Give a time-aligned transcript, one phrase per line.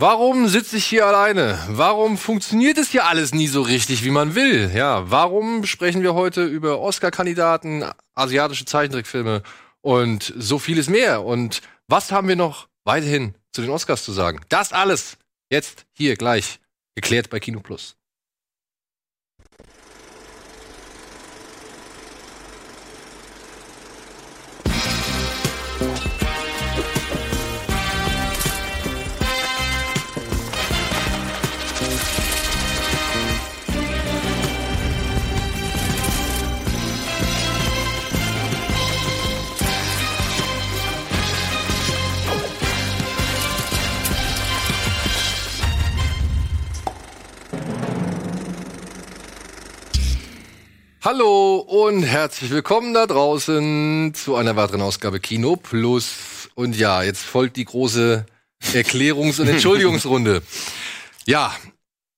[0.00, 1.58] Warum sitze ich hier alleine?
[1.70, 4.70] Warum funktioniert es hier alles nie so richtig, wie man will?
[4.72, 9.42] Ja, warum sprechen wir heute über Oscar-Kandidaten, asiatische Zeichentrickfilme
[9.80, 11.24] und so vieles mehr?
[11.24, 14.40] Und was haben wir noch weiterhin zu den Oscars zu sagen?
[14.50, 15.18] Das alles
[15.50, 16.60] jetzt hier gleich
[16.94, 17.97] geklärt bei Kino Plus.
[51.10, 56.50] Hallo und herzlich willkommen da draußen zu einer weiteren Ausgabe Kino Plus.
[56.54, 58.26] Und ja, jetzt folgt die große
[58.74, 60.42] Erklärungs- und Entschuldigungsrunde.
[61.24, 61.56] Ja,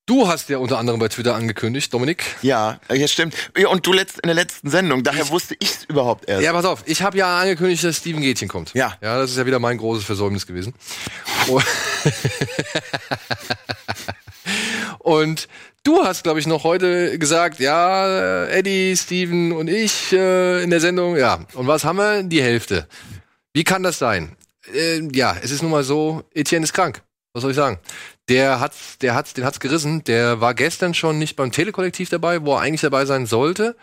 [0.07, 2.25] du hast ja unter anderem bei Twitter angekündigt, Dominik.
[2.43, 3.37] Ja, ja stimmt.
[3.69, 6.43] Und du letzt, in der letzten Sendung, daher ich, wusste ich es überhaupt erst.
[6.43, 8.75] Ja, pass auf, ich habe ja angekündigt, dass Steven Gätchen kommt.
[8.75, 8.97] Ja.
[9.01, 10.75] Ja, das ist ja wieder mein großes Versäumnis gewesen.
[14.99, 15.47] und
[15.83, 20.81] Du hast, glaube ich, noch heute gesagt, ja, Eddie, Steven und ich äh, in der
[20.81, 21.47] Sendung, ja.
[21.55, 22.23] Und was haben wir?
[22.23, 22.87] Die Hälfte.
[23.55, 24.37] Wie kann das sein?
[24.75, 27.03] Äh, ja, es ist nun mal so, Etienne ist krank.
[27.33, 27.79] Was soll ich sagen?
[28.29, 30.05] Der hat's, der hat's, den hat's gerissen.
[30.05, 33.75] Der war gestern schon nicht beim Telekollektiv dabei, wo er eigentlich dabei sein sollte.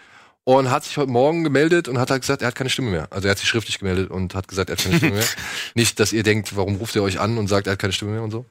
[0.43, 3.07] Und hat sich heute Morgen gemeldet und hat halt gesagt, er hat keine Stimme mehr.
[3.09, 5.25] Also er hat sich schriftlich gemeldet und hat gesagt, er hat keine Stimme mehr.
[5.73, 8.11] Nicht, dass ihr denkt, warum ruft ihr euch an und sagt, er hat keine Stimme
[8.11, 8.45] mehr und so.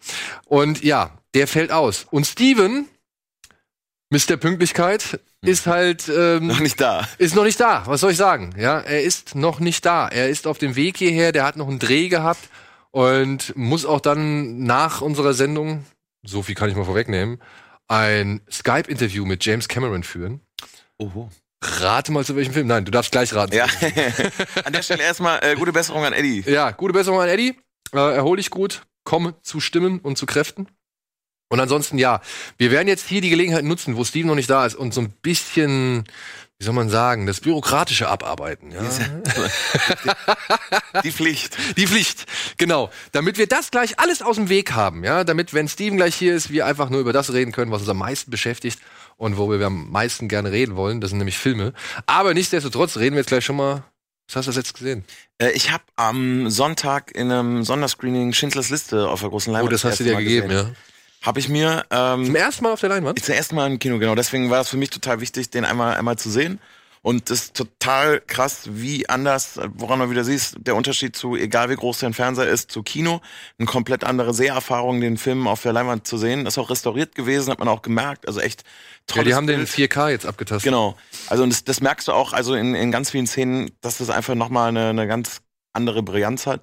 [0.44, 2.06] Und ja, der fällt aus.
[2.10, 2.86] Und Steven,
[4.10, 4.36] Mr.
[4.36, 7.08] Pünktlichkeit ist halt ähm, noch nicht da.
[7.18, 7.82] Ist noch nicht da.
[7.86, 8.54] Was soll ich sagen?
[8.56, 10.06] Ja, er ist noch nicht da.
[10.06, 11.32] Er ist auf dem Weg hierher.
[11.32, 12.48] Der hat noch einen Dreh gehabt
[12.92, 15.84] und muss auch dann nach unserer Sendung,
[16.22, 17.42] so viel kann ich mal vorwegnehmen,
[17.88, 20.40] ein Skype-Interview mit James Cameron führen.
[20.98, 21.28] Oho.
[21.62, 22.68] Rate mal zu welchem Film.
[22.68, 23.54] Nein, du darfst gleich raten.
[23.54, 23.66] Ja.
[24.64, 26.44] an der Stelle erstmal äh, gute Besserung an Eddie.
[26.46, 27.58] Ja, gute Besserung an Eddie.
[27.92, 28.82] Äh, erhol dich gut.
[29.04, 30.68] Komm zu Stimmen und zu Kräften.
[31.48, 32.20] Und ansonsten, ja,
[32.58, 35.00] wir werden jetzt hier die Gelegenheit nutzen, wo Steven noch nicht da ist und so
[35.00, 36.04] ein bisschen,
[36.58, 38.72] wie soll man sagen, das Bürokratische abarbeiten.
[38.72, 38.82] Ja?
[41.04, 41.56] Die Pflicht.
[41.76, 42.26] Die Pflicht,
[42.56, 42.90] genau.
[43.12, 46.34] Damit wir das gleich alles aus dem Weg haben, ja, damit, wenn Steven gleich hier
[46.34, 48.80] ist, wir einfach nur über das reden können, was uns am meisten beschäftigt
[49.16, 51.00] und wo wir am meisten gerne reden wollen.
[51.00, 51.74] Das sind nämlich Filme.
[52.06, 53.84] Aber nichtsdestotrotz reden wir jetzt gleich schon mal
[54.28, 55.04] was hast du das jetzt gesehen?
[55.38, 59.68] Äh, ich habe am Sonntag in einem Sonderscreening Schindlers Liste auf der großen Leinwand.
[59.68, 60.66] Oh, das hast du dir gegeben, gesehen.
[60.68, 60.74] ja.
[61.22, 63.22] Habe ich mir ähm, zum ersten Mal auf der Leinwand?
[63.22, 64.14] Zum ersten Mal im Kino, genau.
[64.14, 66.60] Deswegen war es für mich total wichtig, den einmal einmal zu sehen.
[67.06, 71.70] Und das ist total krass, wie anders, woran man wieder siehst, der Unterschied zu, egal
[71.70, 73.20] wie groß dein Fernseher ist, zu Kino.
[73.60, 76.44] Eine komplett andere Seherfahrung, den Film auf der Leinwand zu sehen.
[76.44, 78.26] Das ist auch restauriert gewesen, hat man auch gemerkt.
[78.26, 78.64] Also echt
[79.06, 79.18] toll.
[79.18, 79.58] Ja, die haben Bild.
[79.60, 80.64] den 4K jetzt abgetastet.
[80.64, 80.96] Genau.
[81.28, 84.10] Also und das, das merkst du auch, also in, in ganz vielen Szenen, dass das
[84.10, 86.60] einfach nochmal eine, eine ganz andere Brillanz hat.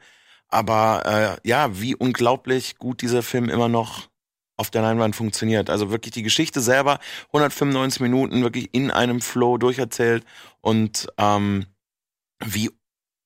[0.50, 4.10] Aber äh, ja, wie unglaublich gut dieser Film immer noch
[4.58, 5.70] auf der Leinwand funktioniert.
[5.70, 10.24] Also wirklich die Geschichte selber, 195 Minuten wirklich in einem Flow durcherzählt
[10.62, 11.66] und ähm,
[12.44, 12.70] wie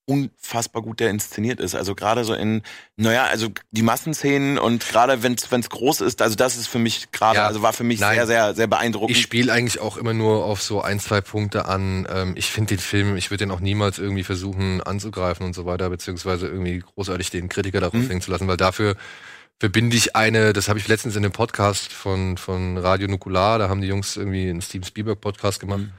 [0.09, 1.75] unfassbar gut der inszeniert ist.
[1.75, 2.61] Also gerade so in,
[2.95, 7.11] naja, also die Massenszenen und gerade wenn es groß ist, also das ist für mich
[7.11, 8.15] gerade, ja, also war für mich nein.
[8.15, 9.17] sehr, sehr, sehr beeindruckend.
[9.17, 12.07] Ich spiele eigentlich auch immer nur auf so ein, zwei Punkte an.
[12.09, 15.65] Ähm, ich finde den Film, ich würde den auch niemals irgendwie versuchen anzugreifen und so
[15.65, 18.07] weiter, beziehungsweise irgendwie großartig den Kritiker darauf mhm.
[18.07, 18.95] hängen zu lassen, weil dafür
[19.59, 23.69] verbinde ich eine, das habe ich letztens in dem Podcast von, von Radio Nukular, da
[23.69, 25.79] haben die Jungs irgendwie einen Steven Spielberg Podcast gemacht.
[25.79, 25.91] Mhm.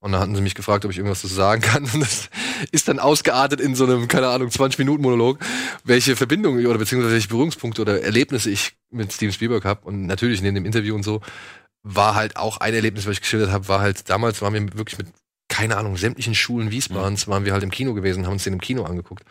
[0.00, 1.84] Und da hatten sie mich gefragt, ob ich irgendwas dazu sagen kann.
[1.92, 2.30] Und das
[2.70, 5.38] ist dann ausgeartet in so einem, keine Ahnung, 20-Minuten-Monolog,
[5.82, 9.86] welche Verbindungen oder beziehungsweise welche Berührungspunkte oder Erlebnisse ich mit Steven Spielberg habe.
[9.86, 11.20] Und natürlich neben dem Interview und so
[11.82, 14.98] war halt auch ein Erlebnis, was ich geschildert habe, war halt, damals waren wir wirklich
[14.98, 15.08] mit,
[15.48, 17.30] keine Ahnung, sämtlichen Schulen Wiesbadens mhm.
[17.32, 19.24] waren wir halt im Kino gewesen, haben uns den im Kino angeguckt.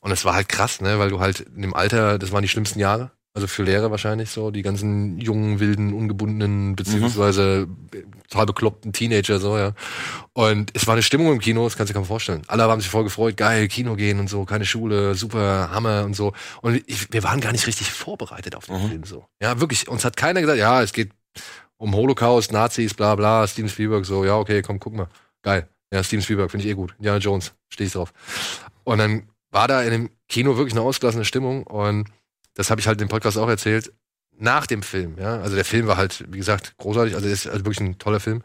[0.00, 2.48] Und es war halt krass, ne, weil du halt in dem Alter, das waren die
[2.48, 8.12] schlimmsten Jahre, also für Lehrer wahrscheinlich so, die ganzen jungen, wilden, ungebundenen, beziehungsweise mhm.
[8.28, 9.72] total bekloppten Teenager, so, ja.
[10.34, 12.42] Und es war eine Stimmung im Kino, das kannst du dir kaum vorstellen.
[12.46, 16.14] Alle haben sich voll gefreut, geil, Kino gehen und so, keine Schule, super, Hammer und
[16.14, 16.32] so.
[16.62, 18.88] Und ich, wir waren gar nicht richtig vorbereitet auf den mhm.
[18.88, 19.26] Film, so.
[19.42, 21.10] Ja, wirklich, uns hat keiner gesagt, ja, es geht
[21.76, 25.08] um Holocaust, Nazis, bla, bla, Steven Spielberg, so, ja, okay, komm, guck mal.
[25.42, 25.68] Geil.
[25.92, 26.94] Ja, Steven Spielberg, finde ich eh gut.
[26.98, 28.12] Indiana Jones, stehe ich drauf.
[28.84, 32.08] Und dann war da in dem Kino wirklich eine ausgelassene Stimmung und
[32.54, 33.92] das habe ich halt im Podcast auch erzählt,
[34.36, 35.40] nach dem Film, ja.
[35.40, 38.42] Also der Film war halt, wie gesagt, großartig, also ist also wirklich ein toller Film.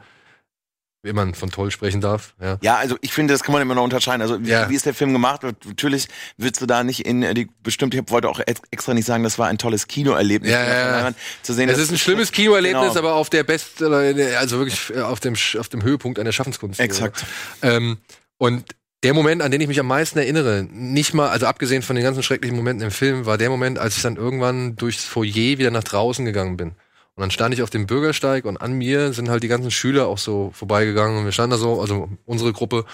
[1.01, 2.35] wenn man von toll sprechen darf.
[2.41, 4.21] Ja, Ja, also ich finde, das kann man immer noch unterscheiden.
[4.21, 4.69] Also wie, Ja.
[4.69, 5.43] wie ist der Film gemacht?
[5.43, 9.05] Natürlich willst du da nicht in äh, die bestimmt, ich wollte auch ex- extra nicht
[9.05, 11.13] sagen, das war ein tolles Kinoerlebnis Ja, ja, ja.
[11.41, 11.69] Zu sehen.
[11.69, 12.99] es das ist ein schlimmes Kinoerlebnis, Genau.
[12.99, 16.81] aber auf der Best, der- also wirklich äh, auf dem, auf dem Höhepunkt einer Schaffenskunst.
[16.81, 17.25] Exakt.
[17.61, 17.99] Ähm,
[18.37, 18.65] und
[19.03, 22.03] der Moment, an den ich mich am meisten erinnere, nicht mal, also abgesehen von den
[22.03, 25.71] ganzen schrecklichen Momenten im Film, war der Moment, als ich dann irgendwann durchs Foyer wieder
[25.71, 26.69] nach draußen gegangen bin.
[27.15, 30.07] Und dann stand ich auf dem Bürgersteig und an mir sind halt die ganzen Schüler
[30.07, 32.85] auch so vorbeigegangen und wir standen da so, also unsere Gruppe,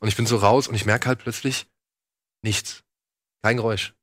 [0.00, 1.66] und ich bin so raus und ich merke halt plötzlich
[2.42, 2.82] nichts.
[3.42, 3.94] Kein Geräusch.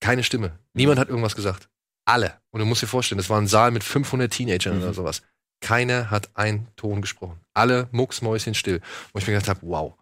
[0.00, 0.58] Keine Stimme.
[0.72, 1.68] Niemand hat irgendwas gesagt.
[2.04, 2.38] Alle.
[2.50, 4.82] Und du musst dir vorstellen, das war ein Saal mit 500 Teenagern Mhm.
[4.82, 5.22] oder sowas.
[5.60, 7.40] Keiner hat einen Ton gesprochen.
[7.54, 8.80] Alle mucksmäuschen still.
[9.12, 9.94] Wo ich mir gedacht habe, wow.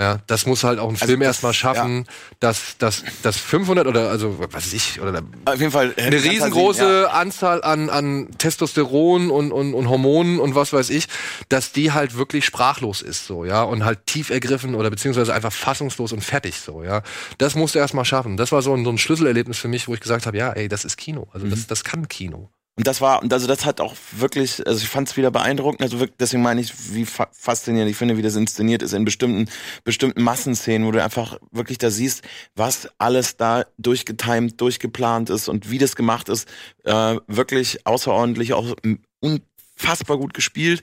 [0.00, 2.06] Ja, das muss halt auch ein Also Film erstmal schaffen,
[2.40, 6.16] dass, dass, dass 500 oder also was weiß ich oder Auf jeden Fall äh, eine
[6.22, 7.08] riesengroße ja.
[7.10, 11.06] Anzahl an, an Testosteron und, und, und Hormonen und was weiß ich,
[11.50, 15.52] dass die halt wirklich sprachlos ist, so, ja, und halt tief ergriffen oder beziehungsweise einfach
[15.52, 17.02] fassungslos und fertig, so, ja.
[17.38, 18.36] Das musste er erstmal schaffen.
[18.36, 20.66] Das war so ein, so ein Schlüsselerlebnis für mich, wo ich gesagt habe, ja, ey,
[20.68, 21.28] das ist Kino.
[21.32, 21.50] Also Mhm.
[21.50, 22.50] das, das kann Kino.
[22.74, 25.82] Und das war, und also das hat auch wirklich, also ich fand es wieder beeindruckend,
[25.82, 29.04] also wirklich, deswegen meine ich, wie fa faszinierend ich finde, wie das inszeniert ist in
[29.04, 29.50] bestimmten,
[29.84, 32.22] bestimmten Massenszenen, wo du einfach wirklich da siehst,
[32.56, 36.48] was alles da durchgetimt, durchgeplant ist und wie das gemacht ist,
[36.84, 38.74] äh, wirklich außerordentlich, auch
[39.20, 40.82] unfassbar gut gespielt.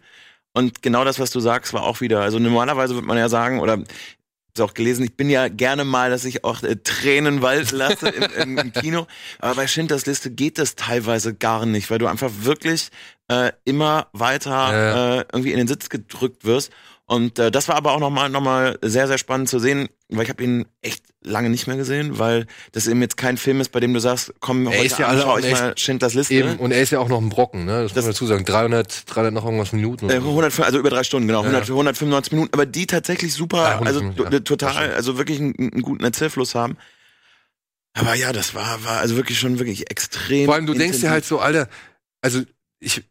[0.54, 3.60] Und genau das, was du sagst, war auch wieder, also normalerweise würde man ja sagen,
[3.62, 3.84] oder
[4.60, 8.10] ich auch gelesen, ich bin ja gerne mal, dass ich auch äh, Tränen walten lasse
[8.10, 9.08] im, im, im Kino.
[9.40, 12.90] Aber bei Schindlers Liste geht das teilweise gar nicht, weil du einfach wirklich
[13.28, 15.20] äh, immer weiter Ja.
[15.20, 16.72] äh, irgendwie in den Sitz gedrückt wirst.
[17.06, 20.24] Und äh, das war aber auch nochmal noch mal sehr, sehr spannend zu sehen, weil
[20.24, 23.72] ich habe ihn echt lange nicht mehr gesehen, weil das eben jetzt kein Film ist,
[23.72, 26.34] bei dem du sagst, komm, Er heute ist ja Abend ich echt- mal Schindlers Liste.
[26.34, 27.84] Eben, und er ist ja auch noch ein Brocken, ne?
[27.84, 28.46] Das, Das- muss man dazu sagen.
[28.46, 30.10] 300, 300 noch irgendwas Minuten.
[30.10, 30.30] Äh, so.
[30.30, 31.42] 100, also über drei Stunden, genau.
[31.44, 31.50] Ja.
[31.50, 34.30] 100, 195 Minuten, aber die tatsächlich super, Ja, also 105, to- ja.
[34.32, 36.78] Das total, also wirklich einen, einen guten Erzählfluss haben.
[37.94, 40.46] Aber ja, das war, war also wirklich schon wirklich extrem.
[40.46, 41.10] Vor allem, du denkst dir intensiv.
[41.10, 41.68] halt so, Alter,
[42.22, 42.42] also
[42.80, 43.04] ich,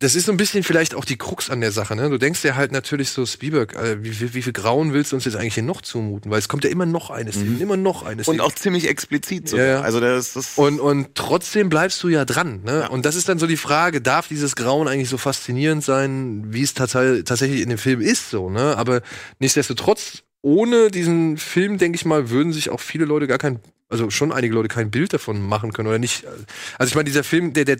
[0.00, 2.10] das ist so ein bisschen vielleicht auch die Krux an der Sache, ne?
[2.10, 5.16] Du denkst dir halt natürlich so, Spielberg, äh, wie, viel- wie viel Grauen willst du
[5.16, 6.30] uns jetzt eigentlich hier noch zumuten?
[6.30, 7.60] Weil es kommt ja immer noch eine Szene, Mhm.
[7.62, 8.34] immer noch eine Szene.
[8.34, 9.56] Und auch ziemlich explizit so.
[9.56, 9.80] Ja.
[9.80, 10.58] Also das ist.
[10.58, 12.62] Und, und trotzdem bleibst du ja dran.
[12.62, 12.80] Ne?
[12.80, 12.86] Ja.
[12.88, 16.62] Und das ist dann so die Frage, darf dieses Grauen eigentlich so faszinierend sein, wie
[16.62, 18.28] es tats tatsächlich in dem Film ist?
[18.30, 18.76] so ne?
[18.76, 19.00] Aber
[19.38, 24.10] nichtsdestotrotz, ohne diesen Film, denke ich mal, würden sich auch viele Leute gar kein, also
[24.10, 26.24] schon einige Leute kein Bild davon machen können oder nicht.
[26.78, 27.78] Also ich meine, dieser Film, der, der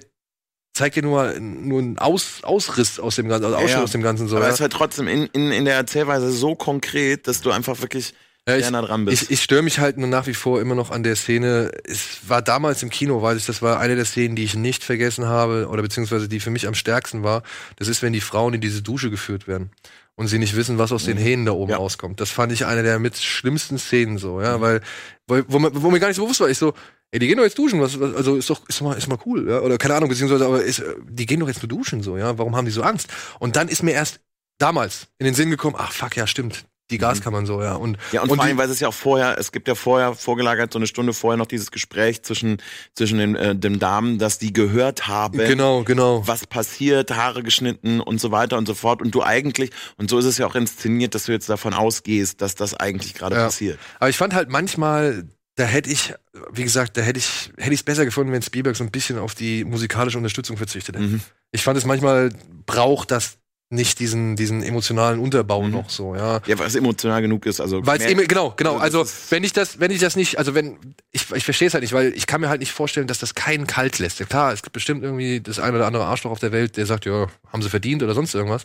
[0.76, 3.82] zeigt ja nur, nur einen Aus, Ausriss aus dem Ganzen, also Ausschnitt Ja.
[3.82, 4.28] aus dem Ganzen.
[4.28, 4.50] So, aber ja?
[4.50, 8.14] es ist halt trotzdem in, in, in der Erzählweise so konkret, dass du einfach wirklich
[8.48, 9.24] Ja, ich- nah dran bist.
[9.24, 11.72] Ich, ich störe mich halt nur nach wie vor immer noch an der Szene.
[11.84, 14.84] Es war damals im Kino, weiß ich, das war eine der Szenen, die ich nicht
[14.84, 17.42] vergessen habe, oder beziehungsweise die für mich am stärksten war.
[17.76, 19.70] Das ist, wenn die Frauen in diese Dusche geführt werden
[20.14, 21.76] und sie nicht wissen, was aus den Hähnen da oben Ja.
[21.78, 22.20] rauskommt.
[22.20, 24.80] Das fand ich eine der mit schlimmsten Szenen so, ja, weil,
[25.26, 26.72] weil wo, wo mir gar nicht so bewusst war, ich so,
[27.12, 29.18] ey, die gehen doch jetzt duschen, was, was also ist doch, ist mal, ist mal
[29.26, 32.16] cool, ja, oder keine Ahnung, beziehungsweise, aber ist, die gehen doch jetzt nur duschen, so,
[32.16, 33.08] ja, warum haben die so Angst?
[33.38, 34.20] Und dann ist mir erst
[34.58, 38.22] damals in den Sinn gekommen, ach fuck, ja, stimmt, die Gaskammern so, ja, und, Ja,
[38.22, 40.78] und, und vor allem, weil es ja auch vorher, es gibt ja vorher vorgelagert, so
[40.78, 42.58] eine Stunde vorher noch dieses Gespräch zwischen,
[42.94, 46.22] zwischen den, äh, den Damen, dass die gehört haben, genau, genau.
[46.26, 49.02] was passiert, Haare geschnitten und so weiter und so fort.
[49.02, 52.40] Und du eigentlich, und so ist es ja auch inszeniert, dass du jetzt davon ausgehst,
[52.40, 53.44] dass das eigentlich gerade Ja.
[53.46, 53.80] passiert.
[53.98, 55.24] Aber ich fand halt manchmal,
[55.56, 56.14] da hätte ich,
[56.52, 59.18] wie gesagt, da hätte ich, hätte ich es besser gefunden, wenn Spielberg so ein bisschen
[59.18, 61.06] auf die musikalische Unterstützung verzichtet hätte.
[61.06, 61.20] Mhm.
[61.50, 62.30] Ich fand es manchmal
[62.66, 65.70] braucht das nicht diesen, diesen emotionalen Unterbau Mhm.
[65.72, 66.40] noch so, ja.
[66.46, 67.60] Ja, weil es emotional genug ist.
[67.60, 68.76] Also Weil es eben, genau, genau.
[68.76, 70.78] Also Also, wenn ich das, wenn ich das nicht, also wenn,
[71.10, 73.34] ich, ich verstehe es halt nicht, weil ich kann mir halt nicht vorstellen, dass das
[73.34, 74.20] keinen kalt lässt.
[74.20, 76.86] Ja, klar, es gibt bestimmt irgendwie das ein oder andere Arschloch auf der Welt, der
[76.86, 78.64] sagt, ja, haben sie verdient oder sonst irgendwas.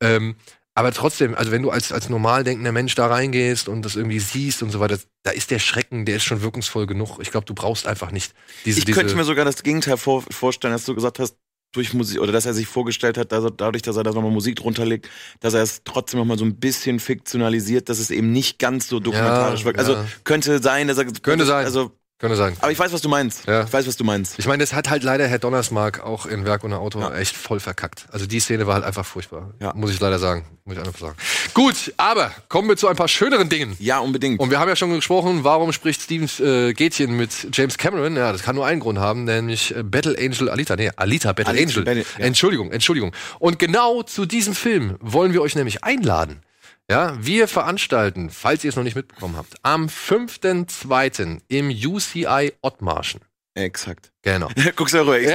[0.00, 0.36] Ähm,
[0.78, 4.20] aber trotzdem, also wenn du als, als normal denkender Mensch da reingehst und das irgendwie
[4.20, 7.18] siehst und so weiter, da ist der Schrecken, der ist schon wirkungsvoll genug.
[7.20, 8.32] Ich glaube, du brauchst einfach nicht
[8.64, 11.34] diese, ich diese könnte mir sogar das Gegenteil vor, vorstellen, dass du gesagt hast,
[11.72, 14.30] durch Musik, oder dass er sich vorgestellt hat, dass er, dadurch, dass er da nochmal
[14.30, 18.30] Musik drunter legt, dass er es trotzdem nochmal so ein bisschen fiktionalisiert, dass es eben
[18.30, 19.78] nicht ganz so dokumentarisch Ja, wirkt.
[19.80, 20.06] Also ja.
[20.22, 21.64] könnte sein, dass er Könnte sein.
[21.64, 22.56] Also, könnte sein.
[22.60, 23.46] aber ich weiß, was du meinst.
[23.46, 23.62] Ja.
[23.64, 24.38] Ich weiß, was du meinst.
[24.38, 27.14] Ich meine, das hat halt leider Herr Donnersmark auch in Werk ohne Auto Ja.
[27.14, 28.06] echt voll verkackt.
[28.10, 29.54] Also die Szene war halt einfach furchtbar.
[29.60, 29.72] Ja.
[29.74, 30.44] Muss ich leider sagen.
[30.64, 31.16] Muss ich einfach sagen.
[31.54, 33.76] Gut, aber kommen wir zu ein paar schöneren Dingen.
[33.78, 34.40] Ja, unbedingt.
[34.40, 38.16] Und wir haben ja schon gesprochen, warum spricht Steven äh, Gätchen mit James Cameron?
[38.16, 40.76] Ja, das kann nur einen Grund haben, nämlich äh, Battle Angel Alita.
[40.76, 41.84] Nee, Alita Battle Alita Angel.
[41.84, 42.04] Battle-.
[42.24, 43.12] Entschuldigung, Entschuldigung.
[43.38, 46.42] Und genau zu diesem Film wollen wir euch nämlich einladen.
[46.90, 51.42] Ja, wir veranstalten, falls ihr es noch nicht mitbekommen habt, am 5.2.
[51.46, 53.20] im UCI Ottmarschen.
[53.58, 54.12] Exakt.
[54.22, 54.48] Genau.
[54.76, 55.18] Guck's ja rüber.
[55.18, 55.30] Ja,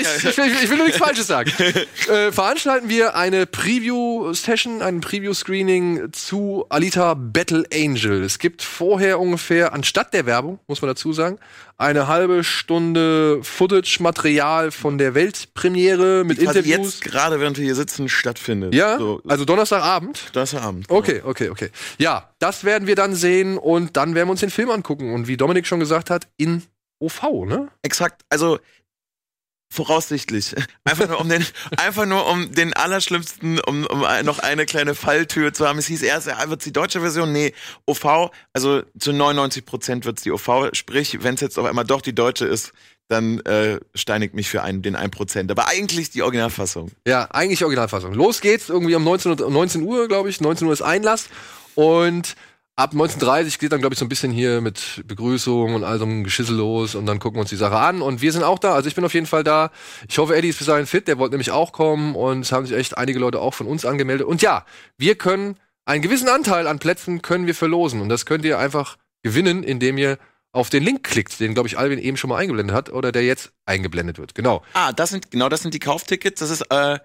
[0.00, 1.50] ich, ich, will, ich will nur nichts Falsches sagen.
[2.08, 8.22] äh, veranstalten wir eine Preview-Session, ein Preview-Screening zu Alita Battle Angel.
[8.22, 11.38] Es gibt vorher ungefähr, anstatt der Werbung, muss man dazu sagen,
[11.76, 17.00] eine halbe Stunde Footage-Material von der Weltpremiere mit Interviews.
[17.00, 18.74] jetzt gerade, während wir hier sitzen, stattfindet.
[18.74, 20.30] ja, So, also Donnerstagabend.
[20.34, 20.88] das ist Abend.
[20.88, 20.98] genau.
[21.00, 21.70] Okay, okay, okay.
[21.98, 25.12] Ja, das werden wir dann sehen und dann werden wir uns den Film angucken.
[25.12, 26.62] Und wie Dominik schon gesagt hat, in
[27.00, 27.68] OV, ne?
[27.82, 28.22] Exakt.
[28.28, 28.58] Also
[29.72, 30.54] voraussichtlich.
[30.84, 35.52] Einfach nur um den, einfach nur um den allerschlimmsten, um, um noch eine kleine Falltür
[35.52, 35.78] zu haben.
[35.78, 37.32] Es hieß erst, ja, wird's die deutsche Version?
[37.32, 37.54] Nee,
[37.86, 40.70] OV, also zu 99 Prozent wird's die OV.
[40.72, 42.72] Sprich, wenn es jetzt auf einmal doch die deutsche ist,
[43.08, 45.50] dann äh, steinigt mich für einen, den 1 Prozent.
[45.50, 46.90] Aber eigentlich die Originalfassung.
[47.06, 48.12] Ja, eigentlich Originalfassung.
[48.14, 50.40] Los geht's, irgendwie um 19, Uhr- 19 Uhr, glaube ich.
[50.40, 51.28] 19 Uhr ist Einlass.
[51.74, 52.34] Und
[52.80, 56.04] ab 19.30 geht dann, glaube ich, so ein bisschen hier mit Begrüßung und all so
[56.04, 56.94] einem Geschissel los.
[56.94, 58.00] Und dann gucken wir uns die Sache an.
[58.00, 58.74] Und wir sind auch da.
[58.74, 59.70] Also ich bin auf jeden Fall da.
[60.08, 61.06] Ich hoffe, Eddie ist bis dahin fit.
[61.06, 62.14] Der wollte nämlich auch kommen.
[62.14, 64.26] Und es haben sich echt einige Leute auch von uns angemeldet.
[64.26, 64.64] Und ja,
[64.96, 68.00] wir können einen gewissen Anteil an Plätzen können wir verlosen.
[68.00, 70.18] Und das könnt ihr einfach gewinnen, indem ihr
[70.52, 73.24] auf den Link klickt, den, glaube ich, Alvin eben schon mal eingeblendet hat oder der
[73.24, 74.34] jetzt eingeblendet wird.
[74.34, 74.62] Genau.
[74.72, 76.40] Ah, das sind, genau das sind die Kauftickets.
[76.40, 76.98] Das ist, äh,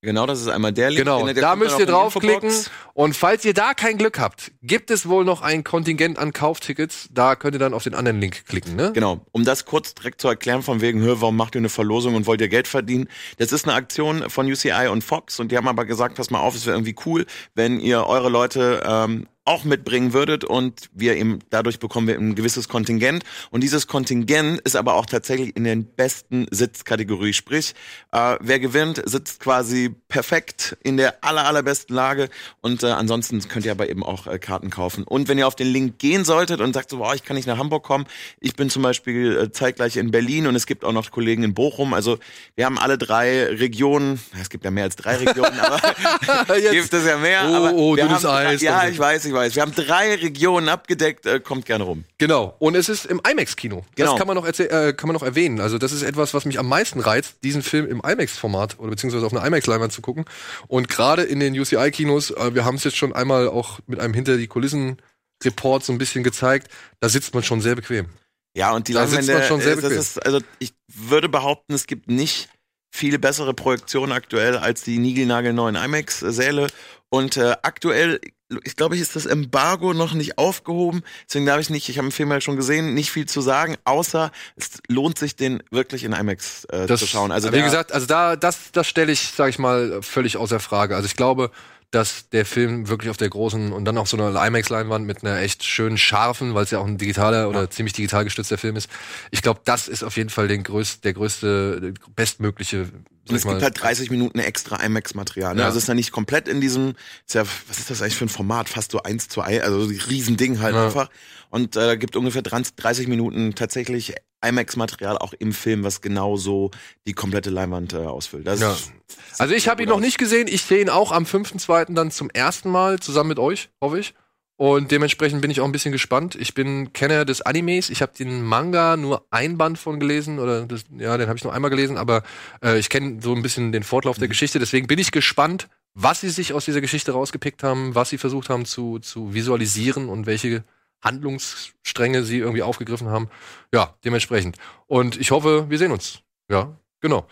[0.00, 1.04] genau, das ist einmal der Link.
[1.04, 2.52] Genau, da müsst ihr draufklicken.
[2.94, 7.08] Und falls ihr da kein Glück habt, gibt es wohl noch ein Kontingent an Kauftickets.
[7.12, 8.92] Da könnt ihr dann auf den anderen Link klicken, ne?
[8.94, 12.14] Genau, um das kurz direkt zu erklären, von wegen, hör, warum macht ihr eine Verlosung
[12.14, 13.08] und wollt ihr Geld verdienen?
[13.38, 16.40] Das ist eine Aktion von UCI und Fox und die haben aber gesagt, pass mal
[16.40, 21.16] auf, es wäre irgendwie cool, wenn ihr eure Leute ähm, auch mitbringen würdet und wir
[21.16, 23.24] eben dadurch bekommen wir ein gewisses Kontingent.
[23.50, 27.74] Und dieses Kontingent ist aber auch tatsächlich in den besten Sitzkategorie, sprich
[28.12, 32.28] äh, wer gewinnt, sitzt quasi perfekt in der aller allerbesten Lage.
[32.60, 35.04] Und äh, ansonsten könnt ihr aber eben auch äh, Karten kaufen.
[35.04, 37.46] Und wenn ihr auf den Link gehen solltet und sagt so, boah, ich kann nicht
[37.46, 38.06] nach Hamburg kommen,
[38.40, 41.54] ich bin zum Beispiel äh, zeitgleich in Berlin und es gibt auch noch Kollegen in
[41.54, 42.18] Bochum, also
[42.56, 45.80] wir haben alle drei Regionen, es gibt ja mehr als drei Regionen, aber
[46.70, 47.46] gibt es ja mehr.
[47.48, 49.54] Oh, oh, dünnes haben, Eis, Ja, ich weiß, ich weiß.
[49.54, 52.04] Wir haben drei Regionen abgedeckt, äh, kommt gerne rum.
[52.18, 52.56] Genau.
[52.58, 53.84] Und es ist im IMAX-Kino.
[53.94, 54.10] Genau.
[54.10, 55.60] Das kann man, noch äh, kann man noch erwähnen.
[55.60, 59.24] Also das ist etwas, was mich am meisten reizt, diesen Film im IMAX-Format oder beziehungsweise
[59.24, 60.24] auf einer IMAX-Leinwand zu gucken.
[60.66, 64.14] Und gerade in den UCI-Kinos, äh, wir haben es jetzt schon einmal auch mit einem
[64.14, 66.68] hinter die Kulissen-Report so ein bisschen gezeigt,
[67.00, 68.08] da sitzt man schon sehr bequem.
[68.56, 69.98] Ja, und die Da sitzt man schon sehr äh, bequem.
[69.98, 72.48] ist, also ich würde behaupten, es gibt nicht
[72.90, 76.68] viele bessere Projektionen aktuell als die niegelnagelneuen IMAX-Säle.
[77.08, 78.20] Und äh, aktuell,
[78.64, 81.02] ich glaube, ist das Embargo noch nicht aufgehoben.
[81.26, 83.76] Deswegen darf ich nicht, ich habe den Film ja schon gesehen, nicht viel zu sagen,
[83.84, 87.32] außer es lohnt sich, den wirklich in IMAX äh, zu schauen.
[87.32, 90.94] Also wie gesagt, also da, das, das stelle ich, sag ich mal, völlig außer Frage.
[90.94, 91.50] Also ich glaube,
[91.96, 95.38] dass der Film wirklich auf der großen und dann auch so einer IMAX-Leinwand mit einer
[95.40, 98.90] echt schönen scharfen, weil es ja auch ein digitaler oder ziemlich digital gestützter Film ist.
[99.30, 102.90] Ich glaube, das ist auf jeden Fall den größt, der größte, bestmögliche.
[103.28, 105.54] Und es gibt halt 30 Minuten extra IMAX-Material.
[105.54, 105.62] Ne?
[105.62, 105.66] Ja.
[105.66, 106.94] Also es ist ja nicht komplett in diesem,
[107.26, 108.68] ist ja, was ist das eigentlich für ein Format?
[108.68, 110.84] Fast so eins zu ein, also ein Riesending halt Ja.
[110.86, 111.08] einfach.
[111.48, 116.70] Und äh, gibt ungefähr 30 Minuten tatsächlich IMAX-Material auch im Film, was genau so
[117.06, 118.46] die komplette Leinwand äh, ausfüllt.
[118.46, 118.72] Das Ja.
[118.72, 118.92] ist-
[119.38, 120.00] Also ich habe ihn noch aus.
[120.02, 120.48] nicht gesehen.
[120.48, 121.94] Ich sehe ihn auch am 5.2.
[121.94, 124.14] dann zum ersten Mal zusammen mit euch, hoffe ich.
[124.58, 126.34] Und dementsprechend bin ich auch ein bisschen gespannt.
[126.34, 127.90] Ich bin Kenner des Animes.
[127.90, 131.44] Ich habe den Manga nur ein Band von gelesen oder das, ja, den habe ich
[131.44, 132.22] nur einmal gelesen, aber
[132.64, 134.20] äh, ich kenne so ein bisschen den Fortlauf Mhm.
[134.20, 134.58] der Geschichte.
[134.58, 138.48] Deswegen bin ich gespannt, was sie sich aus dieser Geschichte rausgepickt haben, was sie versucht
[138.48, 140.64] haben zu, zu visualisieren und welche
[141.02, 143.28] Handlungsstränge sie irgendwie aufgegriffen haben.
[143.72, 144.56] Ja, dementsprechend.
[144.86, 146.20] Und ich hoffe, wir sehen uns.
[146.50, 147.26] Ja, genau.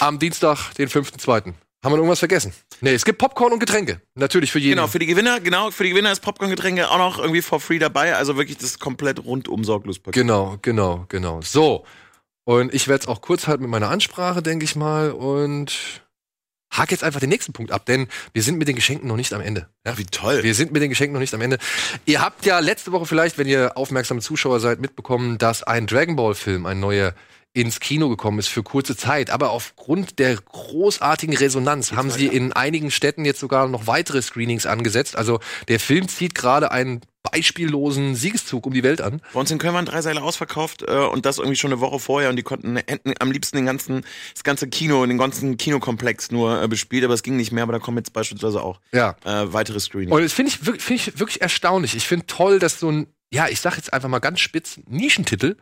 [0.00, 1.54] Am Dienstag, den 5.2.
[1.82, 2.52] Haben wir irgendwas vergessen?
[2.82, 4.02] Nee, es gibt Popcorn und Getränke.
[4.14, 4.76] Natürlich für jeden.
[4.76, 7.78] Genau, für die Gewinner, genau, für die Gewinner ist Popcorn-Getränke auch noch irgendwie for free
[7.78, 8.16] dabei.
[8.16, 10.20] Also wirklich das komplett rundum sorglos Paket.
[10.20, 11.40] Genau, genau, genau.
[11.40, 11.86] So.
[12.44, 15.12] Und ich werde es auch kurz halten mit meiner Ansprache, denke ich mal.
[15.12, 16.02] Und
[16.70, 19.32] hake jetzt einfach den nächsten Punkt ab, denn wir sind mit den Geschenken noch nicht
[19.32, 19.68] am Ende.
[19.86, 19.98] Ja?
[19.98, 20.42] Wie toll.
[20.42, 21.58] Wir sind mit den Geschenken noch nicht am Ende.
[22.06, 26.16] Ihr habt ja letzte Woche vielleicht, wenn ihr aufmerksame Zuschauer seid, mitbekommen, dass ein Dragon
[26.16, 27.14] Ball Film, ein neuer,
[27.52, 29.30] ins Kino gekommen ist für kurze Zeit.
[29.30, 34.66] Aber aufgrund der großartigen Resonanz haben sie in einigen Städten jetzt sogar noch weitere Screenings
[34.66, 35.16] angesetzt.
[35.16, 39.20] Also der Film zieht gerade einen beispiellosen Siegeszug um die Welt an.
[39.32, 41.98] Bei uns in Köln waren drei Seile ausverkauft äh, und das irgendwie schon eine Woche
[41.98, 46.30] vorher und die konnten hätten am liebsten den ganzen, das ganze Kino, den ganzen Kinokomplex
[46.30, 49.16] nur äh, bespielt, aber es ging nicht mehr, aber da kommen jetzt beispielsweise auch Ja.
[49.24, 50.12] äh, weitere Screenings.
[50.12, 51.94] Und das finde ich, wirklich- finde ich wirklich erstaunlich.
[51.94, 55.56] Ich finde toll, dass so ein, ja, ich sag jetzt einfach mal ganz spitz, Nischentitel,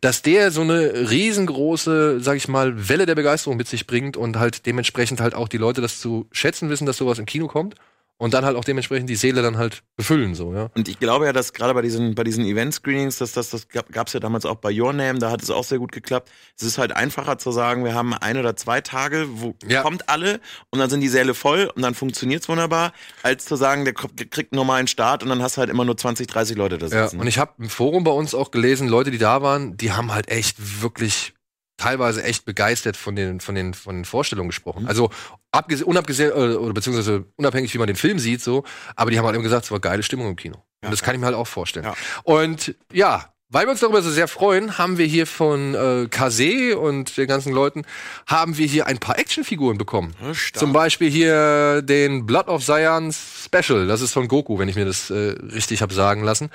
[0.00, 4.38] dass der so eine riesengroße, sag ich mal, Welle der Begeisterung mit sich bringt und
[4.38, 7.76] halt dementsprechend halt auch die Leute das zu schätzen wissen, dass sowas im Kino kommt.
[8.18, 10.70] Und dann halt auch dementsprechend die Seele dann halt befüllen, so, ja.
[10.76, 14.06] Und ich glaube ja, dass gerade bei diesen, bei diesen Event-Screenings, dass das, das gab
[14.06, 16.30] es ja damals auch bei Your Name, da hat es auch sehr gut geklappt.
[16.56, 19.82] Es ist halt einfacher zu sagen, wir haben ein oder zwei Tage, wo Ja.
[19.82, 20.40] kommt alle
[20.70, 22.92] und dann sind die Säle voll und dann funktioniert's wunderbar,
[23.24, 25.96] als zu sagen, der kriegt einen normalen Start und dann hast du halt immer nur
[25.96, 27.18] 20, 30 Leute da Ja, sitzen.
[27.20, 30.12] und ich habe im Forum bei uns auch gelesen, Leute, die da waren, die haben
[30.14, 31.34] halt echt wirklich
[31.82, 34.82] teilweise echt begeistert von den von den von den Vorstellungen gesprochen.
[34.82, 34.88] Mhm.
[34.88, 35.10] Also
[35.50, 39.26] abgesehen, unabgesehen äh, oder beziehungsweise unabhängig, wie man den Film sieht, so, aber die haben
[39.26, 40.56] halt immer gesagt, es war geile Stimmung im Kino.
[40.82, 41.86] Ja, und das kann ich mir halt auch vorstellen.
[41.86, 41.94] Ja.
[42.24, 46.78] Und ja, weil wir uns darüber so sehr freuen, haben wir hier von äh, Kase
[46.78, 47.82] und den ganzen Leuten
[48.26, 50.14] haben wir hier ein paar Actionfiguren bekommen.
[50.22, 50.60] Ja, stark.
[50.60, 53.86] Zum Beispiel hier den Blood of Zion Special.
[53.86, 56.48] Das ist von Goku, wenn ich mir das äh, richtig habe sagen lassen.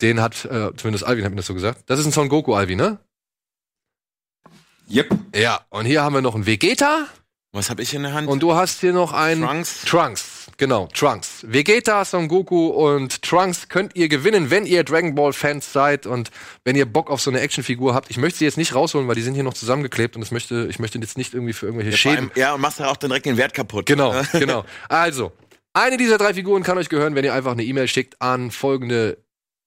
[0.00, 1.82] Den hat, äh, zumindest Alvin hat mir das so gesagt.
[1.86, 2.98] Das ist ein Son Goku, Alvin, ne?
[4.90, 5.16] Yep.
[5.34, 5.60] Ja.
[5.70, 7.06] Und hier haben wir noch einen Vegeta.
[7.52, 8.28] Was habe ich in der Hand?
[8.28, 9.82] Und du hast hier noch einen Trunks.
[9.86, 10.46] Trunks.
[10.58, 11.44] Genau, Trunks.
[11.46, 16.30] Vegeta, Son Goku und Trunks könnt ihr gewinnen, wenn ihr Dragon Ball Fans seid und
[16.64, 18.10] wenn ihr Bock auf so eine Actionfigur habt.
[18.10, 20.66] Ich möchte sie jetzt nicht rausholen, weil die sind hier noch zusammengeklebt und das möchte,
[20.68, 22.96] ich möchte jetzt nicht irgendwie für irgendwelche Vor Schäden allem, ja, und machst ja auch
[22.96, 23.86] direkt den Wert kaputt.
[23.86, 24.64] Genau, genau.
[24.90, 25.32] Also,
[25.72, 29.18] eine dieser drei Figuren kann euch gehören, wenn ihr einfach eine E-Mail schickt an folgende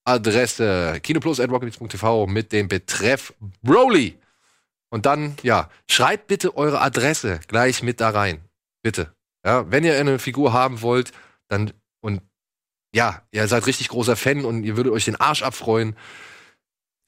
[0.06, 4.21] Adresse: kinoplus.rocketbeats.tv mit dem Betreff Broly.
[4.92, 8.42] Und dann, ja, schreibt bitte eure Adresse gleich mit da rein.
[8.84, 9.14] Bitte.
[9.46, 11.12] Ja, wenn ihr eine Figur haben wollt,
[11.48, 11.72] dann,
[12.02, 12.22] und
[12.94, 15.96] ja, ihr seid richtig großer Fan und ihr würdet euch den Arsch abfreuen,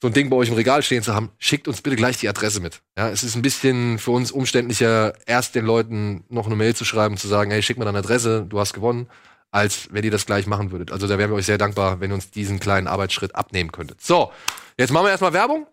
[0.02, 2.28] so ein Ding bei euch im Regal stehen zu haben, schickt uns bitte gleich die
[2.28, 2.82] Adresse mit.
[2.96, 6.84] Ja, es ist ein bisschen für uns umständlicher, erst den Leuten noch eine Mail zu
[6.84, 9.08] schreiben, zu sagen, hey, schick mir deine Adresse, du hast gewonnen,
[9.50, 10.90] als wenn ihr das gleich machen würdet.
[10.90, 14.00] Also da wären wir euch sehr dankbar, wenn ihr uns diesen kleinen Arbeitsschritt abnehmen könntet.
[14.00, 14.32] So,
[14.76, 15.66] jetzt machen wir erstmal Werbung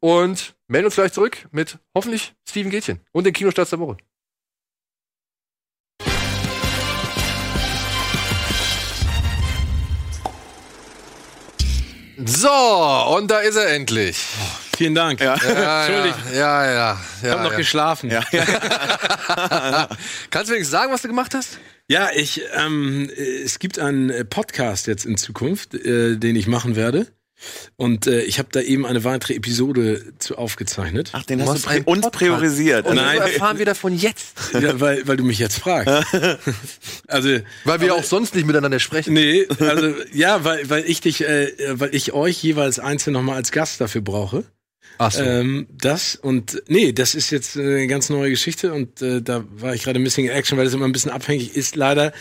[0.00, 3.96] und melden uns gleich zurück mit hoffentlich Steven Gätchen und den Kinostarts der Woche.
[12.26, 14.16] So, und da ist er endlich.
[14.76, 15.20] Vielen Dank.
[15.20, 15.36] Ja.
[15.36, 16.18] Ja, Entschuldigt.
[16.32, 17.00] Ja, ja, ja.
[17.22, 17.56] Ich habe noch ja.
[17.56, 18.10] geschlafen.
[18.10, 19.88] Ja, Ja, ja.
[20.30, 21.58] Kannst du wenigstens sagen, was du gemacht hast?
[22.14, 27.08] ich, ähm, äh, es gibt einen Podcast jetzt in Zukunft, äh, den ich machen werde.
[27.76, 31.10] Und äh, ich habe da eben eine weitere Episode zu aufgezeichnet.
[31.12, 32.86] Ach, den Du hast du pri einen uns priorisiert.
[32.86, 33.18] Und Nein.
[33.18, 34.36] so erfahren wir davon jetzt.
[34.52, 35.92] Ja, weil, weil du mich jetzt fragst.
[37.06, 39.14] Also Weil wir auch sonst nicht miteinander sprechen.
[39.14, 43.52] Nee, also ja, weil, weil ich dich, äh, weil ich euch jeweils einzeln nochmal als
[43.52, 44.44] Gast dafür brauche.
[44.98, 45.22] Ach so.
[45.22, 49.74] Ähm, das und nee, das ist jetzt eine ganz neue Geschichte und äh, da war
[49.74, 51.76] ich gerade ein bisschen in Action, weil das immer ein bisschen abhängig ist.
[51.76, 52.12] Leider,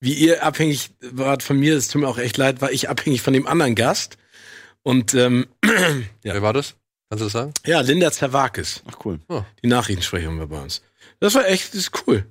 [0.00, 3.22] wie ihr abhängig wart von mir, es tut mir auch echt leid, war ich abhängig
[3.22, 4.16] von dem anderen Gast.
[4.82, 6.34] Und ähm, ja.
[6.34, 6.74] Wer war das?
[7.08, 7.52] Kannst du das sagen?
[7.66, 9.20] ja, Linda Zerwakis, Ach, cool.
[9.62, 10.82] die Nachrichtensprecherin war bei uns.
[11.20, 12.26] Das war echt, das ist cool.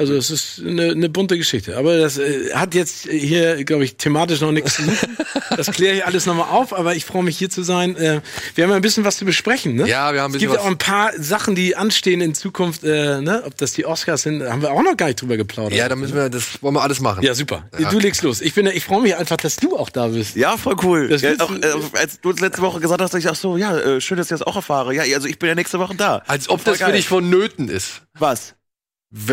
[0.00, 1.76] Also es ist eine, eine bunte Geschichte.
[1.76, 5.16] Aber das äh, hat jetzt hier, glaube ich, thematisch noch nichts zu suchen.
[5.56, 7.96] Das kläre ich alles nochmal auf, aber ich freue mich hier zu sein.
[7.96, 8.20] Äh,
[8.54, 9.86] wir haben ja ein bisschen was zu besprechen, ne?
[9.88, 10.64] Ja, wir haben ein Es bisschen gibt ja was.
[10.66, 13.42] auch ein paar Sachen, die anstehen in Zukunft, äh, ne?
[13.44, 15.74] Ob das die Oscars sind, haben wir auch noch gar nicht drüber geplaudert.
[15.76, 17.22] Ja, da müssen wir, das wollen wir alles machen.
[17.24, 17.68] ja super.
[17.78, 17.90] Ja.
[17.90, 18.40] Du legst los.
[18.40, 20.36] Ich bin, ich freue mich einfach, dass du auch da bist.
[20.36, 21.08] Ja, voll cool.
[21.08, 23.56] Das ja, auch, äh, als du uns letzte Woche gesagt hast, dachte ich ach so,
[23.56, 24.94] ja, äh, schön, dass ich das auch erfahre.
[24.94, 26.22] Ja, also ich bin ja nächste Woche da.
[26.28, 26.96] Als ob Voll das für geil.
[26.96, 28.54] dich vonnöten ist, Was?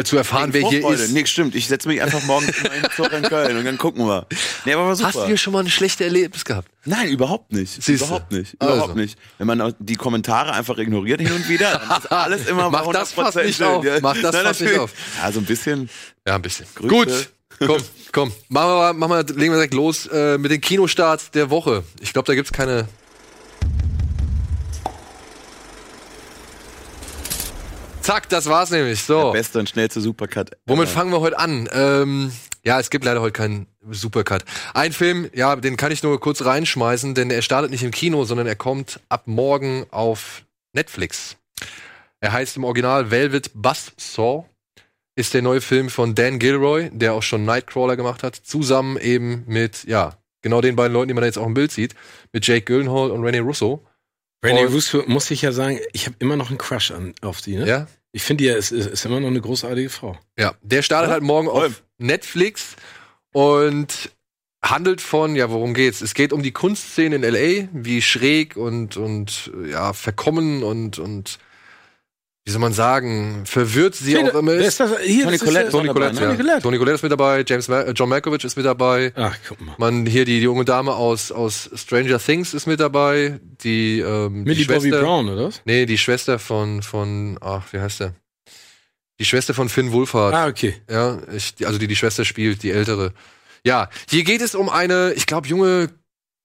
[0.04, 1.12] Zu erfahren, wer hier ist.
[1.12, 1.54] Nee, stimmt.
[1.54, 4.26] Ich setze mich einfach morgen in den Zug in Köln und dann gucken wir.
[4.66, 5.10] Nee, aber war super.
[5.10, 6.68] Hast du hier schon mal ein schlechtes Erlebnis gehabt?
[6.86, 7.74] Nein, überhaupt nicht.
[7.84, 8.06] Siehste.
[8.06, 8.56] Überhaupt nicht.
[8.60, 8.74] Also.
[8.74, 9.20] Überhaupt nicht.
[9.38, 12.92] Wenn man die Kommentare einfach ignoriert hin und wieder, dann ist alles immer Mach bei
[12.94, 13.68] das fast 100% nicht schön.
[13.68, 13.86] auf.
[13.86, 13.98] Ja.
[14.02, 14.92] Mach das Nein, fast nicht auf.
[15.22, 15.90] Ja, so ein bisschen.
[16.26, 16.66] Ja, ein bisschen.
[16.74, 16.90] Grüße.
[16.90, 17.30] Gut.
[17.60, 18.32] Komm, komm.
[18.50, 21.84] Machen wir, mal- machen wir, legen wir direkt los äh, mit den Kinostarts der Woche.
[22.00, 22.88] Ich glaube, da gibt's keine.
[28.08, 29.04] Zack, das war's nämlich.
[29.04, 29.34] So.
[29.34, 30.52] Beste und schnellste Supercut.
[30.66, 31.68] Womit fangen wir heute an?
[31.74, 32.32] Ähm,
[32.64, 34.46] ja, es gibt leider heute keinen Supercut.
[34.74, 38.24] Ein Film, ja, den kann ich nur kurz reinschmeißen, denn er startet nicht im Kino,
[38.24, 41.36] sondern er kommt ab morgen auf Netflix.
[42.22, 44.46] Er heißt im Original Velvet Buzzsaw.
[45.18, 49.44] Ist der neue Film von Dan Gilroy, der auch schon Nightcrawler gemacht hat, zusammen eben
[49.48, 51.94] mit, ja, genau den beiden Leuten, die man jetzt auch im Bild sieht,
[52.32, 53.86] mit Jake Gyllenhaal und René Russo.
[54.46, 57.58] Randy Russo, muss ich ja sagen, ich habe immer noch einen Crush an, auf die,
[57.58, 57.68] ne?
[57.68, 60.18] Ja, Ich finde, die ist, ist, ist immer noch eine großartige Frau.
[60.38, 61.68] Ja, der startet Ja, halt morgen voll.
[61.68, 62.76] auf Netflix
[63.34, 64.12] und
[64.64, 66.02] handelt von, ja, worum geht's?
[66.02, 71.38] Es geht um die Kunstszene in LA, wie schräg und, und ja, verkommen und, und
[72.48, 74.68] wie soll man sagen, verwirrt sie auch immer ist.
[74.68, 75.00] ist das?
[75.02, 76.48] Hier, Toni dabei, Collette, ne?
[76.48, 76.60] ja.
[76.62, 79.12] Toni Collette ist mit dabei, James Ma äh, John Malkovich ist mit dabei.
[79.18, 79.76] Ach, guck mal.
[79.78, 84.46] Man hier die, die junge Dame aus, aus Stranger Things ist mit dabei, die, ähm,
[84.46, 85.62] die Millie Bobby Schwester, Brown, oder was?
[85.66, 88.14] Nee, die Schwester von, von, ach, wie heißt der?
[89.20, 90.34] Die Schwester von Finn Wolfhard.
[90.34, 90.76] Ah, okay.
[90.90, 93.12] Ja, ich, die- also die die Schwester spielt, die ältere.
[93.66, 95.90] Ja, hier geht es um eine, ich glaube, junge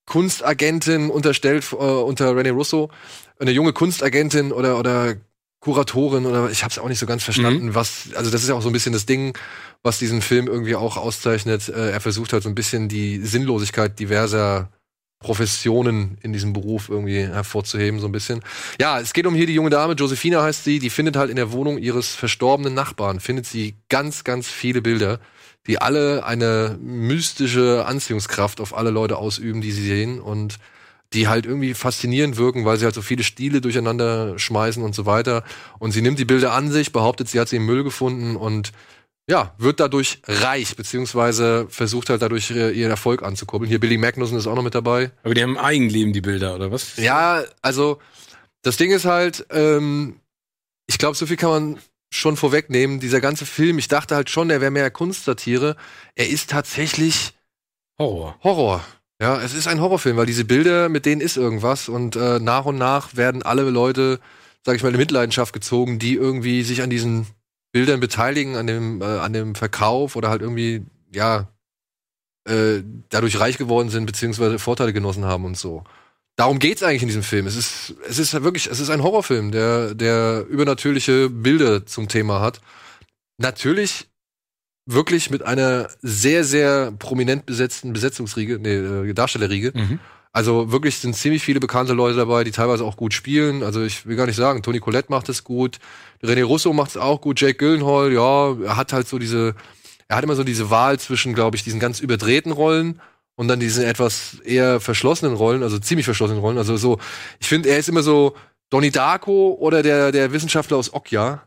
[0.07, 2.91] Kunstagentin unterstellt äh, unter René Russo,
[3.39, 5.15] eine junge Kunstagentin oder oder
[5.63, 8.57] Kuratorin oder ich habe es auch nicht so ganz verstanden, was also das ist ja
[8.57, 9.39] auch so ein bisschen das Ding,
[9.85, 11.69] was diesen Film irgendwie auch auszeichnet.
[11.69, 14.73] Äh, er versucht halt so ein bisschen die Sinnlosigkeit diverser
[15.21, 18.41] Professionen in diesem Beruf irgendwie hervorzuheben, so ein bisschen.
[18.81, 21.37] Ja, es geht um hier die junge Dame, Josephina heißt sie, die findet halt in
[21.37, 25.21] der Wohnung ihres verstorbenen Nachbarn, findet sie ganz, ganz viele Bilder,
[25.69, 30.59] die alle eine mystische Anziehungskraft auf alle Leute ausüben, die sie sehen und
[31.15, 35.07] die halt irgendwie faszinierend wirken, weil sie halt so viele Stile durcheinander schmeißen und so
[35.07, 35.45] weiter.
[35.79, 38.73] Und sie nimmt die Bilder an sich, behauptet, sie hat sie im Müll gefunden und
[39.29, 43.69] ja, wird dadurch reich, beziehungsweise versucht halt dadurch äh, ihren Erfolg anzukurbeln.
[43.69, 45.13] Hier Billy Magnussen ist auch noch mit dabei.
[45.23, 46.97] Aber die haben Eigenleben, die Bilder, oder was?
[46.97, 48.01] Ja, also
[48.63, 50.21] das Ding ist halt, ähm,
[50.89, 51.79] ich glaube, so viel kann man
[52.11, 52.99] schon vorwegnehmen.
[52.99, 55.77] Dieser ganze Film, ich dachte halt schon, er wäre mehr Kunstsatire.
[56.17, 57.33] Er ist tatsächlich
[57.99, 58.37] Horror.
[58.43, 58.85] Horror.
[59.23, 62.65] Ja, es ist ein Horrorfilm, weil diese Bilder, mit denen ist irgendwas und äh, nach
[62.65, 64.19] und nach werden alle Leute,
[64.67, 67.29] sag ich mal, in Mitleidenschaft gezogen, die irgendwie sich an diesen
[67.71, 71.47] Bildern beteiligen, an dem, äh, an dem Verkauf oder halt irgendwie, ja,
[72.49, 75.85] äh, dadurch reich geworden sind, beziehungsweise Vorteile genossen haben und so.
[76.35, 77.47] Darum geht's eigentlich in diesem Film.
[77.47, 82.41] Es ist, es ist wirklich, es ist ein Horrorfilm, der, der übernatürliche Bilder zum Thema
[82.41, 82.61] hat.
[83.39, 84.09] Natürlich
[84.87, 89.73] wirklich mit einer sehr, sehr prominent besetzten Besetzungsriege, nee, äh, Darstellerriege.
[89.75, 89.99] Mhm.
[90.33, 93.63] Also wirklich sind ziemlich viele bekannte Leute dabei, die teilweise auch gut spielen.
[93.63, 95.79] Also ich will gar nicht sagen, Toni Collette macht es gut,
[96.23, 99.55] René Russo macht es auch gut, Jake Gyllenhaal, ja, er hat halt so diese,
[100.09, 103.01] er hat immer so diese Wahl zwischen, glaube ich, diesen ganz überdrehten Rollen
[103.35, 106.59] und dann diesen etwas eher verschlossenen Rollen, also ziemlich verschlossenen Rollen.
[106.59, 106.99] Also so,
[107.39, 108.35] ich finde, er ist immer so
[108.71, 111.47] Donnie Darko oder der, der Wissenschaftler aus Okja.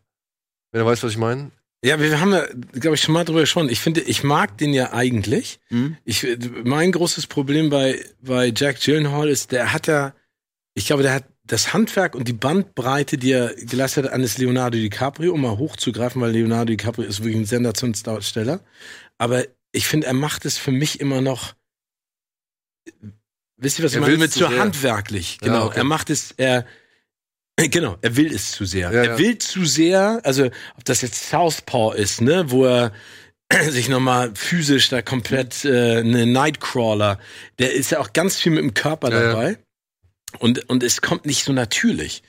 [0.72, 1.52] Wenn er weiß, was ich meine.
[1.86, 2.48] Ja, wir haben da,
[2.80, 3.70] glaube ich, schon mal drüber gesprochen.
[3.70, 5.60] Ich finde, ich mag den ja eigentlich.
[5.70, 5.98] Mhm.
[6.04, 6.26] Ich,
[6.64, 10.14] mein großes Problem bei, bei Jack Gyllenhaal ist, der hat ja,
[10.74, 14.78] ich glaube, der hat das Handwerk und die Bandbreite, die er geleistet hat, eines Leonardo
[14.80, 18.62] DiCaprio, um mal hochzugreifen, weil Leonardo DiCaprio ist wirklich ein Sensationsdarsteller.
[19.20, 21.54] Aber ich finde, er macht es für mich immer noch,
[23.58, 24.14] wisst ihr, was ich Er meine?
[24.14, 25.38] will's Mit zu handwerklich.
[25.42, 25.66] Ja, Genau.
[25.68, 25.78] okay.
[25.78, 26.66] Er macht es, er,
[27.58, 28.92] Genau, er will es zu sehr.
[28.92, 29.18] Ja, er ja.
[29.18, 32.92] will zu sehr, also ob das jetzt Southpaw ist, ne, wo er
[33.70, 37.20] sich nochmal physisch da komplett äh, eine Nightcrawler,
[37.60, 39.28] der ist ja auch ganz viel mit dem Körper Ja, ja.
[39.30, 39.58] dabei.
[40.40, 42.24] Und, und es kommt nicht so natürlich.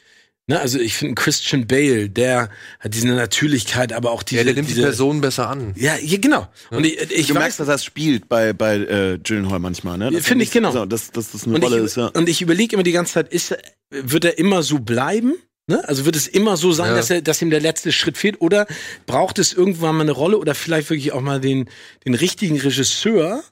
[0.48, 4.42] Ne, also ich finde Christian Bale, der hat diese Natürlichkeit, aber auch diese.
[4.42, 5.74] Ja, der nimmt die diese, Person besser an.
[5.76, 6.46] Ja, ja, genau.
[6.70, 10.12] Und ich, ich du weiß, merkst, dass er spielt bei, bei äh, Gyllenhaal manchmal, ne?
[10.22, 10.70] Finde ich, genau.
[10.70, 12.06] So, dass, dass das eine und Rolle ich, ist, ja.
[12.09, 13.56] und ich überlege immer die ganze Zeit, ist,
[13.90, 15.35] wird er immer so bleiben?
[15.66, 15.82] Ne?
[15.88, 16.96] Also wird es immer so sein, Ja.
[16.96, 18.40] dass, er, dass ihm der letzte Schritt fehlt?
[18.40, 18.68] Oder
[19.06, 21.68] braucht es irgendwann mal eine Rolle oder vielleicht wirklich auch mal den,
[22.04, 23.42] den richtigen Regisseur,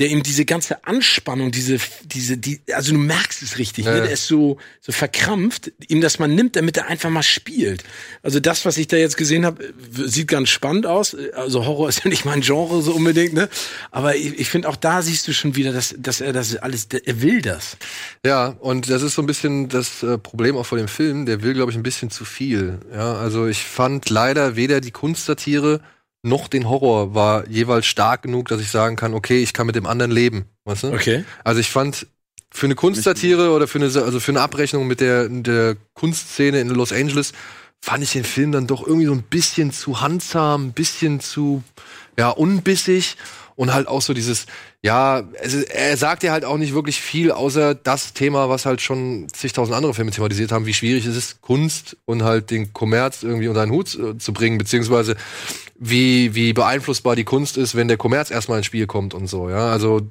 [0.00, 3.92] der ihm diese ganze Anspannung, diese, diese, die, also du merkst es richtig, Ja.
[3.92, 4.00] ne?
[4.00, 7.84] der ist so, so verkrampft, ihm das mal nimmt, damit er einfach mal spielt.
[8.22, 11.14] Also das, was ich da jetzt gesehen habe, sieht ganz spannend aus.
[11.34, 13.50] Also Horror ist ja nicht mein Genre so unbedingt, ne?
[13.90, 16.88] Aber ich, ich finde auch da siehst du schon wieder, dass, dass er das alles,
[17.04, 17.76] er will das.
[18.24, 21.26] Ja, und das ist so ein bisschen das äh, Problem auch vor dem Film.
[21.26, 22.78] Der will, glaube ich, ein bisschen zu viel.
[22.90, 25.80] Ja, also ich fand leider weder die Kunstsatire
[26.22, 29.76] noch den Horror war jeweils stark genug, dass ich sagen kann, okay, ich kann mit
[29.76, 30.44] dem anderen leben.
[30.64, 30.92] Weißt du?
[30.92, 31.24] Okay.
[31.44, 32.06] Also ich fand
[32.52, 36.68] für eine Kunstsatire oder für eine, also für eine Abrechnung mit der, der Kunstszene in
[36.68, 37.32] Los Angeles
[37.80, 41.62] fand ich den Film dann doch irgendwie so ein bisschen zu handsam, ein bisschen zu,
[42.18, 43.16] ja, unbissig
[43.56, 44.46] und halt auch so dieses,
[44.82, 48.80] ja, es er sagt ja halt auch nicht wirklich viel, außer das Thema, was halt
[48.80, 53.22] schon zigtausend andere Filme thematisiert haben, wie schwierig es ist, Kunst und halt den Kommerz
[53.22, 55.16] irgendwie unter einen Hut äh, zu bringen, beziehungsweise
[55.82, 59.48] wie, wie beeinflussbar die Kunst ist, wenn der Kommerz erstmal ins Spiel kommt und so,
[59.48, 59.72] ja.
[59.72, 60.02] Also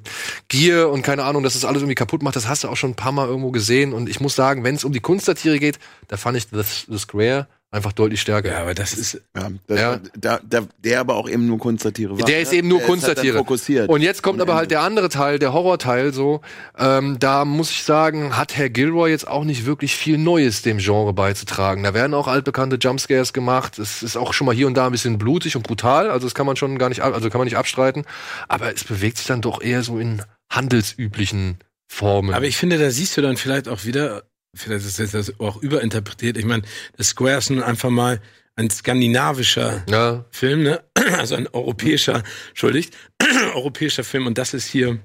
[0.48, 2.90] Gier und keine Ahnung, dass das alles irgendwie kaputt macht, das hast du auch schon
[2.90, 3.92] ein paar Mal irgendwo gesehen.
[3.92, 5.78] Und ich muss sagen, wenn es um die Kunstsatire geht,
[6.08, 8.50] da fand ich The, The Square einfach deutlich stärker.
[8.50, 10.00] Ja, aber das ist, Ja, das, Ja.
[10.18, 12.26] Da, da, der aber auch eben nur Kunstsatire war.
[12.26, 13.88] Der ist eben nur ist halt fokussiert.
[13.88, 16.40] Und jetzt kommt aber halt der andere Teil, der Horrorteil so.
[16.76, 20.78] Ähm, da muss ich sagen, hat Herr Gilroy jetzt auch nicht wirklich viel Neues dem
[20.78, 21.82] Genre beizutragen.
[21.84, 23.78] Da werden auch altbekannte Jumpscares gemacht.
[23.78, 26.10] Es ist auch schon mal hier und da ein bisschen blutig und brutal.
[26.10, 28.04] Also das kann man schon gar nicht, ab- also kann man nicht abstreiten.
[28.48, 32.34] Aber es bewegt sich dann doch eher so in handelsüblichen Formen.
[32.34, 34.22] aber ich finde, da siehst du dann vielleicht auch wieder,
[34.54, 36.36] vielleicht ist das auch überinterpretiert.
[36.36, 36.62] Ich meine,
[36.96, 38.20] das Square ist nun einfach mal
[38.56, 40.82] ein skandinavischer ja, Film, ne?
[41.18, 42.96] Also ein europäischer, entschuldigt,
[43.54, 45.00] europäischer Film und das ist hier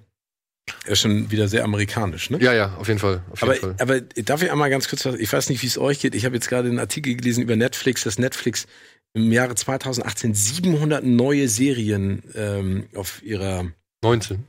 [0.85, 2.39] Er ist schon wieder sehr amerikanisch, ne?
[2.41, 3.23] Ja, ja, auf jeden Fall.
[3.31, 3.75] Auf jeden Aber, Fall.
[3.79, 6.15] aber darf ich einmal ganz kurz was, ich weiß nicht, wie es euch geht.
[6.15, 8.67] Ich habe jetzt gerade einen Artikel gelesen über Netflix, dass Netflix
[9.13, 13.71] im Jahre 2018 700 neue Serien ähm, auf ihrer
[14.03, 14.45] 19.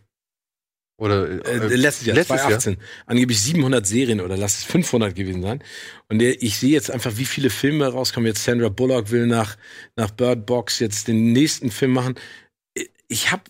[0.98, 5.62] Oder äh, letztes Jahr, letztes 2018, angeblich 700 Serien oder lass es 500 gewesen sein.
[6.08, 8.26] Und der, ich sehe jetzt einfach, wie viele Filme rauskommen.
[8.26, 9.56] Jetzt Sandra Bullock will nach,
[9.96, 12.14] nach Bird Box jetzt den nächsten Film machen.
[13.08, 13.42] Ich habe,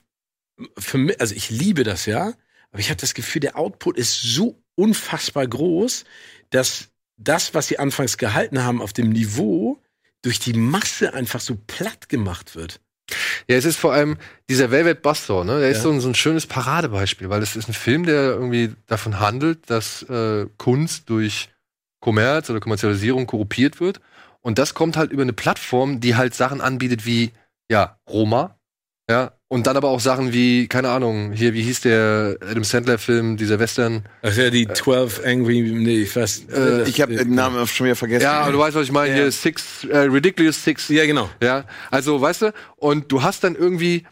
[0.76, 2.34] für mich, also ich liebe das ja,
[2.72, 6.04] aber ich habe das Gefühl, der Output ist so unfassbar groß,
[6.50, 9.80] dass das, was sie anfangs gehalten haben auf dem Niveau,
[10.22, 12.80] durch die Masse einfach so platt gemacht wird.
[13.48, 14.16] Ja, es ist vor allem
[14.48, 15.60] dieser Velvet Buzzsaw, ne?
[15.60, 15.82] Der ist Ja.
[15.84, 19.70] so ein, so ein schönes Paradebeispiel, weil es ist ein Film, der irgendwie davon handelt,
[19.70, 21.48] dass äh, Kunst durch
[22.00, 24.00] Kommerz oder Kommerzialisierung korruptiert wird.
[24.40, 27.32] Und das kommt halt über eine Plattform, die halt Sachen anbietet wie,
[27.68, 28.58] ja, Roma,
[29.10, 33.36] ja, und dann aber auch Sachen wie, keine Ahnung, hier, wie hieß der Adam Sandler-Film,
[33.36, 34.04] dieser Western?
[34.22, 36.46] Ach ja, die 12 Angry, nee, ich weiß.
[36.52, 38.24] Äh, Ich habe den Namen schon wieder vergessen.
[38.24, 39.22] Ja, aber du weißt, was ich meine, Ja.
[39.22, 40.88] hier Six, äh, Ridiculous Six.
[40.88, 41.30] Ja, genau.
[41.40, 44.04] Ja, also weißt du, und du hast dann irgendwie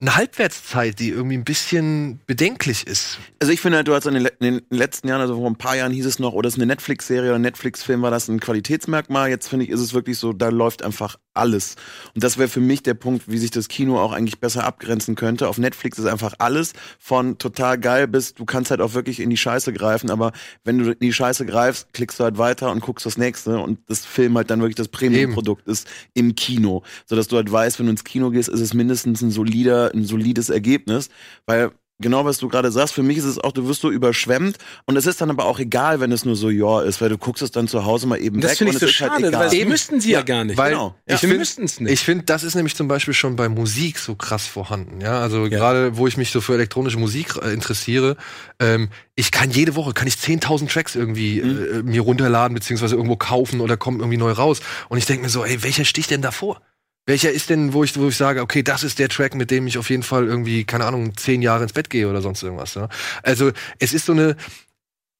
[0.00, 3.18] eine Halbwertszeit, die irgendwie ein bisschen bedenklich ist.
[3.40, 5.74] Also ich finde, du hast in den, in den letzten Jahren, also vor ein paar
[5.76, 8.38] Jahren hieß es noch, oder es ist eine Netflix-Serie oder ein Netflix-Film, war das ein
[8.40, 9.30] Qualitätsmerkmal.
[9.30, 11.76] Jetzt finde ich, ist es wirklich so, da läuft einfach alles.
[12.14, 15.14] Und das wäre für mich der Punkt, wie sich das Kino auch eigentlich besser abgrenzen
[15.14, 15.48] könnte.
[15.48, 19.30] Auf Netflix ist einfach alles von total geil bis, du kannst halt auch wirklich in
[19.30, 20.32] die Scheiße greifen, aber
[20.64, 23.78] wenn du in die Scheiße greifst, klickst du halt weiter und guckst das nächste und
[23.88, 26.82] das Film halt dann wirklich das Premium-Produkt ist im Kino.
[27.06, 30.04] Sodass du halt weißt, wenn du ins Kino gehst, ist es mindestens ein solider, ein
[30.04, 31.10] solides Ergebnis,
[31.46, 32.92] weil Genau, was du gerade sagst.
[32.92, 35.58] Für mich ist es auch, du wirst so überschwemmt und es ist dann aber auch
[35.58, 38.20] egal, wenn es nur so ja ist, weil du guckst es dann zu Hause mal
[38.20, 39.40] eben Das weg finde und ich so es ist halt schade, egal.
[39.40, 39.70] weil das Eben.
[39.70, 40.58] müssten sie ja, gar nicht.
[40.58, 40.94] Weil Genau.
[41.06, 41.18] ich Ja.
[41.18, 41.90] finde, müssten es nicht.
[41.90, 45.00] ich finde, das ist nämlich zum Beispiel schon bei Musik so krass vorhanden.
[45.00, 48.16] Ja, also gerade, wo ich mich so für elektronische Musik äh, interessiere,
[48.60, 53.16] ähm, ich kann jede Woche kann ich 10.000 Tracks irgendwie äh, mir runterladen beziehungsweise irgendwo
[53.16, 54.60] kaufen oder kommen irgendwie neu raus.
[54.90, 56.60] Und ich denke mir so, ey, welcher sticht denn davor?
[57.06, 59.66] Welcher ist denn, wo ich, wo ich sage, okay, das ist der Track, mit dem
[59.68, 62.74] ich auf jeden Fall irgendwie, keine Ahnung, zehn Jahre ins Bett gehe oder sonst irgendwas.
[62.74, 62.88] Ja?
[63.22, 64.36] Also es ist so eine,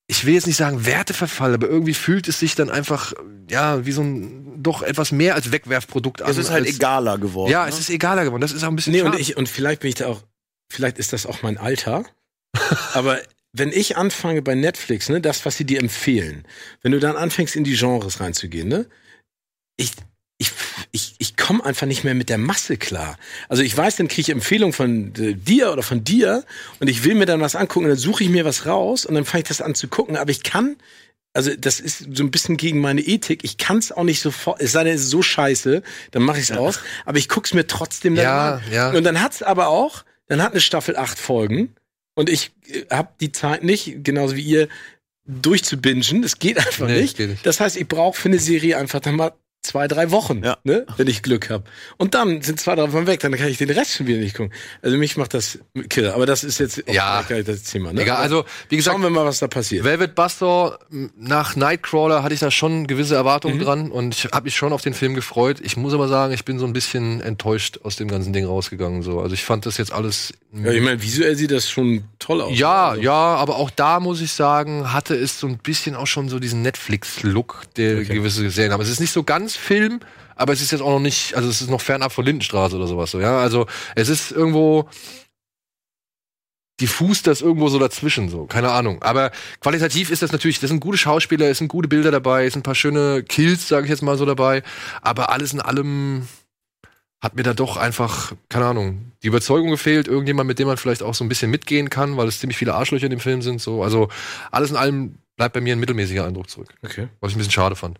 [0.08, 3.12] ich will jetzt nicht sagen Werteverfall, aber irgendwie fühlt es sich dann einfach,
[3.48, 6.30] ja, wie so ein doch etwas mehr als Wegwerfprodukt an.
[6.30, 7.52] es ist halt als, egaler geworden.
[7.52, 7.70] Ja, ne?
[7.70, 8.40] es ist egaler geworden.
[8.40, 10.22] Das ist auch ein bisschen Nee, und ich, und vielleicht bin ich da auch,
[10.68, 12.04] vielleicht ist das auch mein Alter.
[12.94, 13.20] aber
[13.52, 16.46] wenn ich anfange bei Netflix, ne, das, was sie dir empfehlen,
[16.82, 18.86] wenn du dann anfängst, in die Genres reinzugehen, ne,
[19.76, 19.92] ich,
[20.38, 20.52] ich,
[20.92, 23.18] ich, ich komme einfach nicht mehr mit der Masse klar.
[23.48, 26.44] Also ich weiß, dann kriege ich Empfehlungen von äh, dir oder von dir
[26.80, 29.14] und ich will mir dann was angucken und dann suche ich mir was raus und
[29.14, 30.76] dann fange ich das an zu gucken, aber ich kann
[31.32, 33.44] also das ist so ein bisschen gegen meine Ethik.
[33.44, 36.38] Ich kann es auch nicht sofort, es sei denn, es ist so scheiße, dann mache
[36.38, 36.80] ich es aus.
[37.04, 38.62] Aber ich guck's mir trotzdem dann Ja, an.
[38.72, 38.90] ja.
[38.92, 41.74] Und dann hat's aber auch, dann hat eine Staffel acht Folgen
[42.14, 44.68] und ich äh, hab die Zeit nicht, genauso wie ihr,
[45.26, 46.22] durchzubingen.
[46.22, 47.16] Das geht einfach Nee, nicht.
[47.16, 47.44] geht nicht.
[47.46, 49.32] Das heißt, ich brauche für eine Serie einfach dann mal
[49.66, 50.56] zwei, drei Wochen, Ja.
[50.64, 51.64] ne, wenn ich Glück habe.
[51.98, 54.36] Und dann sind zwei, drei Wochen weg, dann kann ich den Rest schon wieder nicht
[54.36, 54.52] gucken.
[54.82, 56.14] Also mich macht das Killer.
[56.14, 57.22] Aber das ist jetzt auch Ja.
[57.22, 57.92] gar nicht das Thema.
[57.92, 58.02] Ne?
[58.02, 59.84] Egal, also, wie gesagt, schauen wir mal, was da passiert.
[59.84, 60.78] Velvet Buster
[61.18, 63.18] nach Nightcrawler hatte ich da schon gewisse Mhm.
[63.18, 65.58] Erwartungen dran und ich habe mich schon auf den Film gefreut.
[65.62, 69.02] Ich muss aber sagen, ich bin so ein bisschen enttäuscht aus dem ganzen Ding rausgegangen.
[69.02, 70.32] So, also ich fand das jetzt alles.
[70.52, 72.56] Ja, ich meine, visuell sieht das schon toll aus.
[72.58, 76.06] Ja, Also, ja, aber auch da muss ich sagen, hatte es so ein bisschen auch
[76.06, 78.14] schon so diesen Netflix-Look, der Okay.
[78.14, 78.80] gewisse Serien haben.
[78.80, 80.00] Es ist nicht so ganz Film,
[80.34, 82.86] aber es ist jetzt auch noch nicht, also es ist noch fernab von Lindenstraße oder
[82.86, 83.38] sowas so, ja.
[83.38, 84.88] Also es ist irgendwo
[86.80, 89.02] diffus das irgendwo so dazwischen, so, keine Ahnung.
[89.02, 92.52] Aber qualitativ ist das natürlich, das sind gute Schauspieler, es sind gute Bilder dabei, es
[92.52, 94.62] sind ein paar schöne Kills, sage ich jetzt mal so dabei.
[95.00, 96.28] Aber alles in allem
[97.22, 101.02] hat mir da doch einfach, keine Ahnung, die Überzeugung gefehlt, irgendjemand, mit dem man vielleicht
[101.02, 103.60] auch so ein bisschen mitgehen kann, weil es ziemlich viele Arschlöcher in dem Film sind.
[103.62, 103.82] So.
[103.82, 104.08] Also
[104.50, 107.08] alles in allem bleibt bei mir ein mittelmäßiger Eindruck zurück, Okay.
[107.20, 107.98] was ich ein bisschen schade fand.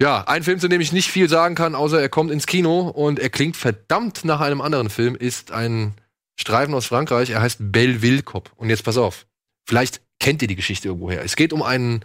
[0.00, 2.88] Ja, ein Film, zu dem ich nicht viel sagen kann, außer er kommt ins Kino
[2.88, 5.94] und er klingt verdammt nach einem anderen Film, ist ein
[6.36, 7.30] Streifen aus Frankreich.
[7.30, 8.50] Er heißt Belleville Cop.
[8.56, 9.26] Und jetzt pass auf,
[9.66, 11.22] vielleicht kennt ihr die Geschichte irgendwoher.
[11.22, 12.04] Es geht um einen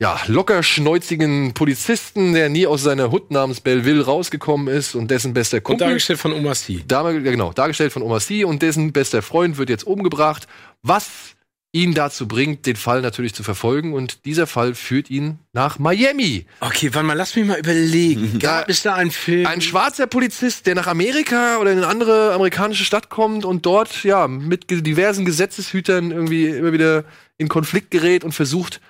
[0.00, 5.32] ja, locker schnäuzigen Polizisten, der nie aus seiner Hut namens Belleville rausgekommen ist und dessen
[5.32, 6.82] bester Und Kumpel dargestellt von Oma C.
[6.88, 10.48] Dame, ja genau, dargestellt von Oma C und dessen bester Freund wird jetzt umgebracht,
[10.82, 11.36] was
[11.72, 16.44] ihn dazu bringt, den Fall natürlich zu verfolgen und dieser Fall führt ihn nach Miami.
[16.60, 18.38] Okay, warte mal, lass mich mal überlegen.
[18.40, 19.46] Gab es da einen Film?
[19.46, 24.04] Ein schwarzer Polizist, der nach Amerika oder in eine andere amerikanische Stadt kommt und dort
[24.04, 27.04] ja mit diversen Gesetzeshütern irgendwie immer wieder
[27.38, 28.80] in Konflikt gerät und versucht,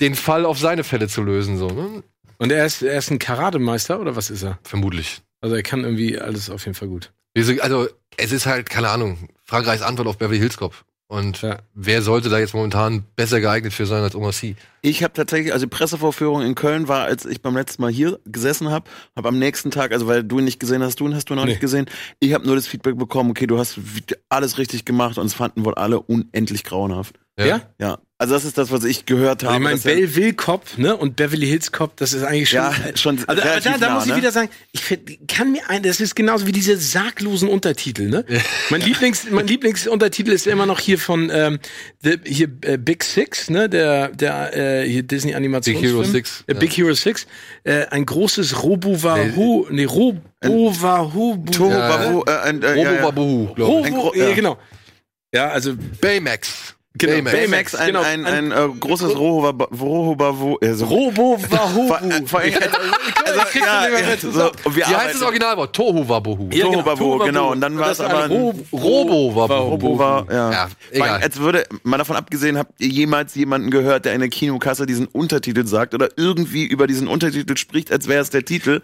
[0.00, 2.02] den Fall auf seine Fälle zu lösen, so, ne?
[2.38, 4.58] Und er ist, er ist ein Karatemeister oder was ist er?
[4.64, 5.22] Vermutlich.
[5.40, 7.12] Also er kann irgendwie alles auf jeden Fall gut.
[7.60, 10.84] Also, es ist halt, keine Ahnung, Frankreichs Antwort auf Beverly Hills Cop.
[11.12, 11.58] Und Ja.
[11.74, 14.56] wer sollte da jetzt momentan besser geeignet für sein als Omar Sy?
[14.84, 18.18] Ich habe tatsächlich, also die Pressevorführung in Köln war, als ich beim letzten Mal hier
[18.26, 21.14] gesessen habe, habe am nächsten Tag, also weil du ihn nicht gesehen hast, du ihn
[21.14, 21.50] hast du noch Nee.
[21.52, 21.86] nicht gesehen,
[22.18, 23.78] ich habe nur das Feedback bekommen, okay, du hast
[24.28, 27.14] alles richtig gemacht und es fanden wohl alle unendlich grauenhaft.
[27.38, 27.62] Ja?
[27.80, 29.54] Ja, also das ist das, was ich gehört habe.
[29.54, 32.58] ich meine, Belleville Cop, ne, und Beverly Hills Cop, das ist eigentlich schon.
[32.58, 34.16] Ja, schon Also, da, da nah, muss ich ne?
[34.18, 38.24] wieder sagen, ich find, kann mir ein, das ist genauso wie diese saglosen Untertitel, ne?
[38.68, 41.58] mein Lieblings, mein Lieblingsuntertitel ist immer noch hier von ähm,
[42.02, 43.68] the, hier äh, Big Six, ne?
[43.70, 45.92] Der, der äh, hier Disney Animationsfilm.
[45.92, 46.58] Big Hero Six, Äh, ja.
[46.58, 47.26] Big Hero Six.
[47.64, 49.84] Äh, ein großes Robo-Wahoo, nee.
[49.86, 53.64] Tohu Ja, Wabohu, äh, äh, Robo ja, ja.
[53.64, 54.34] Robo, ja, ja.
[54.34, 54.58] genau.
[55.34, 56.74] Ja, also Baymax.
[56.98, 57.32] Genau, Baymax.
[57.36, 60.84] Baymax, ein, Genau, ein, ein- ein, äh, großes Rohobavu, äh, so.
[60.86, 62.26] Allem,
[63.24, 65.74] also, ja, ja, so, Wie heißt das Originalwort?
[65.74, 66.48] Tohu Wabuhu.
[66.52, 67.24] Ja, genau, Tohuwabohu, Tohuwabohu.
[67.26, 70.50] genau, und dann war das es aber ein ein Robo- ja.
[70.52, 71.20] Ja, egal.
[71.22, 75.06] Als würde, mal davon abgesehen, habt ihr jemals jemanden gehört, der in der Kinokasse diesen
[75.06, 78.80] Untertitel sagt oder irgendwie über diesen Untertitel spricht, als wäre es der Titel?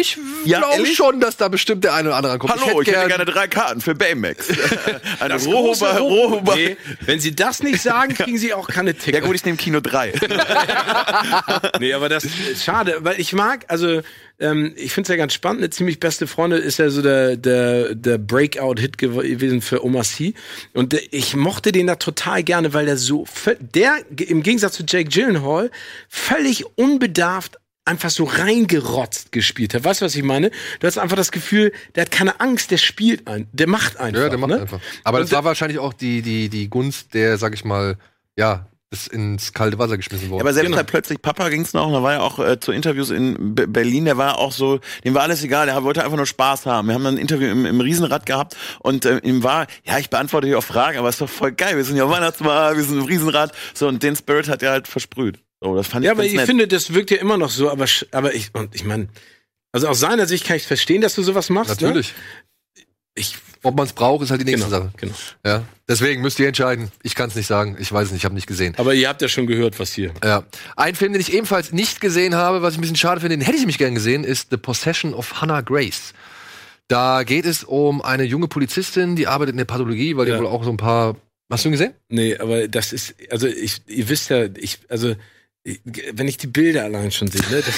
[0.00, 2.52] Ich Ja, glaube schon, dass da bestimmt der eine oder andere kommt.
[2.52, 4.48] Hallo, ich hätte gern- gerne drei Karten für Baymax.
[5.20, 6.54] Eine große Rohoba.
[6.54, 9.18] Nee, wenn Sie das nicht sagen, kriegen Sie auch keine Tickets.
[9.18, 10.12] Ja gut, ich nehme Kino 3.
[11.80, 14.00] nee, aber das ist schade, weil ich mag, also
[14.40, 15.62] ähm, ich finde es ja ganz spannend.
[15.62, 20.04] Eine ziemlich beste Freundin ist ja so der der der Breakout-Hit gew- gewesen für Omar
[20.04, 20.34] Sy
[20.74, 23.26] und äh, ich mochte den da total gerne, weil der so
[23.74, 25.70] der im Gegensatz zu Jake Gyllenhaal
[26.08, 27.56] völlig unbedarft
[27.88, 29.84] einfach so reingerotzt gespielt hat.
[29.84, 30.50] Weißt du, was ich meine?
[30.80, 34.22] Du hast einfach das Gefühl, der hat keine Angst, der spielt ein, der macht einfach.
[34.22, 34.60] Ja, der macht ne?
[34.60, 34.80] einfach.
[35.04, 37.96] Aber Und das war wahrscheinlich auch die, die, die Gunst, der, sag ich mal,
[38.36, 40.40] ja, ist ins kalte Wasser geschmissen worden.
[40.40, 40.78] Aber selbst Genau.
[40.78, 43.66] bei plötzlich Papa ging's noch, und da war ja auch äh, zu Interviews in B
[43.66, 46.88] Berlin, der war auch so, dem war alles egal, der wollte einfach nur Spaß haben.
[46.88, 50.08] Wir haben dann ein Interview im, im Riesenrad gehabt und äh, ihm war, ja, ich
[50.08, 52.98] beantworte hier auch Fragen, aber ist doch voll geil, wir sind ja Weihnachtsmarkt, wir sind
[52.98, 53.52] im Riesenrad.
[53.74, 55.38] So, und den Spirit hat er halt versprüht.
[55.62, 56.46] So, das fand Ja, ich aber ganz ich nett.
[56.46, 59.08] finde, das wirkt ja immer noch so, aber, aber ich, und ich meine,
[59.72, 61.80] also aus seiner Sicht kann ich verstehen, dass du sowas machst.
[61.80, 62.12] Natürlich.
[62.76, 62.82] Ne?
[63.16, 64.92] Ich, Ob man es braucht, ist halt die nächste genau, Sache.
[64.96, 65.14] genau.
[65.44, 65.64] Ja.
[65.88, 66.92] Deswegen müsst ihr entscheiden.
[67.02, 67.76] Ich kann es nicht sagen.
[67.80, 68.74] Ich weiß es nicht, ich habe nicht gesehen.
[68.78, 70.14] Aber ihr habt ja schon gehört, was hier.
[70.22, 70.44] Ja.
[70.76, 73.44] Ein Film, den ich ebenfalls nicht gesehen habe, was ich ein bisschen schade finde, den
[73.44, 76.14] hätte ich mich gern gesehen, ist The Possession of Hannah Grace.
[76.86, 80.38] Da geht es um eine junge Polizistin, die arbeitet in der Pathologie, weil die Ja.
[80.38, 81.16] wohl auch so ein paar.
[81.50, 81.94] Hast du ihn gesehen?
[82.08, 85.16] Nee, aber das ist, also ich, ihr wisst ja, ich, also ich,
[86.12, 87.74] wenn ich die Bilder allein schon sehe, ne, das,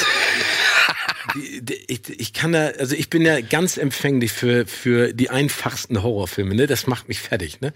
[1.34, 5.30] die, die, ich, ich kann da, also ich bin ja ganz empfänglich für für die
[5.30, 7.72] einfachsten Horrorfilme, ne, das macht mich fertig, ne,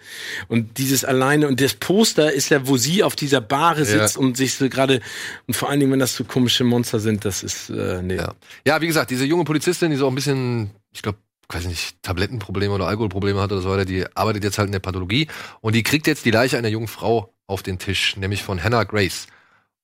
[0.48, 4.20] und dieses alleine und das Poster ist ja, wo sie auf dieser Bahre sitzt Ja.
[4.20, 5.00] und sich so gerade
[5.46, 8.16] und vor allen Dingen, wenn das so komische Monster sind, das ist, äh, nee.
[8.16, 8.34] Ja.
[8.66, 12.72] Ja, wie gesagt, diese junge Polizistin, die so ein bisschen, ich glaube, weiß nicht, Tablettenprobleme
[12.74, 15.28] oder Alkoholprobleme hat oder so weiter, die arbeitet jetzt halt in der Pathologie
[15.60, 18.84] und die kriegt jetzt die Leiche einer jungen Frau auf den Tisch, nämlich von Hannah
[18.84, 19.26] Grace.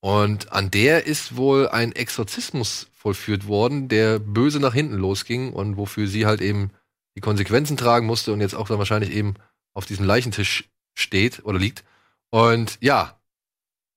[0.00, 5.76] Und an der ist wohl ein Exorzismus vollführt worden, der böse nach hinten losging und
[5.76, 6.70] wofür sie halt eben
[7.16, 9.34] die Konsequenzen tragen musste und jetzt auch dann wahrscheinlich eben
[9.74, 11.84] auf diesem Leichentisch steht oder liegt.
[12.30, 13.20] Und ja,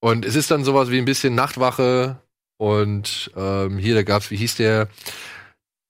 [0.02, 2.20] und es ist dann sowas wie ein bisschen Nachtwache
[2.58, 4.90] und ähm, hier, da gab's, wie hieß der?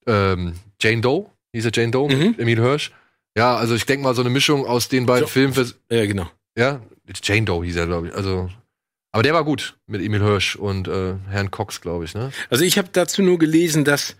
[0.05, 1.29] Ähm, Jane Doe?
[1.53, 2.13] Hieß er Jane Doe?
[2.13, 2.19] Mhm.
[2.19, 2.91] Mit Emil Hirsch?
[3.35, 5.31] Ja, also ich denke mal so eine Mischung aus den beiden So.
[5.31, 5.73] Filmen.
[5.89, 6.29] Ja, genau.
[6.57, 6.81] Ja,
[7.23, 8.15] Jane Doe hieß er, glaube ich.
[8.15, 8.49] Also,
[9.13, 12.13] aber der war gut mit Emil Hirsch und äh, Herrn Cox, glaube ich.
[12.13, 12.31] Ne?
[12.49, 14.17] Also ich habe dazu nur gelesen, dass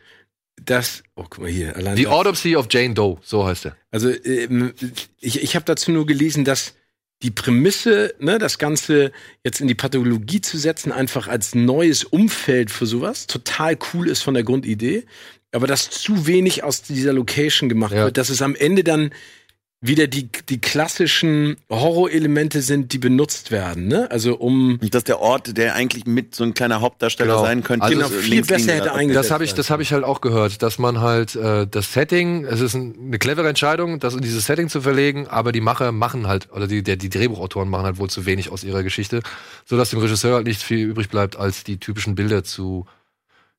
[0.64, 3.76] dass oh guck mal hier allein The das- Autopsy of Jane Doe, so heißt er.
[3.92, 4.74] Also ähm,
[5.20, 6.76] ich, ich habe dazu nur gelesen, dass
[7.24, 9.12] die Prämisse, ne, das Ganze
[9.44, 14.22] jetzt in die Pathologie zu setzen, einfach als neues Umfeld für sowas, total cool ist
[14.22, 15.06] von der Grundidee,
[15.52, 18.06] aber dass zu wenig aus dieser Location gemacht Ja.
[18.06, 19.12] wird, dass es am Ende dann
[19.86, 24.10] wieder die, die klassischen Horrorelemente sind, die benutzt werden, ne?
[24.10, 27.44] Also um Und dass der Ort, der eigentlich mit so ein kleiner Hauptdarsteller Genau.
[27.44, 29.92] sein könnte, Also Genau, viel links besser hätte eingesetzt Das habe ich, das habe ich
[29.92, 34.00] halt auch gehört, dass man halt äh, das Setting, es ist ein, eine clevere Entscheidung,
[34.00, 37.10] das in dieses Setting zu verlegen, aber die Macher machen halt oder die der, die
[37.10, 39.22] Drehbuchautoren machen halt wohl zu wenig aus ihrer Geschichte,
[39.66, 42.86] so dass dem Regisseur halt nicht viel übrig bleibt, als die typischen Bilder zu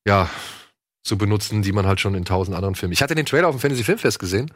[0.07, 0.31] ja
[1.03, 2.95] zu benutzen, die man halt schon in tausend anderen Filmen.
[2.95, 4.51] Ich hatte den Trailer auf dem Fantasy Filmfest gesehen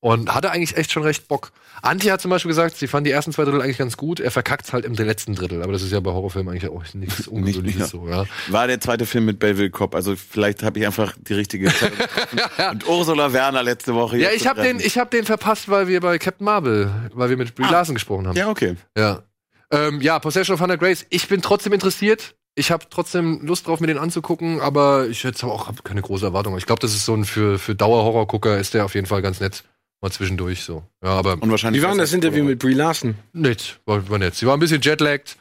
[0.00, 1.52] und hatte eigentlich echt schon recht Bock.
[1.82, 4.20] Antje hat zum Beispiel gesagt, sie fand die ersten zwei Drittel eigentlich ganz gut.
[4.20, 7.26] Er verkackt halt im letzten Drittel, aber das ist ja bei Horrorfilmen eigentlich auch nichts
[7.28, 7.86] Ungewöhnliches ja.
[7.86, 8.24] so, ja.
[8.48, 11.98] War der zweite Film mit Belleville Cop, also vielleicht habe ich einfach die richtige Entscheidung
[12.30, 12.70] getroffen.
[12.72, 14.18] Und Ursula Werner letzte Woche.
[14.18, 17.36] Ja, ich habe den, ich hab den verpasst, weil wir bei Captain Marvel, weil wir
[17.36, 17.70] mit Brie Ah.
[17.70, 18.36] Larson gesprochen haben.
[18.36, 18.76] Ja, okay.
[18.96, 19.22] Ja,
[19.70, 21.06] ähm, ja Possession of Hannah Grace.
[21.10, 22.36] Ich bin trotzdem interessiert.
[22.54, 26.24] Ich habe trotzdem Lust drauf, mir den anzugucken, aber ich jetzt auch hab keine große
[26.24, 26.56] Erwartung.
[26.56, 29.40] Ich glaube, das ist so ein für für Dauerhorrorgucker ist der auf jeden Fall ganz
[29.40, 29.64] nett
[30.02, 30.84] Mal zwischendurch so.
[31.02, 31.80] Ja, aber Und wahrscheinlich.
[31.80, 33.14] Wie war denn das Interview mit Brie Larson?
[33.32, 34.34] nett, war, war nett.
[34.34, 35.36] Sie war ein bisschen jetlagged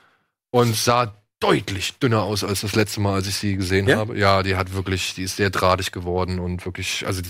[0.51, 3.97] und sah deutlich dünner aus als das letzte Mal, als ich sie gesehen Ja?
[3.97, 4.17] habe.
[4.17, 7.29] Ja, die hat wirklich, die ist sehr drahtig geworden und wirklich, also die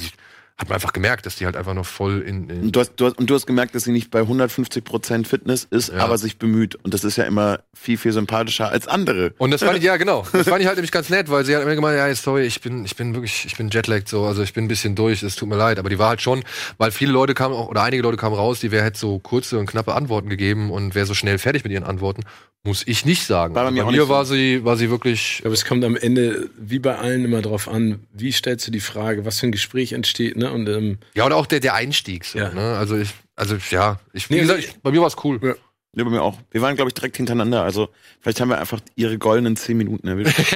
[0.57, 2.93] hat man einfach gemerkt, dass die halt einfach noch voll in, in Und du, hast,
[2.95, 5.99] du hast, und du hast gemerkt, dass sie nicht bei 150% Fitness ist, Ja.
[5.99, 6.75] aber sich bemüht.
[6.75, 9.33] Und das ist ja immer viel, viel sympathischer als andere.
[9.37, 11.55] Und das fand ich, ja genau, das fand ich halt nämlich ganz nett, weil sie
[11.55, 14.43] hat immer gemeint, ja, sorry, ich bin, ich bin wirklich, ich bin jetlagged so, also
[14.43, 15.77] ich bin ein bisschen durch, es tut mir leid.
[15.77, 16.43] Aber die war halt schon,
[16.77, 19.59] weil viele Leute kamen auch, oder einige Leute kamen raus, die wäre halt so kurze
[19.59, 22.23] und knappe Antworten gegeben und wäre so schnell fertig mit ihren Antworten.
[22.65, 23.53] Muss ich nicht sagen.
[23.55, 24.09] War bei mir bei mir so.
[24.09, 27.41] war sie, war sie wirklich, Ich glaube, es kommt am Ende, wie bei allen, immer
[27.41, 30.51] drauf an, wie stellst du die Frage, was für ein Gespräch entsteht, ne?
[30.51, 32.49] Und ähm, ja, oder auch der, der Einstieg, so, Ja.
[32.49, 32.75] ne?
[32.77, 35.39] Also ich, also ja, ich, wie Nee, gesagt, ich, bei mir war es cool.
[35.43, 35.53] Ja.
[35.97, 36.37] Ja, bei mir auch.
[36.51, 37.63] Wir waren, glaube ich, direkt hintereinander.
[37.63, 37.87] Also
[38.19, 40.35] vielleicht haben wir einfach ihre goldenen 10 Minuten erwischt.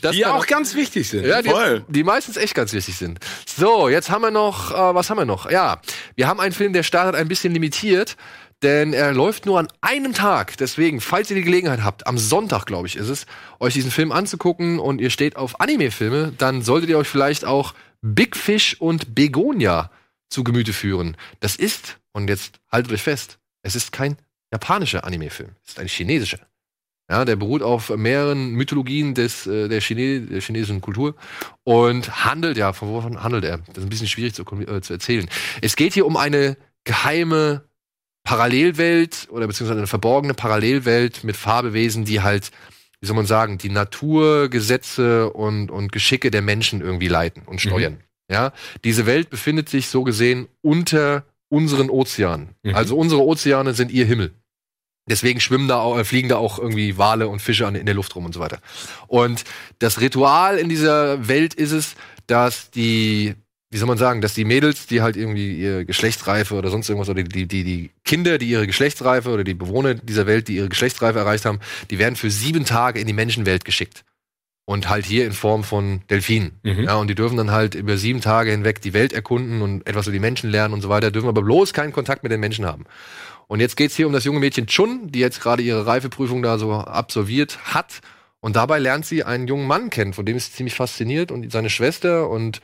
[0.00, 1.26] Das die auch ganz wichtig sind.
[1.26, 1.84] Ja, die, Voll.
[1.88, 3.18] die meistens echt ganz wichtig sind.
[3.46, 5.50] So, jetzt haben wir noch, äh, was haben wir noch?
[5.50, 5.80] Ja,
[6.14, 8.16] wir haben einen Film, der startet ein bisschen limitiert,
[8.62, 10.56] denn er läuft nur an einem Tag.
[10.56, 13.26] Deswegen, falls ihr die Gelegenheit habt, am Sonntag, glaube ich, ist es,
[13.60, 17.74] euch diesen Film anzugucken und ihr steht auf Anime-Filme, dann solltet ihr euch vielleicht auch
[18.00, 19.90] Big Fish und Begonia
[20.28, 21.16] zu Gemüte führen.
[21.40, 24.16] Das ist, und jetzt haltet euch fest, es ist kein
[24.52, 26.40] japanischer Anime-Film, es ist ein chinesischer.
[27.08, 31.14] Ja, der beruht auf mehreren Mythologien des, äh, der, Chine der chinesischen Kultur
[31.62, 33.58] und handelt, ja, von wovon handelt er?
[33.58, 35.28] Das ist ein bisschen schwierig zu, äh, zu erzählen.
[35.62, 37.62] Es geht hier um eine geheime
[38.26, 42.50] Parallelwelt oder beziehungsweise eine verborgene Parallelwelt mit Fabelwesen, die halt,
[43.00, 47.60] wie soll man sagen, die Natur, Gesetze und, und Geschicke der Menschen irgendwie leiten und
[47.60, 48.00] steuern.
[48.28, 48.52] Ja,
[48.82, 52.56] diese Welt befindet sich so gesehen unter unseren Ozeanen.
[52.64, 52.74] Mhm.
[52.74, 54.32] Also unsere Ozeane sind ihr Himmel.
[55.08, 57.94] Deswegen schwimmen da, auch- äh, fliegen da auch irgendwie Wale und Fische an, in der
[57.94, 58.58] Luft rum und so weiter.
[59.06, 59.44] Und
[59.78, 61.94] das Ritual in dieser Welt ist es,
[62.26, 63.36] dass die,
[63.70, 67.08] wie soll man sagen, dass die Mädels, die halt irgendwie ihre Geschlechtsreife oder sonst irgendwas,
[67.08, 70.68] oder die, die, die Kinder, die ihre Geschlechtsreife oder die Bewohner dieser Welt, die ihre
[70.68, 71.58] Geschlechtsreife erreicht haben,
[71.90, 74.04] die werden für sieben Tage in die Menschenwelt geschickt.
[74.68, 76.58] Und halt hier in Form von Delfinen.
[76.64, 76.84] Mhm.
[76.84, 80.08] Ja, und die dürfen dann halt über sieben Tage hinweg die Welt erkunden und etwas
[80.08, 82.66] über die Menschen lernen und so weiter, dürfen aber bloß keinen Kontakt mit den Menschen
[82.66, 82.84] haben.
[83.46, 86.58] Und jetzt geht's hier um das junge Mädchen Chun, die jetzt gerade ihre Reifeprüfung da
[86.58, 88.00] so absolviert hat.
[88.40, 91.50] Und dabei lernt sie einen jungen Mann kennen, von dem ist sie ziemlich fasziniert und
[91.52, 92.28] seine Schwester.
[92.28, 92.60] Und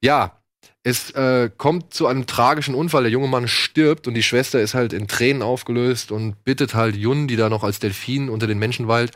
[0.00, 0.39] ja,
[0.82, 3.02] es äh, kommt zu einem tragischen Unfall.
[3.02, 6.96] Der junge Mann stirbt und die Schwester ist halt in Tränen aufgelöst und bittet halt
[6.96, 9.12] Jun, die da noch als Delfin unter den Menschen weilt,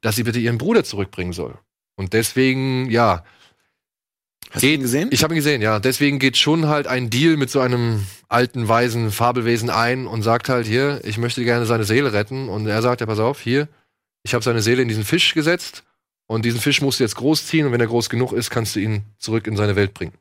[0.00, 1.58] dass sie bitte ihren Bruder zurückbringen soll.
[1.96, 3.24] Und deswegen, ja,
[4.50, 5.08] Hast du ihn gesehen?
[5.12, 5.78] ich habe ihn gesehen, ja.
[5.78, 10.48] Deswegen geht schon halt ein Deal mit so einem alten, weisen Fabelwesen ein und sagt
[10.48, 12.48] halt hier, ich möchte gerne seine Seele retten.
[12.48, 13.68] Und er sagt ja, pass auf, hier,
[14.22, 15.84] ich habe seine Seele in diesen Fisch gesetzt
[16.26, 18.80] und diesen Fisch musst du jetzt großziehen und wenn er groß genug ist, kannst du
[18.80, 20.12] ihn zurück in seine Welt bringen.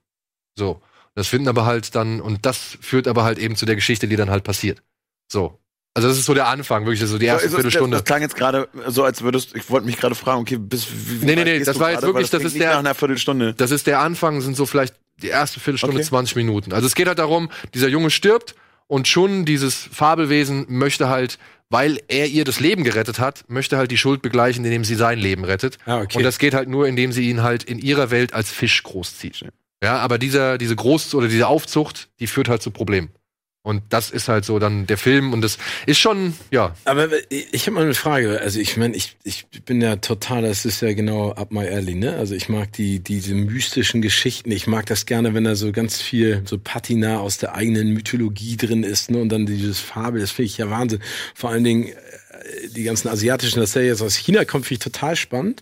[0.58, 0.82] So.
[1.16, 4.16] Das finden aber halt dann, und das führt aber halt eben zu der Geschichte, die
[4.16, 4.84] dann halt passiert.
[5.32, 5.60] So.
[5.96, 7.98] Also das ist so der Anfang, wirklich so die erste das, das, Viertelstunde.
[7.98, 11.26] das klang jetzt gerade so, als würdest ich wollte mich gerade fragen, okay, bis wie,
[11.26, 13.56] Nee, nee, nee, das war jetzt wirklich, das klingt ist der- nach einer Viertelstunde.
[13.56, 14.94] Das ist der Anfang, sind so vielleicht
[15.24, 16.06] die erste Viertelstunde, Okay.
[16.06, 16.72] 20 Minuten.
[16.72, 18.54] Also es geht halt darum, dieser Junge stirbt
[18.86, 21.40] und schon dieses Fabelwesen möchte halt,
[21.72, 25.18] weil er ihr das Leben gerettet hat, möchte halt die Schuld begleichen, indem sie sein
[25.18, 25.80] Leben rettet.
[25.88, 26.20] Ah, okay.
[26.20, 29.44] Und das geht halt nur, indem sie ihn halt in ihrer Welt als Fisch großzieht.
[29.84, 33.10] Ja, aber dieser, diese Groß- oder diese Aufzucht, die führt halt zu Problemen.
[33.68, 37.64] Und das ist halt so dann der Film und das ist schon, ja, Aber ich
[37.64, 38.40] habe mal eine Frage.
[38.40, 41.96] Also ich meine, ich, ich bin ja total, das ist ja genau up my alley,
[41.96, 42.16] ne?
[42.16, 44.52] Also ich mag die diese mystischen Geschichten.
[44.52, 48.56] Ich mag das gerne, wenn da so ganz viel so Patina aus der eigenen Mythologie
[48.56, 49.18] drin ist, ne?
[49.18, 51.02] Und dann dieses Fabel, das finde ich ja Wahnsinn.
[51.36, 51.94] Vor allen Dingen äh,
[52.76, 55.62] die ganzen asiatischen, dass der jetzt aus China kommt, finde ich total spannend.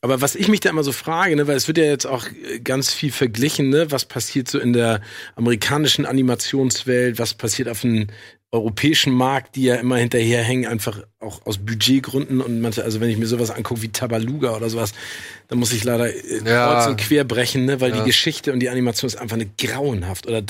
[0.00, 2.26] Aber was ich mich da immer so frage, ne, weil es wird ja jetzt auch
[2.26, 5.00] äh, ganz viel verglichen, ne, was passiert so in der
[5.36, 8.06] amerikanischen Animationswelt, was passiert auf dem
[8.54, 13.16] europäischen Markt, die ja immer hinterherhängen, einfach auch aus Budgetgründen und manche, also wenn ich
[13.16, 14.92] mir sowas angucke wie Tabaluga oder sowas,
[15.48, 16.66] dann muss ich leider äh, Ja.
[16.66, 18.00] kreuz und quer brechen, ne, weil Ja.
[18.00, 20.26] die Geschichte und die Animation ist einfach eine grauenhaft.
[20.26, 20.42] Oder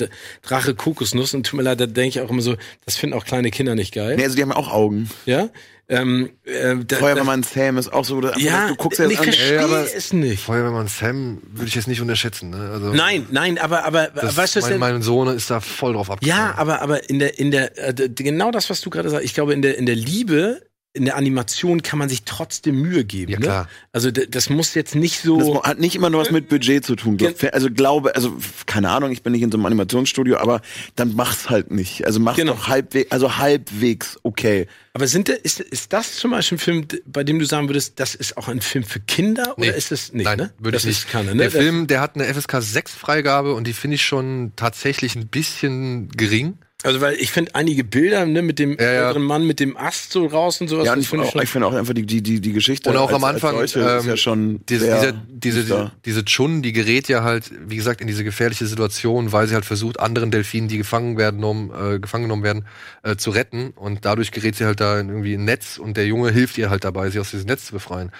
[0.42, 3.24] Drache Kokosnuss und tut mir leid, da denke ich auch immer so, das finden auch
[3.24, 4.16] kleine Kinder nicht geil.
[4.16, 5.08] Nee, also die haben ja auch Augen.
[5.24, 5.50] Ja?
[5.88, 9.24] Ähm, äh, da, Feuerwehrmann Sam ist auch so, da- ja, du guckst ja ich an.
[9.24, 10.42] verstehe aber- es nicht.
[10.42, 12.50] Feuerwehrmann Sam würde ich jetzt nicht unterschätzen.
[12.50, 12.70] Ne?
[12.72, 14.80] Also, Nein, nein, aber aber das, weißt du, was mein, denn?
[14.80, 16.48] mein Sohn ist da voll drauf abgefahren.
[16.50, 19.24] Ja, aber aber in der in der äh, genau das, was du gerade sagst.
[19.24, 20.62] Ich glaube in der in der Liebe
[20.94, 23.32] in der Animation kann man sich trotzdem Mühe geben.
[23.32, 23.44] Ja, ne?
[23.46, 23.68] klar.
[23.92, 25.38] Also das muss jetzt nicht so.
[25.54, 27.16] Das hat nicht immer nur was mit Budget zu tun.
[27.16, 28.36] glaub- Also glaube, also
[28.66, 30.60] keine Ahnung, ich bin nicht in so einem Animationsstudio, aber
[30.94, 32.04] dann mach's halt nicht.
[32.06, 32.52] Also mach's Genau.
[32.52, 34.66] doch halbwegs, also halbwegs okay.
[34.92, 37.98] aber sind da, ist, ist das zum Beispiel ein Film, bei dem du sagen würdest,
[37.98, 39.68] das ist auch ein Film für Kinder Nee.
[39.68, 40.26] oder ist das nicht?
[40.26, 40.52] Nein, ne?
[40.58, 41.08] würde das ich nicht.
[41.10, 41.36] Keine, ne?
[41.38, 45.16] Der Das- Film, der hat eine FSK 6 Freigabe und die finde ich schon tatsächlich
[45.16, 46.58] ein bisschen gering.
[46.84, 48.90] Also weil ich finde einige Bilder ne, mit dem Ja, ja.
[49.06, 50.86] älteren Mann mit dem Ast so raus und sowas.
[50.86, 52.90] Ja, ich finde auch, ich finde auch einfach die, die, die, die Geschichte.
[52.90, 55.92] Und auch als, am Anfang, als solche ist ähm, ja schon Diese, diese, diese, diese,
[56.04, 59.64] diese Chun, die gerät ja halt, wie gesagt, in diese gefährliche Situation, weil sie halt
[59.64, 62.66] versucht, anderen Delfinen, die gefangen werden, um, äh, gefangen genommen werden,
[63.02, 63.70] äh, zu retten.
[63.76, 66.70] Und dadurch gerät sie halt da in irgendwie ein Netz und der Junge hilft ihr
[66.70, 68.10] halt dabei, sie aus diesem Netz zu befreien.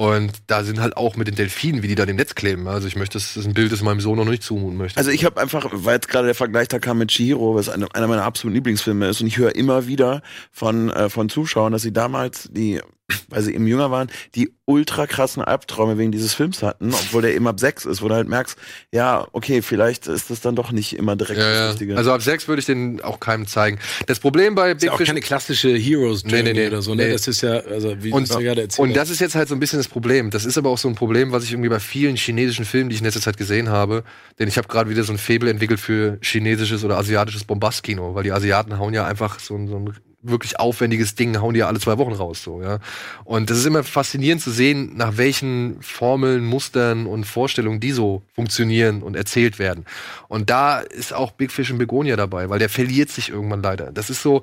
[0.00, 2.66] Und da sind halt auch mit den Delfinen, wie die da im Netz kleben.
[2.68, 4.96] Also ich möchte, das ist ein Bild, das meinem Sohn noch nicht zumuten möchte.
[4.96, 7.86] Also ich habe einfach, weil jetzt gerade der Vergleich da kam mit Chihiro, was eine,
[7.94, 10.22] einer meiner absoluten Lieblingsfilme ist, und ich höre immer wieder
[10.52, 12.80] von äh, von Zuschauern, dass sie damals die,
[13.28, 17.34] weil sie eben jünger waren, die ultra krassen Albträume wegen dieses Films hatten, obwohl der
[17.34, 18.56] eben ab sechs ist, wo du halt merkst,
[18.92, 21.72] ja, okay, vielleicht ist das dann doch nicht immer direkt ja, das.
[21.72, 21.96] Richtige.
[21.96, 23.78] Also ab sechs würde ich den auch keinem zeigen.
[24.06, 26.66] Das Problem bei ist ja Big auch Fish keine klassische Heroes Nee, nee, Journey nee.
[26.68, 26.94] oder so.
[26.94, 27.06] Ne?
[27.06, 27.12] Nee.
[27.12, 29.34] Das ist ja, also wie Und, du es ja gerade erzählt und das ist jetzt
[29.34, 30.30] halt so ein bisschen das Problem.
[30.30, 32.94] Das ist aber auch so ein Problem, was ich irgendwie bei vielen chinesischen Filmen, die
[32.94, 34.04] ich in letzter Zeit gesehen habe,
[34.38, 38.22] denn ich habe gerade wieder so ein Faible entwickelt für chinesisches oder asiatisches Bombastkino, weil
[38.22, 39.92] die Asiaten hauen ja einfach so, ein- so ein
[40.22, 42.78] wirklich aufwendiges Ding, hauen die ja alle zwei Wochen raus, so, ja.
[43.24, 48.22] Und das ist immer faszinierend zu sehen, nach welchen Formeln, Mustern und Vorstellungen die so
[48.34, 49.86] funktionieren und erzählt werden.
[50.28, 53.92] Und da ist auch Big Fish in Begonia dabei, weil der verliert sich irgendwann leider.
[53.92, 54.42] Das ist so,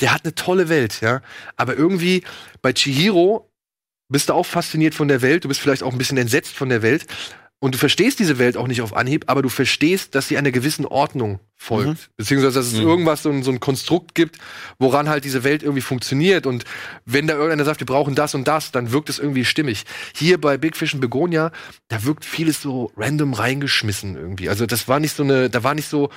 [0.00, 1.22] der hat eine tolle Welt, ja.
[1.56, 2.22] Aber irgendwie
[2.60, 3.48] bei Chihiro
[4.08, 6.68] bist du auch fasziniert von der Welt, du bist vielleicht auch ein bisschen entsetzt von
[6.68, 7.06] der Welt
[7.62, 10.50] und du verstehst diese Welt auch nicht auf Anhieb, aber du verstehst, dass sie einer
[10.50, 11.90] gewissen Ordnung folgt.
[11.90, 12.14] Mhm.
[12.16, 12.88] Beziehungsweise, dass es Mhm.
[12.88, 14.38] irgendwas, so ein, so ein Konstrukt gibt,
[14.80, 16.44] woran halt diese Welt irgendwie funktioniert.
[16.44, 16.64] Und
[17.04, 19.84] wenn da irgendeiner sagt, wir brauchen das und das, dann wirkt es irgendwie stimmig.
[20.12, 21.52] Hier bei Big Fish und Begonia,
[21.86, 24.48] da wirkt vieles so random reingeschmissen irgendwie.
[24.48, 26.10] Also das war nicht so eine, da war nicht so,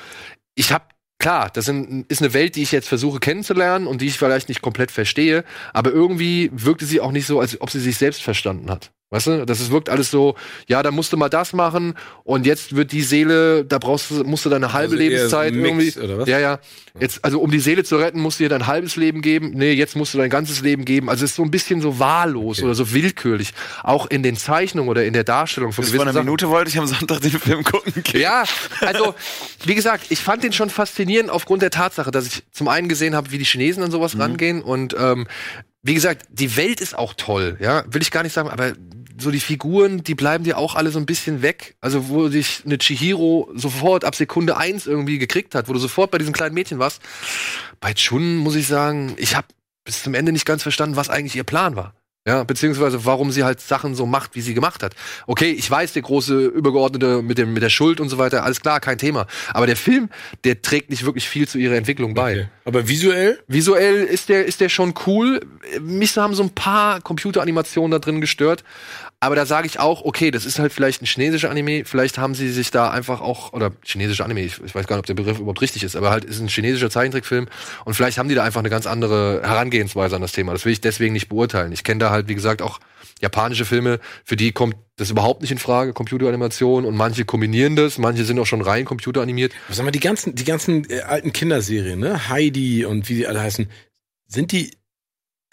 [0.55, 4.07] ich hab Klar, das sind, ist eine Welt, die ich jetzt versuche kennenzulernen und die
[4.07, 7.79] ich vielleicht nicht komplett verstehe, aber irgendwie wirkte sie auch nicht so, als ob sie
[7.79, 8.91] sich selbst verstanden hat.
[9.15, 10.35] Weißt du, das ist, wirkt alles so,
[10.67, 11.93] ja, da musst du mal das machen
[12.25, 15.95] und jetzt wird die Seele, da brauchst du, musst du deine halbe Also Lebenszeit Mix,
[15.95, 16.29] irgendwie.
[16.29, 16.59] Ja, ja.
[16.99, 19.51] Jetzt, also um die Seele zu retten, musst du dir dein halbes Leben geben.
[19.53, 21.09] Nee, jetzt musst du dein ganzes Leben geben.
[21.09, 22.65] Also es ist so ein bisschen so wahllos Okay.
[22.65, 23.53] oder so willkürlich.
[23.83, 26.25] Auch in den Zeichnungen oder in der Darstellung von Bis vor gewissen einer Sachen.
[26.25, 27.93] Minute wollte ich am Sonntag den Film gucken.
[28.15, 28.43] Ja,
[28.81, 29.15] also
[29.63, 33.15] wie gesagt, ich fand den schon faszinierend aufgrund der Tatsache, dass ich zum einen gesehen
[33.15, 35.25] habe, wie die Chinesen an sowas rangehen und ähm,
[35.87, 38.73] wie gesagt, die Welt ist auch toll, ja, will ich gar nicht sagen, aber
[39.17, 41.75] so die Figuren, die bleiben dir auch alle so ein bisschen weg.
[41.81, 46.11] Also wo sich eine Chihiro sofort ab Sekunde eins irgendwie gekriegt hat, wo du sofort
[46.11, 47.01] bei diesem kleinen Mädchen warst.
[47.79, 49.47] Bei Chun muss ich sagen, ich habe
[49.83, 51.93] bis zum Ende nicht ganz verstanden, was eigentlich ihr Plan war.
[52.27, 54.95] Ja, beziehungsweise warum sie halt Sachen so macht, wie sie gemacht hat.
[55.27, 58.61] Okay, ich weiß, der große Übergeordnete mit dem mit der Schuld und so weiter, alles
[58.61, 59.27] klar, kein Thema.
[59.53, 60.09] Aber der Film,
[60.43, 62.31] der trägt nicht wirklich viel zu ihrer Entwicklung bei.
[62.31, 62.47] Okay.
[62.65, 63.39] Aber visuell?
[63.47, 65.39] Visuell ist der, ist der schon cool.
[65.79, 68.63] Mich haben so ein paar Computeranimationen da drin gestört.
[69.25, 71.83] Aber da sage ich auch, okay, das ist halt vielleicht ein chinesischer Anime.
[71.83, 74.99] Vielleicht haben sie sich da einfach auch, oder chinesischer Anime, ich, ich weiß gar nicht,
[74.99, 77.47] ob der Begriff überhaupt richtig ist, aber halt ist ein chinesischer Zeichentrickfilm.
[77.85, 80.51] Und vielleicht haben die da einfach eine ganz andere Herangehensweise an das Thema.
[80.51, 81.71] Das will ich deswegen nicht beurteilen.
[81.71, 82.79] Ich kenne da halt, wie gesagt, auch
[83.19, 86.85] japanische Filme, für die kommt das überhaupt nicht in Frage, Computeranimation.
[86.85, 89.53] Und manche kombinieren das, manche sind auch schon rein computeranimiert.
[89.71, 92.29] Sag mal, die ganzen, die ganzen äh, alten Kinderserien, ne?
[92.29, 93.71] Heidi und wie die alle heißen,
[94.27, 94.69] sind die,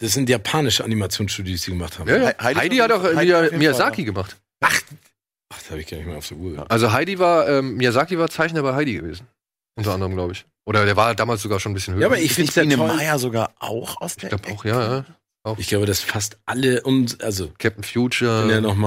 [0.03, 2.09] das sind japanische Animationsstudios, die gemacht haben.
[2.09, 2.27] Ja, ja.
[2.29, 4.35] He- Heidi Heidi, hat auch äh, Heidi Mia- jeden Miyazaki Fall, gemacht.
[4.61, 4.81] Ach,
[5.49, 6.71] das habe ich gar nicht mehr auf der Uhr gehabt.
[6.71, 9.27] Also Heidi war, ähm, Miyazaki war Zeichner bei Heidi gewesen.
[9.75, 10.45] Unter anderem, glaube ich.
[10.65, 12.01] Oder der war damals sogar schon ein bisschen höher.
[12.01, 12.77] Ja, aber ich finde ja Biene.
[12.77, 15.05] Meier sogar auch aus der Ich glaube auch, ja,
[15.45, 15.55] ja.
[15.57, 18.77] Ich glaube, dass fast alle, und, also, Captain ich bin ja Future.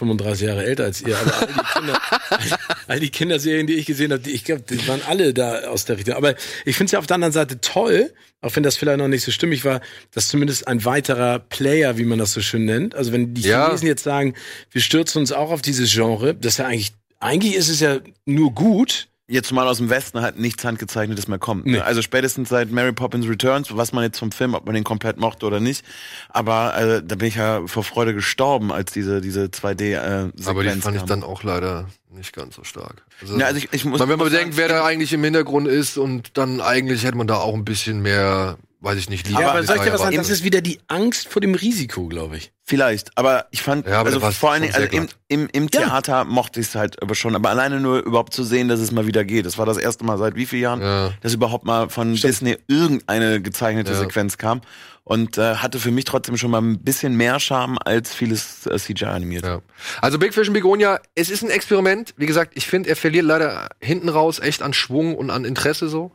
[0.00, 2.00] Noch mal 35 Jahre älter als ihr, aber all die, Kinder,
[2.88, 5.84] all die Kinderserien, die ich gesehen habe, die, ich glaube, die waren alle da aus
[5.84, 6.14] der Richtung.
[6.14, 6.34] Aber
[6.64, 9.24] ich finde es ja auf der anderen Seite toll, auch wenn das vielleicht noch nicht
[9.24, 9.80] so stimmig war,
[10.12, 13.66] dass zumindest ein weiterer Player, wie man das so schön nennt, also wenn die Ja.
[13.66, 14.34] Chinesen jetzt sagen,
[14.70, 18.00] wir stürzen uns auch auf dieses Genre, das ist ja eigentlich, eigentlich ist es ja
[18.26, 21.64] nur gut, Jetzt mal aus dem Westen halt nichts handgezeichnetes mehr kommt.
[21.64, 21.72] Nee.
[21.72, 21.84] Ne?
[21.84, 25.18] Also spätestens seit Mary Poppins Returns, was man jetzt vom Film, ob man den komplett
[25.18, 25.82] mochte oder nicht.
[26.28, 30.62] Aber äh, da bin ich ja vor Freude gestorben, als diese diese 2D äh, aber
[30.62, 31.08] die fand ich kam.
[31.08, 33.02] dann auch leider nicht ganz so stark.
[33.22, 35.96] Also, Ja, also ich, ich muss, wenn man bedenkt, wer da eigentlich im Hintergrund ist
[35.96, 39.50] und dann eigentlich hätte man da auch ein bisschen mehr weiß ich nicht, Ja, Liebe
[39.50, 40.16] aber soll ich dir was sagen?
[40.16, 42.52] Das ist wieder die Angst vor dem Risiko, glaube ich.
[42.62, 45.80] Vielleicht, aber ich fand, Ja, aber also vor allen Dingen, also im, im, im Ja.
[45.82, 48.90] Theater mochte ich es halt aber schon, aber alleine nur überhaupt zu sehen, dass es
[48.92, 49.44] mal wieder geht.
[49.46, 51.12] Das war das erste Mal seit wie vielen Jahren, Ja.
[51.22, 53.98] dass überhaupt mal von Disney irgendeine gezeichnete Ja.
[53.98, 54.60] Sequenz kam
[55.04, 58.78] und äh, hatte für mich trotzdem schon mal ein bisschen mehr Charme als vieles äh,
[58.78, 59.44] CGI animiert.
[59.44, 59.60] Ja.
[60.00, 62.14] Also Big Fish and Begonia, es ist ein Experiment.
[62.16, 65.88] Wie gesagt, ich finde, er verliert leider hinten raus echt an Schwung und an Interesse
[65.88, 66.10] so.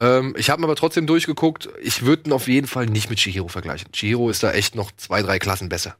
[0.00, 1.68] Ähm, ich habe aber trotzdem durchgeguckt.
[1.82, 3.92] Ich würde ihn auf jeden Fall nicht mit Chihiro vergleichen.
[3.92, 5.96] Chihiro ist da echt noch zwei, drei Klassen besser.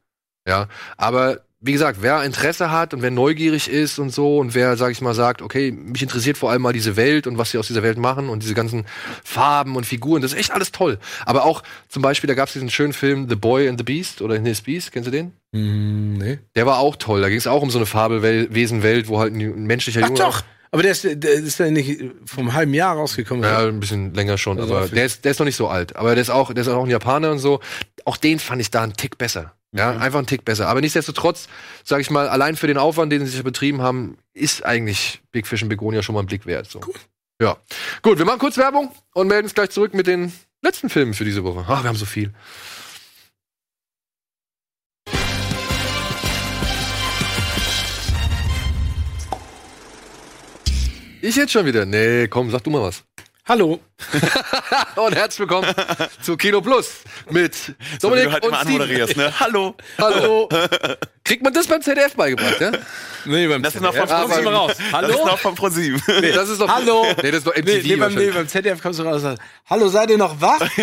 [0.48, 4.78] Ja, aber wie gesagt, wer Interesse hat und wer neugierig ist und so und wer,
[4.78, 7.58] sag ich mal, sagt, okay, mich interessiert vor allem mal diese Welt und was sie
[7.58, 8.86] aus dieser Welt machen und diese ganzen
[9.22, 10.98] Farben und Figuren, das ist echt alles toll.
[11.26, 14.22] Aber auch zum Beispiel, da gab es diesen schönen Film The Boy and the Beast
[14.22, 15.32] oder His Beast, kennst du den?
[15.54, 16.38] Hm, nee.
[16.54, 17.20] Der war auch toll.
[17.20, 20.18] Da ging es auch um so eine Fabelwesenwelt, wo halt ein menschlicher Ach Junge.
[20.18, 20.42] doch!
[20.72, 23.42] Aber der ist, der ist ja nicht vom halben Jahr rausgekommen.
[23.42, 23.68] Ja, oder?
[23.68, 25.96] ein bisschen länger schon, Also aber der ist, der ist noch nicht so alt.
[25.96, 27.60] Aber der ist auch, der ist auch ein Japaner und so.
[28.04, 29.54] Auch den fand ich da einen Tick besser.
[29.72, 30.02] Ja, Mhm.
[30.02, 30.68] einfach einen Tick besser.
[30.68, 31.48] Aber nichtsdestotrotz,
[31.84, 35.46] sage ich mal, allein für den Aufwand, den sie sich betrieben haben, ist eigentlich Big
[35.46, 36.68] Fish and Begonia schon mal ein Blick wert.
[36.70, 36.80] So.
[37.40, 37.56] Ja.
[38.02, 41.24] Gut, wir machen kurz Werbung und melden uns gleich zurück mit den letzten Filmen für
[41.24, 41.64] diese Woche.
[41.68, 42.32] Ach, wir haben so viel.
[51.22, 51.84] Ich jetzt schon wieder?
[51.84, 53.04] Nee, komm, sag du mal was.
[53.44, 53.80] Hallo.
[54.96, 55.68] Und herzlich willkommen
[56.22, 56.90] zu Kino Plus
[57.30, 57.72] mit So,
[58.08, 58.74] Dominik du halt und immer Steven.
[58.82, 59.32] anmoderierst, ne?
[59.40, 59.74] Hallo!
[59.98, 60.48] Hallo.
[61.24, 62.72] Kriegt man das beim ZDF beigebracht, ja?
[63.26, 64.72] Nee, beim Das ist noch vom ZDF aber- mal raus.
[64.76, 65.26] Das ist Hallo?
[65.26, 66.02] noch vom ProSieben.
[66.20, 67.06] Nee, das ist doch Hallo?
[67.22, 69.20] Nee, das ist doch MTV Nee, nee, beim, nee, beim ZDF kommst du raus und
[69.20, 70.60] sagst, Hallo, seid ihr noch wach?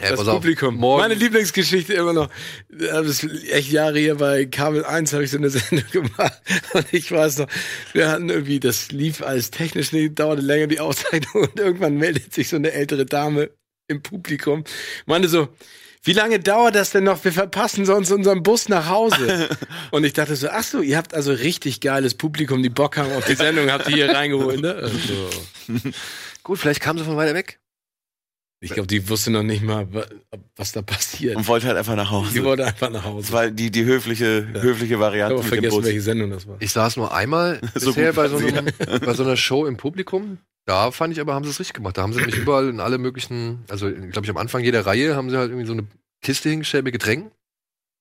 [0.00, 0.24] Ja, Das.
[0.24, 0.76] Publikum.
[0.76, 2.28] Morgen, Meine Lieblingsgeschichte immer noch.
[2.68, 6.40] Das ist echt Jahre hier bei Kabel 1 habe ich so eine Sendung gemacht.
[6.72, 7.48] Und ich weiß noch,
[7.94, 12.34] wir hatten irgendwie, das lief alles technisch nicht, dauerte länger die Auszeichnung und irgendwann meldet
[12.34, 13.50] sich so eine ältere Dame
[13.86, 14.64] im Publikum.
[15.06, 15.48] Meinte so,
[16.02, 17.22] wie lange dauert das denn noch?
[17.24, 19.48] Wir verpassen sonst unseren Bus nach Hause.
[19.90, 23.12] Und ich dachte so, ach so, ihr habt also richtig geiles Publikum, die Bock haben
[23.12, 24.74] auf die Sendung, habt ihr hier reingeholt, ne?
[24.74, 25.30] Also,
[26.42, 27.58] Gut, vielleicht kam sie von weiter weg.
[28.60, 30.06] Ich glaube, die wusste noch nicht mal, wa-
[30.56, 31.36] was da passiert.
[31.36, 32.44] Und wollte halt einfach nach Die Hause.
[32.44, 33.32] wollte einfach nach Das Hause.
[33.32, 35.84] war die, die höfliche, höfliche Ich Variante habe mit dem vergessen, Bus.
[35.86, 36.56] welche Sendung das war.
[36.60, 38.72] Ich saß nur einmal So bisher bei, so war einem,
[39.04, 40.38] bei so einer Show im Publikum.
[40.66, 41.96] Da fand ich aber, haben sie es richtig gemacht.
[41.96, 45.14] Da haben sie nämlich überall in alle möglichen, also glaube ich am Anfang jeder Reihe
[45.16, 45.86] haben sie halt irgendwie so eine
[46.20, 47.30] Kiste hingestellt mit Getränken.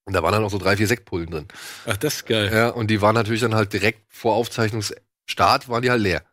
[0.06, 1.46] Und da waren dann auch so drei, vier Sektpullen drin.
[1.86, 2.50] Ach, das ist geil.
[2.54, 6.24] Ja, und die waren natürlich dann halt direkt vor Aufzeichnungsstart, waren die halt leer.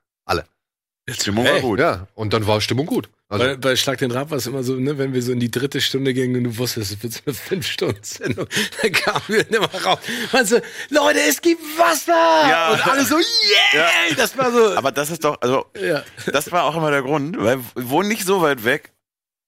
[1.11, 1.61] Stimmung war Hey.
[1.61, 1.81] gut.
[1.81, 3.11] Ja, und dann war Stimmung gut.
[3.35, 5.41] Also, bei, bei Schlag den Rab war es immer so, ne, wenn wir so in
[5.41, 8.47] die dritte Stunde gingen und du wusstest, es wird so eine Fünf-Stunden-Sendung,
[8.83, 9.99] dann kamen wir immer raus.
[10.33, 10.59] Man so,
[10.91, 12.13] Leute, es gibt Wasser!
[12.13, 12.73] Ja.
[12.73, 13.91] Und alle so, yeah!
[14.17, 16.03] Das war so, Aber das ist doch, also, ja.
[16.33, 18.91] das war auch immer der Grund, weil wir wohnen nicht so weit weg.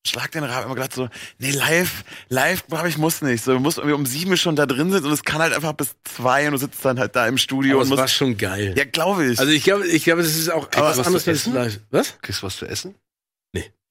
[0.07, 1.09] Schlag den Rab immer gedacht so,
[1.39, 3.43] nee, live, live, glaube ich, muss nicht.
[3.43, 5.73] So, du musst irgendwie um sieben schon da drin sitzen und es kann halt einfach
[5.73, 8.37] bis zwei und du sitzt dann halt da im Studio Aber und musst, war schon
[8.37, 8.73] geil.
[8.77, 9.41] ja, glaube ich.
[9.41, 11.55] Also ich glaube, ich glaube, das ist auch etwas was anderes zu als essen?
[11.55, 11.81] live.
[11.91, 12.15] Was?
[12.23, 12.95] kriegst du was zu essen?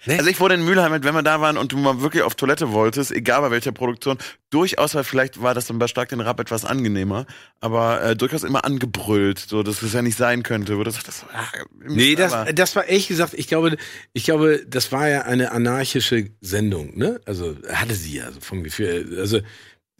[0.07, 2.35] Also ich wurde in Mülheim, mit, wenn wir da waren und du mal wirklich auf
[2.35, 4.17] Toilette wolltest, egal bei welcher Produktion,
[4.49, 7.25] durchaus, weil vielleicht war das dann bei Stark den Rap etwas angenehmer,
[7.59, 10.77] aber äh, durchaus immer angebrüllt, so dass es ja nicht sein könnte.
[10.77, 11.45] Wo sagst, das, ah,
[11.87, 13.77] Nee, das, das war ehrlich gesagt, ich glaube,
[14.13, 17.19] ich glaube, das war ja eine anarchische Sendung, ne?
[17.25, 19.17] Also hatte sie ja so vom Gefühl.
[19.19, 19.39] Also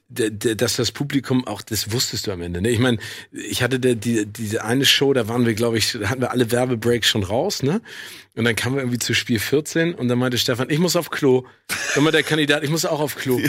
[0.07, 2.61] dass das Publikum auch, das wusstest du am Ende.
[2.61, 2.69] Ne?
[2.69, 2.99] Ich meine,
[3.31, 6.31] ich hatte der, die, diese eine Show, da waren wir, glaube ich, da hatten wir
[6.31, 7.81] alle Werbebreaks schon raus, ne?
[8.35, 11.09] Und dann kamen wir irgendwie zu Spiel 14 und dann meinte Stefan, ich muss auf
[11.09, 11.45] Klo.
[11.95, 13.39] Dann meinte der Kandidat, ich muss auch auf Klo.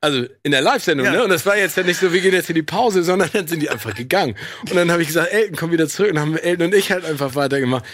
[0.00, 1.12] Also in der Live-Sendung, Ja.
[1.12, 1.24] ne?
[1.24, 3.46] Und das war jetzt ja nicht so, wir gehen jetzt in die Pause, sondern dann
[3.46, 4.34] sind die einfach gegangen.
[4.62, 6.10] Und dann habe ich gesagt, Elton, komm wieder zurück.
[6.10, 7.84] Und dann haben Elton und ich halt einfach weitergemacht.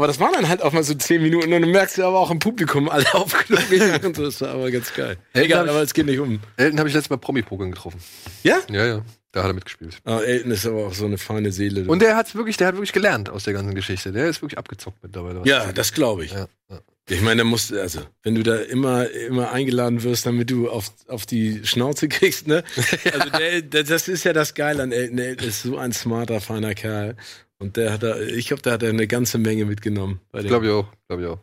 [0.00, 2.18] Aber das waren dann halt auch mal so zehn Minuten und du merkst ja aber
[2.18, 4.24] auch im Publikum alle auf Klo gegangen und so.
[4.24, 5.18] Das war aber ganz geil.
[5.34, 6.40] Elton Egal, ich- aber es geht nicht um.
[6.56, 8.00] Elton habe ich letztes Mal Promi-Poker getroffen.
[8.42, 8.60] Ja?
[8.70, 9.02] Ja, ja.
[9.32, 9.98] Da hat er mitgespielt.
[10.04, 11.82] Aber Elton ist aber auch so eine feine Seele.
[11.84, 11.92] du.
[11.92, 14.10] Und der hat wirklich, der hat wirklich gelernt aus der ganzen Geschichte.
[14.10, 15.42] Der ist wirklich abgezockt mittlerweile.
[15.44, 16.32] ja, das glaube ich.
[16.32, 16.80] Ja, ja.
[17.08, 20.92] Ich meine, da musst also, wenn du da immer, immer eingeladen wirst, damit du auf,
[21.08, 22.62] auf die Schnauze kriegst, ne?
[23.12, 25.18] Also der, der, das ist ja das Geile an Elton.
[25.18, 27.16] Elton ist so ein smarter, feiner Kerl.
[27.60, 30.20] Und der hat da, ich glaube, da hat er eine ganze Menge mitgenommen.
[30.32, 31.38] Glaube ich auch, glaube ich auch.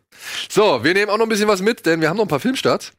[0.49, 2.39] So, wir nehmen auch noch ein bisschen was mit, denn wir haben noch ein paar
[2.39, 2.91] Filmstarts.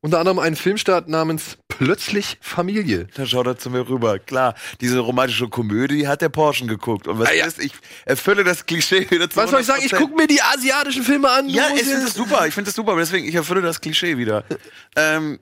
[0.00, 3.08] Unter anderem einen Filmstart namens Plötzlich Familie.
[3.16, 4.20] Da schaut er zu mir rüber.
[4.20, 7.08] Klar, diese romantische Komödie hat der Porschen geguckt.
[7.08, 7.46] Und was Ah, ja.
[7.46, 7.72] ist, ich
[8.04, 9.82] erfülle das Klischee wieder zu Was soll ich sagen?
[9.84, 9.96] Ich 100%.
[9.98, 11.48] gucke mir die asiatischen Filme an.
[11.48, 12.46] Ja, ich finde das super.
[12.46, 12.94] Ich finde das super.
[12.96, 14.44] Deswegen, ich erfülle das Klischee wieder.
[14.94, 15.40] ähm,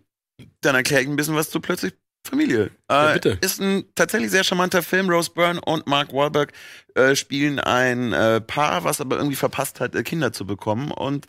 [0.63, 1.93] dann erkläre ich ein bisschen was zu plötzlich
[2.25, 2.71] Familie.
[2.89, 3.39] Äh, Ja, bitte.
[3.41, 5.11] Ist ein tatsächlich sehr charmanter Film.
[5.11, 6.53] Rose Byrne und Mark Wahlberg
[6.95, 10.91] äh, spielen ein äh, Paar, was aber irgendwie verpasst hat, äh, Kinder zu bekommen.
[10.93, 11.27] Und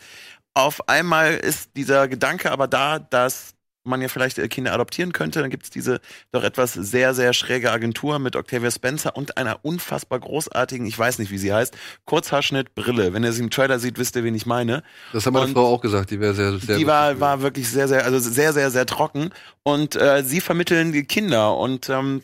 [0.54, 3.53] auf einmal ist dieser Gedanke aber da, dass
[3.84, 5.42] man ja vielleicht äh, Kinder adoptieren könnte.
[5.42, 6.00] Dann gibt es diese
[6.32, 11.20] doch etwas sehr, sehr schräge Agentur mit Octavia Spencer und einer unfassbar großartigen, ich weiß
[11.20, 11.76] nicht, wie sie heißt,
[12.06, 13.14] Kurzhaarschnitt, Brille.
[13.14, 14.84] Wenn ihr sie im Trailer sieht, wisst ihr, wen ich meine.
[15.12, 17.70] Das hat meine Und Frau auch gesagt, die wäre sehr, sehr die war, war wirklich
[17.70, 19.32] sehr, sehr, also sehr, sehr, sehr trocken.
[19.64, 22.24] Und äh, sie vermitteln die Kinder und ähm,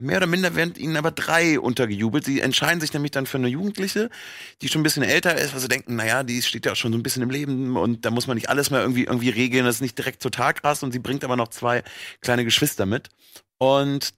[0.00, 2.24] mehr oder minder werden ihnen aber drei untergejubelt.
[2.24, 4.10] Sie entscheiden sich nämlich dann für eine Jugendliche,
[4.62, 6.92] die schon ein bisschen älter ist, weil sie denken, naja, die steht ja auch schon
[6.92, 9.64] so ein bisschen im Leben und da muss man nicht alles mehr irgendwie, irgendwie regeln,
[9.64, 11.82] das ist nicht direkt total krass und sie bringt aber noch zwei
[12.20, 13.08] kleine Geschwister mit.
[13.58, 14.14] Und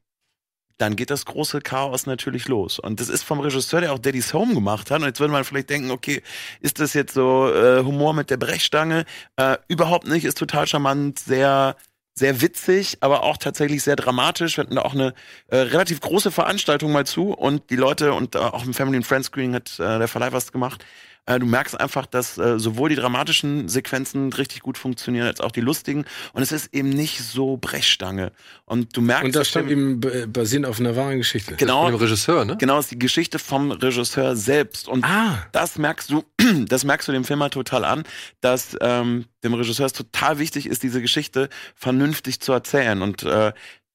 [0.79, 2.79] dann geht das große Chaos natürlich los.
[2.79, 5.01] Und das ist vom Regisseur, der auch Daddy's Home gemacht hat.
[5.01, 6.23] Und jetzt würde man vielleicht denken, okay,
[6.61, 9.05] ist das jetzt so äh, Humor mit der Brechstange?
[9.37, 11.77] Äh, überhaupt nicht, ist total charmant, sehr
[12.15, 14.57] sehr witzig, aber auch tatsächlich sehr dramatisch.
[14.57, 15.15] Wir hatten da auch eine
[15.49, 19.07] äh, relativ große Veranstaltung mal zu und die Leute und äh, auch im Family and
[19.07, 20.85] Friends Screening hat äh, der Verleih was gemacht.
[21.27, 25.53] Äh, du merkst einfach, dass äh, sowohl die dramatischen Sequenzen richtig gut funktionieren, als auch
[25.53, 26.05] die lustigen.
[26.33, 28.33] Und es ist eben nicht so Brechstange.
[28.65, 30.01] Und du merkst, Und das stand eben
[30.33, 31.55] basierend auf einer wahren Geschichte.
[31.55, 32.57] genau, Von dem Regisseur, ne?
[32.59, 34.89] genau ist die Geschichte vom Regisseur selbst.
[34.89, 36.25] Und Ah, das merkst du,
[36.67, 38.03] das merkst du dem Film halt total an,
[38.41, 43.01] dass ähm, dem Regisseur es total wichtig ist, diese Geschichte vernünftig zu erzählen.
[43.01, 43.53] Und äh,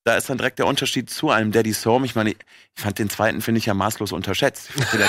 [0.07, 2.05] da ist dann direkt der Unterschied zu einem Daddy's Home.
[2.05, 2.37] Ich meine, ich
[2.75, 4.69] fand den zweiten, finde ich ja maßlos unterschätzt.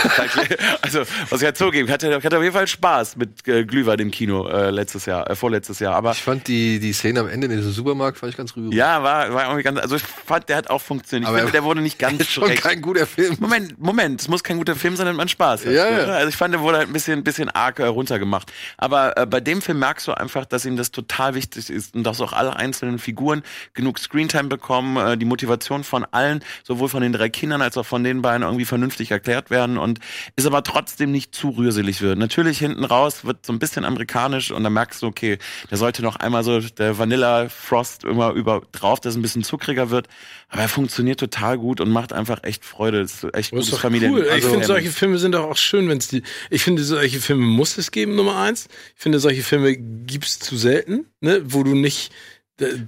[0.82, 3.64] Also, was ich halt zugeben, ich hatte, ich hatte auf jeden Fall Spaß mit äh,
[3.64, 5.94] Glühwein im Kino äh, letztes Jahr, äh, vorletztes Jahr.
[5.94, 8.74] Aber Ich fand die, die Szene am Ende in diesem Supermarkt fand ich ganz rührend.
[8.74, 11.24] ja, war, war irgendwie ganz, also ich fand, der hat auch funktioniert.
[11.24, 12.62] Ich Aber finde, er- der wurde nicht ganz Ist schon schlecht.
[12.62, 13.36] kein guter Film.
[13.40, 15.72] Moment, Moment, es muss kein guter Film sein, damit man Spaß hat.
[15.72, 16.04] Ja, ja.
[16.04, 16.14] oder?
[16.16, 18.50] Also ich fand, der wurde halt ein bisschen, bisschen arg äh, runtergemacht.
[18.76, 22.04] Aber äh, bei dem Film merkst du einfach, dass ihm das total wichtig ist und
[22.04, 23.42] dass auch alle einzelnen Figuren
[23.74, 27.86] genug Screentime bekommen, äh, die Motivation von allen, sowohl von den drei Kindern als auch
[27.86, 29.98] von den beiden irgendwie vernünftig erklärt werden und
[30.36, 32.18] ist aber trotzdem nicht zu rührselig wird.
[32.18, 35.38] Natürlich hinten raus wird so ein bisschen amerikanisch und dann merkst du, okay,
[35.70, 39.44] der sollte noch einmal so der Vanilla Frost immer über drauf, dass es ein bisschen
[39.44, 40.08] zuckriger wird.
[40.48, 43.02] Aber er funktioniert total gut und macht einfach echt Freude.
[43.02, 44.12] Das ist echt das ist Familien.
[44.12, 44.24] cool.
[44.24, 46.22] Ich also, finde, ähm, solche Filme sind doch auch schön, wenn es die.
[46.50, 48.68] Ich finde, solche Filme muss es geben, Nummer eins.
[48.96, 52.12] Ich finde, solche Filme gibt's zu selten, ne, wo du nicht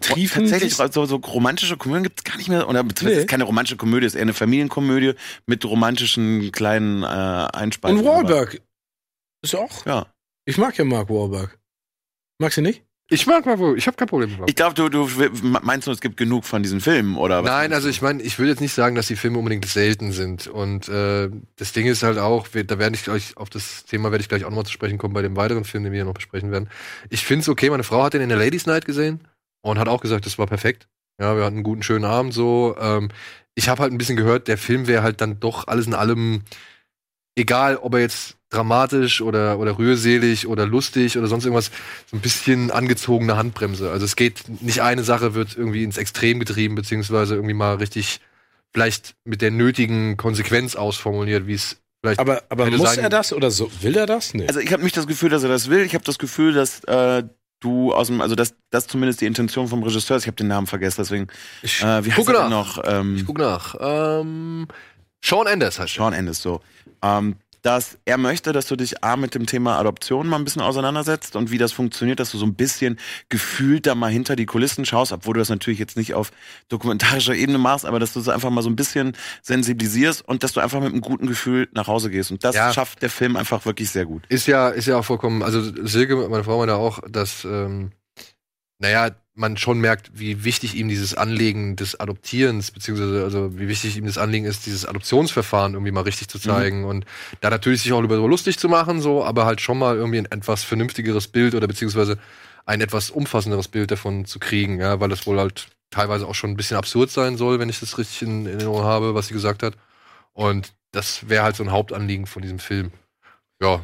[0.00, 2.68] triefen Tatsächlich, so, so romantische Komödien gibt's gar nicht mehr.
[2.68, 3.22] Oder beziehungsweise Nee.
[3.22, 5.14] ist keine romantische Komödie, ist eher eine Familienkomödie
[5.46, 7.10] mit romantischen kleinen äh, Und
[7.54, 8.04] Einspeisungen.
[8.04, 8.60] Wahlberg
[9.42, 9.86] ist auch.
[9.86, 10.06] Ja.
[10.44, 11.58] Ich mag ja Mark Wahlberg.
[12.38, 12.82] Magst du nicht?
[13.12, 15.08] Ich mag mal wohl, ich habe kein Problem mit Ich glaube, du, du
[15.42, 17.50] meinst nur, es gibt genug von diesen Filmen, oder was?
[17.50, 20.46] Nein, also ich meine, ich will jetzt nicht sagen, dass die Filme unbedingt selten sind.
[20.46, 24.12] Und äh, das Ding ist halt auch, wir- da werde ich gleich auf das Thema
[24.12, 26.04] werde ich gleich auch nochmal zu sprechen kommen bei dem weiteren Film, den wir hier
[26.04, 26.70] noch besprechen werden.
[27.08, 29.26] Ich finde es okay, meine Frau hat den in der Ladies Night gesehen
[29.62, 30.88] und hat auch gesagt, das war perfekt.
[31.20, 32.76] Ja, wir hatten einen guten, schönen Abend so.
[32.80, 33.10] Ähm,
[33.54, 36.42] ich habe halt ein bisschen gehört, der Film wäre halt dann doch alles in allem,
[37.36, 41.70] egal ob er jetzt dramatisch oder, oder rührselig oder lustig oder sonst irgendwas,
[42.10, 43.90] so ein bisschen angezogene Handbremse.
[43.90, 48.20] Also es geht, nicht eine Sache wird irgendwie ins Extrem getrieben, beziehungsweise irgendwie mal richtig
[48.72, 53.32] vielleicht mit der nötigen Konsequenz ausformuliert, wie es vielleicht Aber, aber muss sein- er das
[53.32, 53.70] oder so?
[53.82, 54.32] Will er das?
[54.34, 54.46] Nee.
[54.48, 55.80] Also ich habe nicht das Gefühl, dass er das will.
[55.84, 57.22] Ich habe das Gefühl, dass äh,
[57.60, 60.24] du aus dem, also dass das zumindest die Intention vom Regisseur ist.
[60.24, 61.28] Ich habe den Namen vergessen, deswegen.
[61.62, 62.48] Ich Äh, wie gucke nach.
[62.50, 62.82] noch?
[62.84, 63.74] Ähm, Ich guck nach.
[63.80, 64.66] Ähm,
[65.24, 66.02] Sean Anders heißt er.
[66.02, 66.60] Sean Endes so.
[67.02, 70.62] Ähm, dass er möchte, dass du dich A mit dem Thema Adoption mal ein bisschen
[70.62, 72.98] auseinandersetzt und wie das funktioniert, dass du so ein bisschen
[73.28, 76.30] gefühlt da mal hinter die Kulissen schaust, obwohl du das natürlich jetzt nicht auf
[76.68, 80.52] dokumentarischer Ebene machst, aber dass du es einfach mal so ein bisschen sensibilisierst und dass
[80.52, 82.30] du einfach mit einem guten Gefühl nach Hause gehst.
[82.30, 82.72] Und das Ja.
[82.72, 84.22] schafft der Film einfach wirklich sehr gut.
[84.28, 87.92] Ist ja, ist ja auch vollkommen, also Silke, meine Frau meinte auch, dass, ähm,
[88.80, 93.96] naja, man schon merkt, wie wichtig ihm dieses Anlegen des Adoptierens, beziehungsweise, also wie wichtig
[93.96, 97.04] ihm das Anliegen ist, dieses Adoptionsverfahren irgendwie mal richtig zu zeigen und
[97.40, 100.18] da natürlich sich auch über so lustig zu machen, so, aber halt schon mal irgendwie
[100.18, 102.18] ein etwas vernünftigeres Bild oder beziehungsweise
[102.66, 106.50] ein etwas umfassenderes Bild davon zu kriegen, ja, weil das wohl halt teilweise auch schon
[106.50, 109.62] ein bisschen absurd sein soll, wenn ich das richtig in Erinnerung habe, was sie gesagt
[109.62, 109.74] hat.
[110.32, 112.92] Und das wäre halt so ein Hauptanliegen von diesem Film.
[113.60, 113.82] Ja.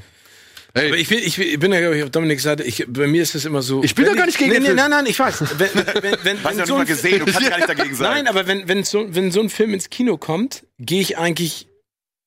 [0.76, 2.62] Hey, Aber ich bin, ich bin- ich bin ja, glaube ich, auf Dominiks Seite.
[2.62, 3.82] Ich, bei mir ist es immer so.
[3.82, 4.74] Ich bin doch gar nicht gegen nee, nee.
[4.74, 5.42] Nein, nein, ich weiß.
[5.58, 5.68] Wenn,
[6.02, 8.10] wenn, wenn, Hast du noch nicht so mal gesehen, du kannst gar nicht dagegen sein.
[8.12, 11.66] Nein, aber wenn, wenn, so, wenn so ein Film ins Kino kommt, gehe ich eigentlich,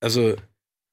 [0.02, 0.36] also,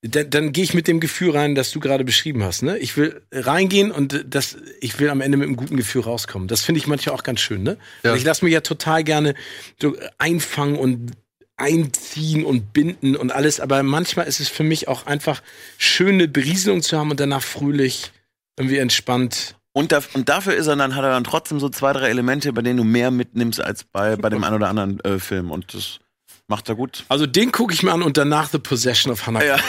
[0.03, 2.63] dann, dann gehe ich mit dem Gefühl rein, das du gerade beschrieben hast.
[2.63, 2.77] Ne?
[2.79, 6.49] Ich will reingehen und das, ich will am Ende mit einem guten Gefühl rauskommen.
[6.49, 7.63] Das finde ich manchmal auch ganz schön.
[7.63, 7.79] Ne?
[8.05, 8.15] Ja.
[8.15, 9.35] Ich lasse mich ja total gerne
[9.81, 11.13] so einfangen und
[11.57, 13.61] einziehen und binden und alles.
[13.61, 15.43] Aber manchmal ist es für mich auch einfach
[15.79, 18.13] schöne Berieselung zu haben und danach fröhlich
[18.57, 19.57] irgendwie entspannt.
[19.73, 22.53] Und, da, und dafür ist er dann, hat er dann trotzdem so zwei, drei Elemente,
[22.53, 25.51] bei denen du mehr mitnimmst als bei, bei dem einen oder anderen äh, Film.
[25.51, 26.01] Und das
[26.49, 27.05] macht er gut.
[27.09, 29.45] Also den gucke ich mir an und danach The Possession of Hannah.
[29.45, 29.59] Ja.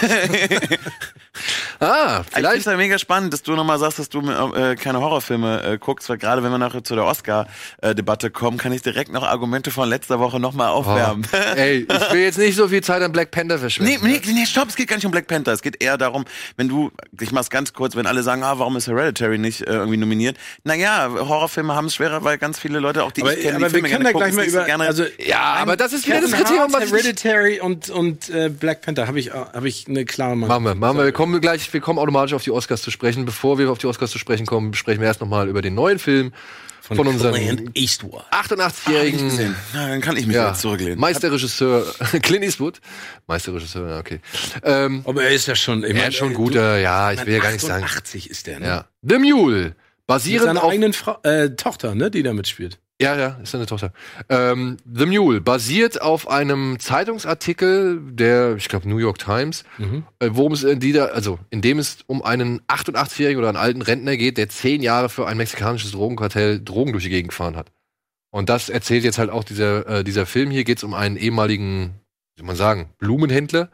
[1.80, 2.36] Ah, vielleicht.
[2.36, 5.64] Ich finde es ja mega spannend, dass du nochmal sagst, dass du äh, keine Horrorfilme
[5.64, 9.24] äh, guckst, weil gerade wenn wir nachher zu der Oscar-Debatte kommen, kann ich direkt noch
[9.24, 11.28] Argumente von letzter Woche nochmal aufwärmen.
[11.32, 11.38] Oh.
[11.56, 14.00] Ey, ich will jetzt nicht so viel Zeit an Black Panther verschwenden.
[14.04, 15.52] Nee, nee, nee, stopp, es geht gar nicht um Black Panther.
[15.54, 16.26] Es geht eher darum,
[16.56, 19.74] wenn du, ich mach's ganz kurz, wenn alle sagen, ah, warum ist Hereditary nicht äh,
[19.74, 20.38] irgendwie nominiert?
[20.64, 23.70] Naja, Horrorfilme haben es schwerer, weil ganz viele Leute, auch die aber, ich kenne, die
[23.70, 26.32] Filme wir können da gleich mal über, gerne, also, ja, aber das ist wieder das
[26.32, 30.50] Kriterium, was Hereditary und, und äh, Black Panther habe ich, hab ich eine klare Meinung.
[30.50, 31.06] Machen wir, machen wir.
[31.06, 33.26] Wir kommen gleich, wir kommen automatisch auf die Oscars zu sprechen.
[33.26, 36.00] Bevor wir auf die Oscars zu sprechen kommen, sprechen wir erst nochmal über den neuen
[36.00, 36.34] Film
[36.82, 39.56] von, von unserem 88-jährigen.
[39.74, 41.00] Ah, dann kann ich mich ja, zurücklehnen.
[41.00, 41.86] Meisterregisseur
[42.22, 42.80] Clint Eastwood.
[43.28, 44.22] Meisterregisseur, okay.
[44.64, 46.00] Ähm, Aber er ist ja schon immer.
[46.00, 47.84] Er ist schon guter, ja, ich will ja gar nicht sagen.
[47.84, 48.68] 80 ist der, ne?
[48.68, 48.86] Ja.
[49.02, 49.76] The Mule.
[50.06, 52.80] Basierend Mit seiner eigenen Frau, äh, Tochter, ne, die da mitspielt.
[53.00, 53.94] Ja, ja, ist seine Tochter.
[54.28, 60.04] Ähm, The Mule basiert auf einem Zeitungsartikel der, ich glaube, New York Times, mhm.
[60.18, 63.84] äh, worum es in dieser, also in dem es um einen 88-jährigen oder einen alten
[63.84, 67.72] Rentner geht, der zehn Jahre für ein mexikanisches Drogenkartell Drogen durch die Gegend gefahren hat.
[68.32, 70.50] Und das erzählt jetzt halt auch dieser, äh, dieser Film.
[70.50, 71.94] Hier geht es um einen ehemaligen,
[72.36, 73.70] wie soll man sagen, Blumenhändler,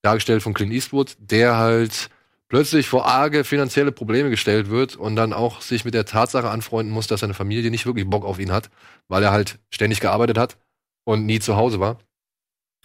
[0.00, 2.08] dargestellt von Clint Eastwood, der halt
[2.48, 6.92] plötzlich vor arge finanzielle Probleme gestellt wird und dann auch sich mit der Tatsache anfreunden
[6.92, 8.70] muss, dass seine Familie nicht wirklich Bock auf ihn hat,
[9.08, 10.56] weil er halt ständig gearbeitet hat
[11.04, 11.98] und nie zu Hause war.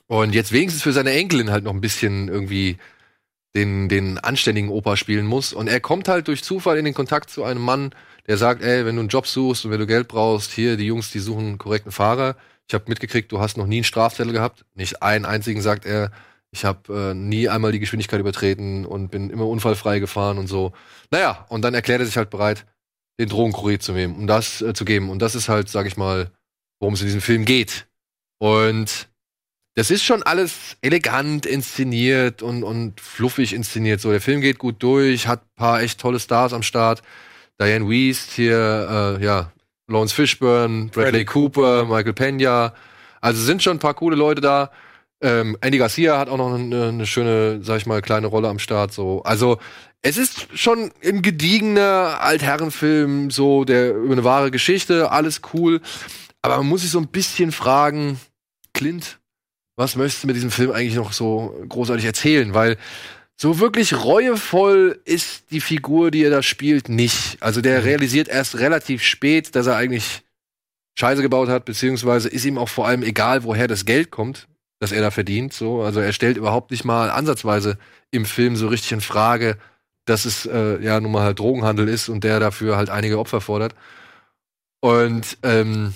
[0.08, 2.78] Und jetzt wenigstens für seine Enkelin halt noch ein bisschen irgendwie
[3.56, 5.54] den, den anständigen Opa spielen muss.
[5.54, 7.92] Und er kommt halt durch Zufall in den Kontakt zu einem Mann,
[8.28, 10.86] der sagt, ey, wenn du einen Job suchst und wenn du Geld brauchst, hier, die
[10.86, 12.36] Jungs, die suchen einen korrekten Fahrer.
[12.68, 14.66] Ich habe mitgekriegt, du hast noch nie einen Strafzettel gehabt.
[14.76, 16.12] Nicht einen einzigen, sagt er.
[16.52, 20.74] Ich habe äh, nie einmal die Geschwindigkeit übertreten und bin immer unfallfrei gefahren und so.
[21.12, 22.66] Naja, und dann erklärt er sich halt bereit,
[23.20, 25.10] den Drogenkurier zu nehmen, um das äh, zu geben.
[25.10, 26.32] Und das ist halt, sag ich mal,
[26.80, 27.88] worum es in diesem Film geht.
[28.40, 29.10] Und
[29.76, 34.02] das ist schon alles elegant inszeniert und, und fluffig inszeniert.
[34.02, 37.04] So, der Film geht gut durch, hat ein paar echt tolle Stars am Start.
[37.62, 39.52] Diane Wiest hier, äh, ja,
[39.88, 42.74] Lawrence Fishburne, Bradley Cooper, Michael Pena.
[43.22, 44.72] Also sind schon ein paar coole Leute da.
[45.22, 48.60] Ähm, Andy Garcia hat auch noch eine, eine, schöne, sag ich mal, kleine Rolle am
[48.60, 48.94] Start.
[48.94, 49.58] So, also
[50.02, 55.82] es ist schon ein gediegener Altherrenfilm, so der über eine wahre Geschichte, alles cool.
[56.42, 58.18] Aber man muss sich so ein bisschen fragen,
[58.74, 59.20] Clint,
[59.76, 62.54] was möchtest du mit diesem Film eigentlich noch so großartig erzählen?
[62.54, 62.78] Weil
[63.36, 67.42] so wirklich reuevoll ist die Figur, die er da spielt, nicht.
[67.42, 67.86] Also der mhm.
[67.86, 70.22] realisiert erst relativ spät, dass er eigentlich
[70.98, 74.48] Scheiße gebaut hat, beziehungsweise ist ihm auch vor allem egal, woher das Geld kommt
[74.80, 75.54] das er da verdient.
[75.54, 77.78] So, also er stellt überhaupt nicht mal ansatzweise
[78.12, 79.58] im Film so richtig in Frage,
[80.06, 83.42] dass es äh, ja nun mal halt Drogenhandel ist und der dafür halt einige Opfer
[83.42, 83.76] fordert.
[84.82, 85.94] Und ähm,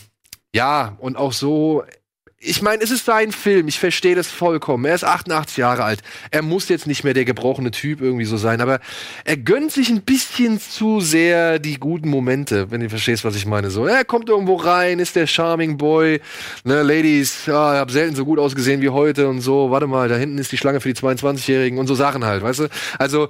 [0.54, 1.84] ja, und auch so,
[2.46, 4.86] ich meine, es ist sein Film, ich verstehe das vollkommen.
[4.86, 6.02] Er ist 88 Jahre alt.
[6.32, 8.80] Er muss jetzt nicht mehr der gebrochene Typ irgendwie so sein, aber
[9.24, 13.46] er gönnt sich ein bisschen zu sehr die guten Momente, wenn du verstehst, was ich
[13.46, 13.70] meine.
[13.70, 16.20] So, er kommt irgendwo rein, ist der Charming Boy,
[16.66, 20.10] ne, Ladies, ja, ich hab selten so gut ausgesehen wie heute und so, warte mal,
[20.10, 22.68] da hinten ist die Schlange für die 22-Jährigen und so Sachen halt, weißt du?
[23.00, 23.30] Also,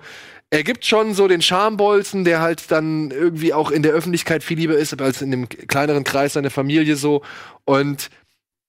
[0.49, 4.59] er gibt schon so den Charmbolzen, der halt dann irgendwie auch in der Öffentlichkeit viel
[4.59, 7.23] lieber ist als in dem kleineren Kreis seiner Familie so
[7.65, 8.11] und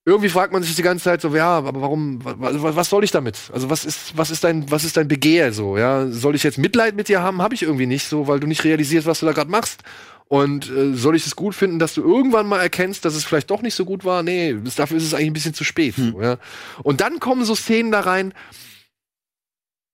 [0.07, 3.11] irgendwie fragt man sich die ganze Zeit so, ja, aber warum, was, was soll ich
[3.11, 3.39] damit?
[3.53, 6.09] Also was ist, was ist dein, was ist dein Begehr so, ja?
[6.09, 7.41] Soll ich jetzt Mitleid mit dir haben?
[7.41, 9.83] Habe ich irgendwie nicht so, weil du nicht realisierst, was du da gerade machst.
[10.27, 13.51] Und äh, soll ich es gut finden, dass du irgendwann mal erkennst, dass es vielleicht
[13.51, 14.23] doch nicht so gut war?
[14.23, 15.97] Nee, dafür ist es eigentlich ein bisschen zu spät.
[15.97, 16.13] Hm.
[16.13, 16.39] So, ja?
[16.83, 18.35] Und dann kommen so Szenen da rein.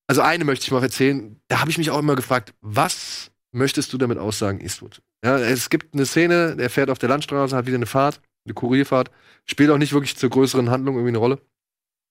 [0.08, 1.36] Also eine möchte ich mal erzählen.
[1.46, 5.02] Da habe ich mich auch immer gefragt, was möchtest du damit aussagen, Eastwood?
[5.24, 8.54] Ja, es gibt eine Szene, er fährt auf der Landstraße, hat wieder eine Fahrt eine
[8.54, 9.10] Kurierfahrt.
[9.46, 11.38] Spielt auch nicht wirklich zur größeren Handlung irgendwie eine Rolle.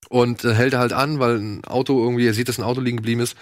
[0.10, 2.82] Und äh, hält er halt an, weil ein Auto irgendwie, er sieht, dass ein Auto
[2.82, 3.38] liegen geblieben ist.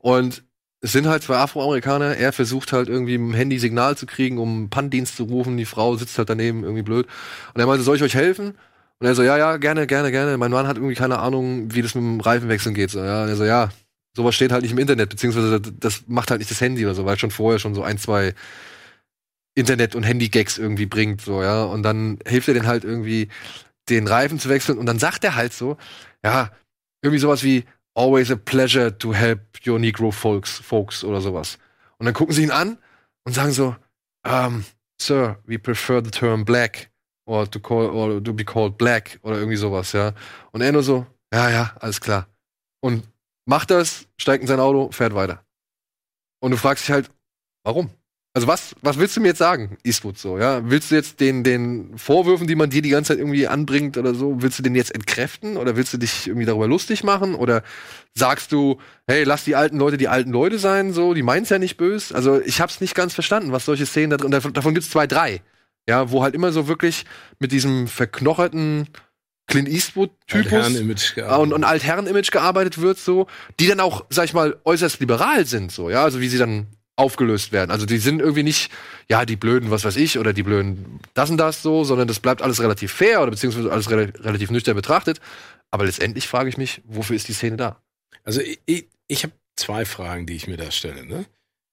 [0.00, 0.44] Und
[0.80, 2.16] es sind halt zwei Afroamerikaner.
[2.16, 5.56] Er versucht halt irgendwie im Handy Signal zu kriegen, um Panndienst zu rufen.
[5.56, 7.06] Die Frau sitzt halt daneben, irgendwie blöd.
[7.54, 8.54] Und er meinte, soll ich euch helfen?
[9.00, 10.36] Und er so, ja, ja, gerne, gerne, gerne.
[10.38, 12.90] Mein Mann hat irgendwie keine Ahnung, wie das mit dem Reifenwechseln geht.
[12.90, 13.24] So, ja.
[13.24, 13.70] Und er so, ja,
[14.16, 17.04] sowas steht halt nicht im Internet, beziehungsweise das macht halt nicht das Handy oder so,
[17.04, 18.34] weil schon vorher schon so ein, zwei
[19.58, 21.64] Internet- und Handy-Gags irgendwie bringt, so, ja.
[21.64, 23.28] Und dann hilft er den halt irgendwie,
[23.88, 24.78] den Reifen zu wechseln.
[24.78, 25.76] Und dann sagt er halt so,
[26.24, 26.50] ja,
[27.02, 31.58] irgendwie sowas wie, always a pleasure to help your Negro folks, folks oder sowas.
[31.98, 32.78] Und dann gucken sie ihn an
[33.24, 33.76] und sagen so,
[34.26, 34.64] um,
[35.00, 36.90] Sir, we prefer the term black
[37.24, 40.12] or to call or to be called black oder irgendwie sowas, ja.
[40.50, 42.26] Und er nur so, ja, ja, alles klar.
[42.80, 43.08] Und
[43.46, 45.44] macht das, steigt in sein Auto, fährt weiter.
[46.40, 47.10] Und du fragst dich halt,
[47.64, 47.90] warum?
[48.34, 50.60] Also was, was willst du mir jetzt sagen, Eastwood so, ja?
[50.70, 54.14] Willst du jetzt den, den Vorwürfen, die man dir die ganze Zeit irgendwie anbringt oder
[54.14, 57.62] so, willst du den jetzt entkräften oder willst du dich irgendwie darüber lustig machen oder
[58.14, 61.58] sagst du, hey, lass die alten Leute die alten Leute sein, so, die meinen's ja
[61.58, 62.14] nicht böse?
[62.14, 65.06] Also ich hab's nicht ganz verstanden, was solche Szenen da drin, davon, davon gibt's zwei,
[65.06, 65.40] drei,
[65.88, 67.06] ja, wo halt immer so wirklich
[67.40, 68.88] mit diesem verknocherten
[69.48, 70.74] Clint Eastwood-Typus
[71.38, 73.26] und, und Altherren-Image gearbeitet wird, so,
[73.58, 76.68] die dann auch, sag ich mal, äußerst liberal sind, so, ja, also wie sie dann
[76.98, 77.70] aufgelöst werden.
[77.70, 78.70] Also die sind irgendwie nicht,
[79.08, 82.20] ja, die blöden, was weiß ich, oder die blöden das und das so, sondern das
[82.20, 85.20] bleibt alles relativ fair oder beziehungsweise alles re relativ nüchtern betrachtet.
[85.70, 87.82] Aber letztendlich frage ich mich, wofür ist die Szene da?
[88.24, 91.06] Also ich, ich, habe zwei Fragen, die ich mir da stelle.
[91.06, 91.24] Ne?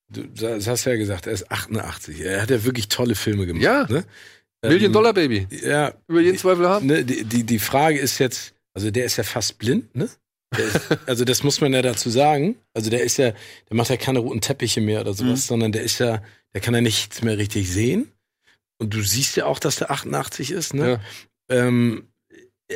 [0.09, 2.21] Du das hast ja gesagt, er ist 88.
[2.21, 3.63] Er hat ja wirklich tolle Filme gemacht.
[3.63, 3.87] Ja.
[3.89, 4.05] Ne?
[4.61, 5.47] Million Ähm, Dollar Baby.
[5.49, 6.85] Ja, Über jeden Zweifel haben.
[6.85, 10.09] ne, die, die, die Frage ist jetzt, also der ist ja fast blind, ne?
[10.63, 12.55] Ist, also das muss man ja dazu sagen.
[12.73, 15.47] Also der ist ja, der macht ja keine roten Teppiche mehr oder sowas, Mhm.
[15.47, 16.21] sondern der ist ja,
[16.53, 18.11] der kann ja nichts mehr richtig sehen.
[18.77, 20.99] Und du siehst ja auch, dass der 88 ist, ne?
[21.49, 22.07] Ähm,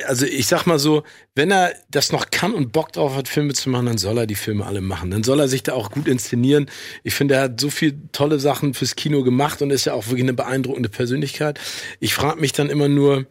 [0.05, 1.01] also ich sag mal so,
[1.33, 4.27] wenn er das noch kann und Bock drauf hat, Filme zu machen, dann soll er
[4.27, 5.09] die Filme alle machen.
[5.09, 6.69] Dann soll er sich da auch gut inszenieren.
[7.03, 10.05] Ich finde, er hat so viel tolle Sachen fürs Kino gemacht und ist ja auch
[10.05, 11.59] wirklich eine beeindruckende Persönlichkeit.
[11.99, 13.25] Ich frage mich dann immer nur,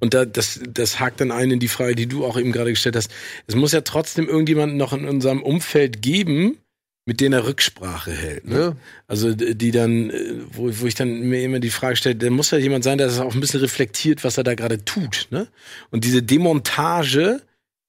[0.00, 2.70] und da, das, das hakt dann ein in die Frage, die du auch eben gerade
[2.70, 3.10] gestellt hast.
[3.46, 6.58] Es muss ja trotzdem irgendjemanden noch in unserem Umfeld geben,
[7.06, 8.46] mit denen er Rücksprache hält.
[8.46, 8.54] Ne?
[8.54, 8.76] Ne?
[9.06, 12.50] Also die dann, äh, wo, wo ich dann mir immer die Frage stelle, da muss
[12.50, 15.28] ja jemand sein, der das auch ein bisschen reflektiert, was er da gerade tut.
[15.30, 15.46] Ne?
[15.90, 17.42] Und diese Demontage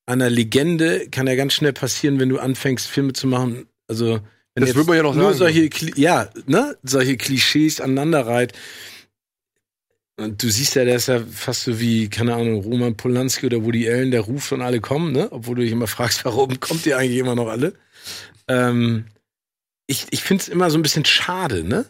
[0.05, 3.67] einer Legende kann ja ganz schnell passieren, wenn du anfängst, Filme zu machen.
[3.87, 4.19] Also
[4.53, 5.53] wenn Das würde man ja noch nur sagen.
[5.53, 8.53] solche, ja, ne, solche Klischees aneinanderreiht.
[10.19, 13.63] Und du siehst ja, der ist ja fast so wie, keine Ahnung, Roman Polanski oder
[13.63, 15.31] Woody Allen, der ruft und alle kommen, ne?
[15.31, 17.73] Obwohl du dich immer fragst, warum kommt ihr eigentlich immer noch alle?
[18.47, 19.05] Ähm,
[19.85, 21.85] ich ich finde es immer so ein bisschen schade, ne?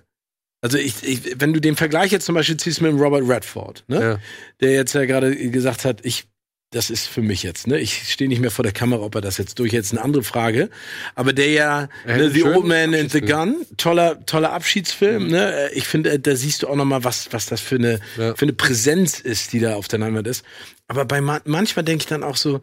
[0.61, 4.01] Also ich, ich, wenn du den Vergleich jetzt zum Beispiel ziehst mit Robert Redford, ne?
[4.01, 4.19] Ja.
[4.59, 6.27] Der jetzt ja gerade gesagt hat, ich,
[6.71, 7.79] das ist für mich jetzt, ne?
[7.79, 10.23] Ich stehe nicht mehr vor der Kamera, ob er das jetzt durch jetzt eine andere
[10.23, 10.69] Frage.
[11.15, 15.69] Aber der ja, ne, The Old Man and the Gun, toller, toller Abschiedsfilm, ne?
[15.73, 18.35] Ich finde, da siehst du auch noch mal, was, was das für eine, Ja.
[18.35, 20.43] für eine Präsenz ist, die da auf der Leinwand ist.
[20.89, 22.59] Aber bei ma manchmal denke ich dann auch so,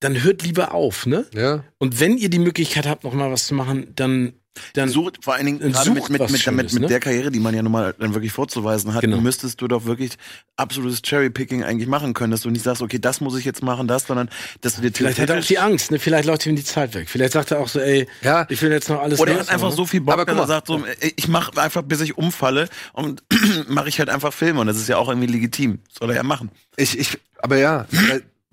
[0.00, 1.26] dann hört lieber auf, ne?
[1.34, 1.64] Ja.
[1.78, 4.32] Und wenn ihr die Möglichkeit habt, noch mal was zu machen, dann,
[4.74, 6.88] dann Sucht vor allen Dingen gerade mit, mit, mit, Schönes, mit, mit ne?
[6.88, 9.20] der Karriere, die man ja nun mal dann wirklich vorzuweisen hat, Genau.
[9.20, 10.12] müsstest du doch wirklich
[10.56, 13.86] absolutes Cherrypicking eigentlich machen können, dass du nicht sagst, okay, das muss ich jetzt machen,
[13.88, 14.28] das, sondern
[14.62, 15.98] dass du dir vielleicht hat er auch die Angst, ne?
[15.98, 17.08] Vielleicht läuft ihm die Zeit weg.
[17.08, 18.46] Vielleicht sagt er auch so, ey, Ja.
[18.48, 19.76] ich will jetzt noch alles oder er hat einfach machen.
[19.76, 22.68] so viel Bock, Aber dass er sagt, so, ey, ich mache einfach, bis ich umfalle
[22.92, 23.22] und
[23.68, 25.80] mache ich halt einfach Filme und das ist ja auch irgendwie legitim.
[25.98, 26.50] Soll er ja machen.
[26.76, 27.86] Ich, ich, aber ja,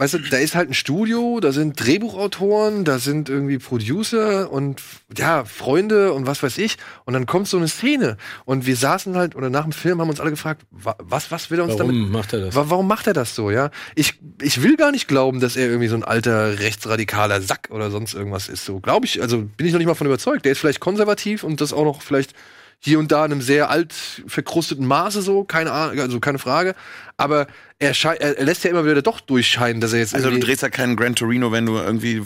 [0.04, 4.82] weißt du, da ist halt ein Studio, da sind Drehbuchautoren, da sind irgendwie Producer und
[5.18, 6.76] ja, Freunde und was weiß ich.
[7.06, 8.18] Und dann kommt so eine Szene.
[8.44, 11.50] Und wir saßen halt, oder nach dem Film haben uns alle gefragt, wa- was, was
[11.52, 12.56] will er uns damit Warum macht er das?
[12.56, 13.72] Wa- Warum macht er das so, ja?
[13.96, 17.90] Ich, ich will gar nicht glauben, dass er irgendwie so ein alter rechtsradikaler Sack oder
[17.90, 18.66] sonst irgendwas ist.
[18.66, 20.44] So glaube ich, also bin ich noch nicht mal von überzeugt.
[20.44, 22.34] Der ist vielleicht konservativ und das auch noch vielleicht
[22.84, 23.94] hier und da in einem sehr alt
[24.28, 26.76] verkrusteten Maße so, keine Ahnung, also keine Frage.
[27.18, 27.48] Aber
[27.80, 30.70] er, er, lässt ja immer wieder doch durchscheinen, dass er jetzt Also du drehst ja
[30.70, 32.22] keinen Gran Torino, wenn du irgendwie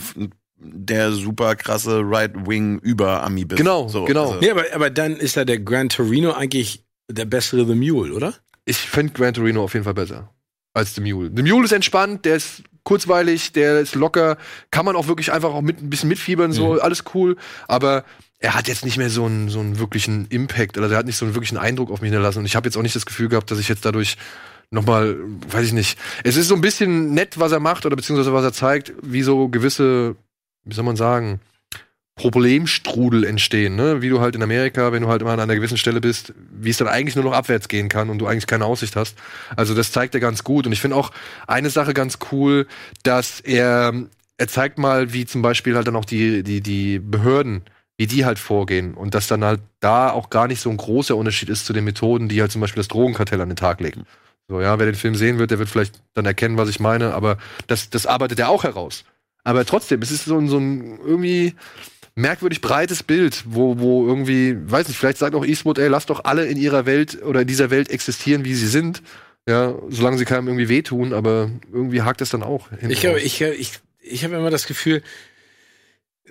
[0.60, 3.58] der super krasse Right-Wing-Über-Ami bist.
[3.58, 4.30] Genau, so, genau.
[4.32, 8.14] Also, Nee, aber, aber dann ist ja der Gran Torino eigentlich der bessere The Mule,
[8.14, 8.34] oder?
[8.66, 10.30] ich finde Gran Torino auf jeden Fall besser
[10.74, 11.32] als The Mule.
[11.34, 14.38] The Mule ist entspannt, der ist kurzweilig, der ist locker,
[14.72, 16.80] kann man auch wirklich einfach auch mit ein bisschen mitfiebern, so Mhm.
[16.82, 17.38] alles cool.
[17.68, 18.04] Aber
[18.40, 21.18] er hat jetzt nicht mehr so einen so einen wirklichen Impact, also er hat nicht
[21.18, 22.40] so einen wirklichen Eindruck auf mich hinterlassen.
[22.40, 24.18] Und ich habe jetzt auch nicht das Gefühl gehabt, dass ich jetzt dadurch
[24.70, 25.18] nochmal,
[25.50, 25.98] weiß ich nicht.
[26.24, 29.24] Es ist so ein bisschen nett, was er macht oder beziehungsweise was er zeigt, wie
[29.24, 30.16] so gewisse,
[30.66, 31.40] wie soll man sagen,
[32.16, 34.02] Problemstrudel entstehen, ne?
[34.02, 36.72] Wie du halt in Amerika, wenn du halt immer an einer gewissen Stelle bist, wie
[36.72, 39.16] es dann eigentlich nur noch abwärts gehen kann und du eigentlich keine Aussicht hast.
[39.56, 40.66] Also das zeigt er ganz gut.
[40.66, 41.12] Und ich finde auch
[41.46, 42.66] eine Sache ganz cool,
[43.04, 43.94] dass er,
[44.38, 47.62] er zeigt mal, wie zum Beispiel halt dann auch die, die, die Behörden,
[47.98, 48.94] wie die halt vorgehen.
[48.94, 51.84] Und dass dann halt da auch gar nicht so ein großer Unterschied ist zu den
[51.84, 54.00] Methoden, die halt zum Beispiel das Drogenkartell an den Tag legt.
[54.48, 57.14] So, ja, wer den Film sehen wird, der wird vielleicht dann erkennen, was ich meine,
[57.14, 59.04] aber das, das arbeitet er auch heraus.
[59.44, 61.54] Aber trotzdem, es ist so ein, so ein irgendwie
[62.16, 66.26] merkwürdig breites Bild, wo, wo irgendwie, weiß nicht, vielleicht sagt auch Eastwood, ey, lasst doch
[66.26, 69.02] alle in ihrer Welt oder in dieser Welt existieren, wie sie sind.
[69.48, 72.68] Ja, solange sie keinem irgendwie wehtun, aber irgendwie hakt es dann auch.
[72.88, 75.02] Ich, glaube, ich, ich, ich habe immer das Gefühl,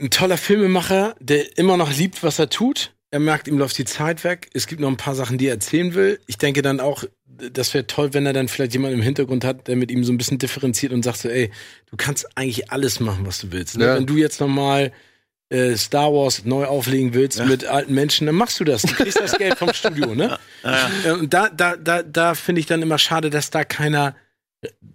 [0.00, 2.92] ein toller Filmemacher, der immer noch liebt, was er tut.
[3.10, 4.48] Er merkt, ihm läuft die Zeit weg.
[4.52, 6.20] Es gibt noch ein paar Sachen, die er erzählen will.
[6.26, 9.68] Ich denke dann auch, das wäre toll, wenn er dann vielleicht jemanden im Hintergrund hat,
[9.68, 11.50] der mit ihm so ein bisschen differenziert und sagt so, ey,
[11.90, 13.76] du kannst eigentlich alles machen, was du willst.
[13.78, 13.84] Ne?
[13.84, 13.94] Ja.
[13.96, 14.92] Wenn du jetzt noch mal
[15.48, 18.82] äh, Star Wars neu auflegen willst mit alten Menschen, dann machst du das.
[18.82, 20.38] Du kriegst das Geld vom Studio, ne?
[21.04, 24.16] Äh, Und da, da, da, da finde ich dann immer schade, dass da keiner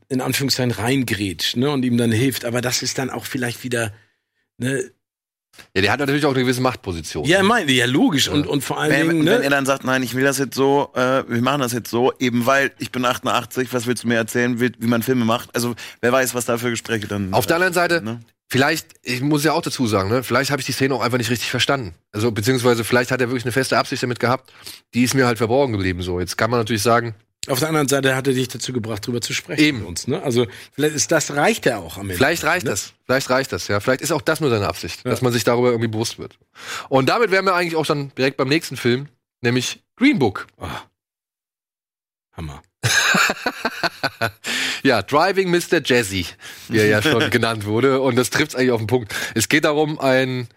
[0.10, 1.72] in Anführungszeichen reingrätscht, ne?
[1.72, 2.44] Und ihm dann hilft.
[2.44, 3.94] Aber das ist dann auch vielleicht wieder,
[4.62, 4.92] ne?
[5.76, 7.26] Ja, der hat natürlich auch eine gewisse Machtposition.
[7.26, 8.30] Ja, meine, ja, logisch.
[8.30, 9.44] Und, und vor allen Wenn, Dingen, wenn ne?
[9.44, 12.14] er dann sagt, nein, ich will das jetzt so, äh, wir machen das jetzt so,
[12.20, 15.54] eben weil ich bin 88, was willst du mir erzählen, wie, wie man Filme macht?
[15.54, 17.34] Also wer weiß, was da für Gespräche dann.
[17.34, 18.22] Auf der anderen Seite, Ne?
[18.50, 21.18] vielleicht, ich muss ja auch dazu sagen, ne, vielleicht habe ich die Szene auch einfach
[21.18, 21.94] nicht richtig verstanden.
[22.12, 24.52] Also, beziehungsweise vielleicht hat er wirklich eine feste Absicht damit gehabt,
[24.94, 26.02] die ist mir halt verborgen geblieben.
[26.02, 27.14] So, jetzt kann man natürlich sagen,
[27.48, 29.80] Auf der anderen Seite hat er dich dazu gebracht, drüber zu sprechen Eben.
[29.80, 30.22] mit uns, ne?
[30.22, 32.16] Also, vielleicht ist das, reicht ja auch am Ende.
[32.16, 32.72] Vielleicht reicht ne?
[32.72, 32.94] das.
[33.06, 33.80] Vielleicht reicht das, ja.
[33.80, 36.38] Vielleicht ist auch das nur seine Absicht, dass man sich darüber irgendwie bewusst wird.
[36.90, 39.08] Und damit wären wir eigentlich auch dann direkt beim nächsten Film,
[39.42, 40.48] nämlich Green Book.
[40.60, 40.82] Ah.
[42.34, 42.62] Hammer.
[44.84, 45.82] Ja, Driving Mr.
[45.84, 46.26] Jazzy,
[46.70, 48.02] wie er ja schon genannt wurde.
[48.02, 49.14] Und das trifft eigentlich auf den Punkt.
[49.36, 50.48] Es geht darum, ein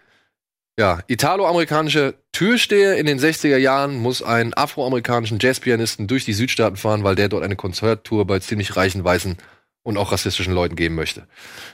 [0.77, 7.05] ja, italo-amerikanischer Türsteher in den 60er Jahren muss einen afroamerikanischen Jazzpianisten durch die Südstaaten fahren,
[7.05, 9.37] weil der dort eine Konzerttour bei ziemlich reichen Weißen
[9.83, 11.29] und auch rassistischen Leuten geben möchte.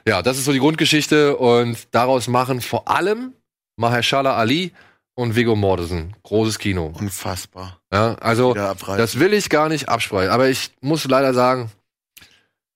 [0.07, 3.33] Ja, das ist so die Grundgeschichte und daraus machen vor allem
[3.75, 4.71] Mahershala Ali
[5.15, 6.93] und Viggo Mortensen großes Kino.
[6.95, 7.81] Unfassbar.
[7.91, 11.71] Ja, also das will ich gar nicht absprechen, aber ich muss leider sagen,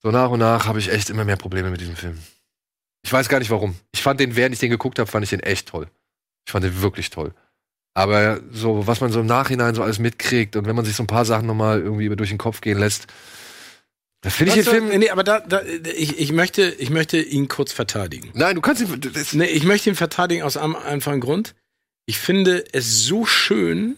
[0.02, 2.18] so nach und nach habe ich echt immer mehr Probleme mit diesem Film.
[3.04, 3.76] Ich weiß gar nicht warum.
[3.94, 5.88] Ich fand den, während ich den geguckt habe, fand ich den echt toll.
[6.48, 7.36] Ich fand den wirklich toll.
[7.96, 11.04] Aber so, was man so im Nachhinein so alles mitkriegt und wenn man sich so
[11.04, 13.08] ein paar Sachen nochmal irgendwie über durch den Kopf gehen lässt,
[14.22, 15.00] da finde ich den Film.
[15.00, 15.62] nee, aber da, da
[15.96, 18.32] ich, ich, möchte, ich möchte ihn kurz verteidigen.
[18.34, 19.00] Nein, du kannst ihn.
[19.34, 21.56] Nee, ich möchte ihn verteidigen aus einem einfachen Grund.
[22.06, 23.98] Ich finde es so schön,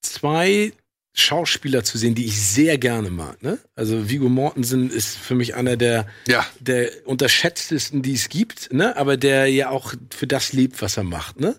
[0.00, 0.72] zwei
[1.12, 3.42] Schauspieler zu sehen, die ich sehr gerne mag.
[3.42, 3.58] Ne?
[3.76, 8.96] Also Viggo Mortensen ist für mich einer der, ja, der unterschätztesten, die es gibt, ne?
[8.96, 11.38] aber der ja auch für das lebt, was er macht.
[11.38, 11.56] Ne?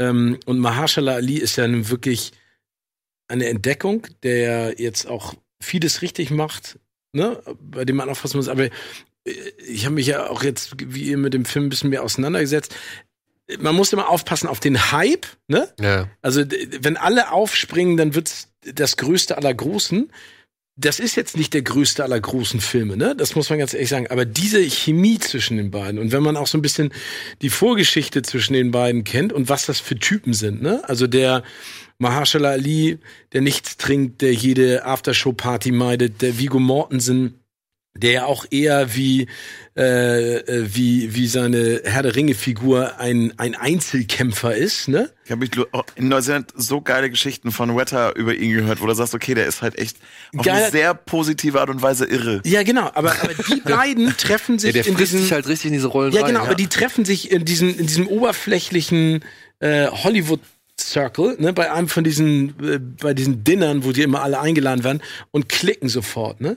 [0.00, 2.32] Ähm, und Mahershala Ali ist ja nun wirklich
[3.28, 6.78] eine Entdeckung, der jetzt auch vieles richtig macht,
[7.12, 7.40] ne?
[7.60, 8.48] bei dem man aufpassen muss.
[8.48, 8.70] Aber äh,
[9.68, 12.74] ich habe mich ja auch jetzt, wie ihr mit dem Film, ein bisschen mehr auseinandergesetzt.
[13.58, 15.68] Man muss immer aufpassen auf den Hype, ne?
[15.78, 16.08] ja.
[16.22, 20.10] Also, wenn alle aufspringen, dann wird's das größte aller Großen.
[20.82, 23.14] Das ist jetzt nicht der größte aller großen Filme, ne?
[23.14, 24.06] Das muss man ganz ehrlich sagen.
[24.06, 26.90] Aber diese Chemie zwischen den beiden und wenn man auch so ein bisschen
[27.42, 30.82] die Vorgeschichte zwischen den beiden kennt und was das für Typen sind, ne?
[30.88, 31.42] Also der
[31.98, 32.98] Mahershala Ali,
[33.34, 37.39] der nichts trinkt, der jede Aftershow-Party meidet, der Vigo Mortensen,
[37.94, 39.26] der ja auch eher wie
[39.76, 45.10] äh, äh, wie wie seine Herr der Ringe Figur ein ein Einzelkämpfer ist, ne?
[45.24, 45.48] Ich habe
[45.96, 49.46] in Neuseeland so geile Geschichten von Wetter über ihn gehört, wo du sagst, okay, der
[49.46, 49.96] ist halt echt
[50.36, 50.62] auf Geil.
[50.62, 52.40] eine sehr positive Art und Weise irre.
[52.44, 52.90] Ja, genau.
[52.94, 55.72] Aber, aber die beiden treffen ja sich der in frisst diesem sich halt richtig in
[55.72, 56.34] diese Rollen ja rein.
[56.34, 56.44] genau.
[56.44, 59.24] Aber die treffen sich in diesem in diesem oberflächlichen
[59.58, 60.40] äh, Hollywood
[60.80, 64.84] Circle, ne, bei einem von diesen äh, bei diesen Dinnern, wo die immer alle eingeladen
[64.84, 66.56] werden und klicken sofort, ne?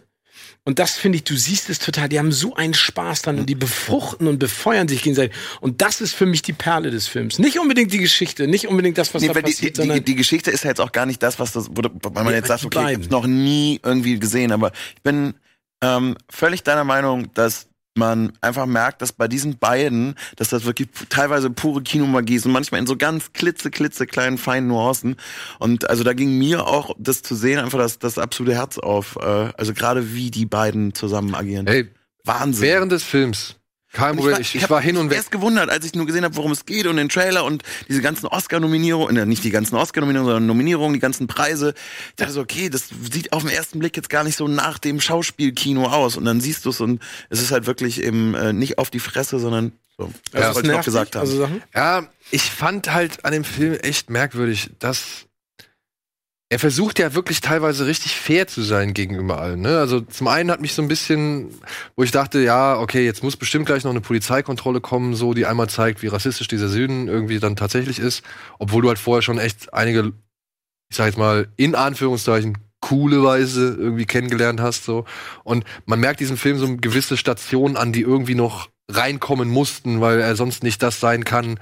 [0.65, 3.47] Und das finde ich, du siehst es total, die haben so einen Spaß dran und
[3.47, 5.35] die befruchten und befeuern sich gegenseitig.
[5.59, 7.37] Und das ist für mich die Perle des Films.
[7.37, 10.51] Nicht unbedingt die Geschichte, nicht unbedingt das, was Nee, da passiert, die, die, die Geschichte
[10.51, 12.63] ist ja jetzt auch gar nicht das, was das, wo, weil man Ja, jetzt sagt,
[12.63, 15.33] okay, ich hab's noch nie irgendwie gesehen, aber ich bin
[15.81, 20.89] ähm, völlig deiner Meinung, dass man einfach merkt, dass bei diesen beiden, dass das wirklich
[21.09, 25.15] teilweise pure Kinomagie ist und manchmal in so ganz klitze, klitze kleinen, feinen Nuancen.
[25.59, 29.17] Und also da ging mir auch das zu sehen einfach das, das absolute Herz auf.
[29.17, 31.67] Äh, also gerade wie die beiden zusammen agieren.
[31.67, 31.89] Hey,
[32.23, 32.63] Wahnsinn.
[32.63, 33.55] während des Films.
[33.93, 34.37] Kein Problem.
[34.41, 35.17] Ich, ich, war hin und mich weg.
[35.17, 38.01] erst gewundert, als ich nur gesehen habe, worum es geht und den Trailer und diese
[38.01, 41.75] ganzen Oscar-Nominierungen, äh, nicht die ganzen Oscar-Nominierungen, sondern Nominierungen, die ganzen Preise.
[42.09, 44.79] Ich dachte so, okay, das sieht auf den ersten Blick jetzt gar nicht so nach
[44.79, 46.17] dem Schauspielkino aus.
[46.17, 48.99] Und dann siehst du es und es ist halt wirklich eben äh, nicht auf die
[48.99, 50.11] Fresse, sondern so.
[50.31, 50.55] Das Ja.
[50.55, 51.21] wollte ich noch gesagt haben.
[51.29, 51.47] Also?
[51.75, 55.27] Ja, ich fand halt an dem Film echt merkwürdig, dass
[56.53, 59.61] er versucht ja wirklich teilweise richtig fair zu sein gegenüber allen.
[59.61, 59.79] Ne?
[59.79, 61.49] Also zum einen hat mich so ein bisschen,
[61.95, 65.47] wo ich dachte, ja, okay, jetzt muss bestimmt gleich noch eine Polizeikontrolle kommen, so die
[65.47, 68.21] einmal zeigt, wie rassistisch dieser Süden irgendwie dann tatsächlich ist,
[68.59, 70.13] obwohl du halt vorher schon echt einige,
[70.91, 75.05] ich sag jetzt mal in Anführungszeichen coole Weise irgendwie kennengelernt hast so
[75.43, 80.19] und man merkt diesem Film so gewisse Stationen an, die irgendwie noch reinkommen mussten, weil
[80.19, 81.57] er sonst nicht das sein kann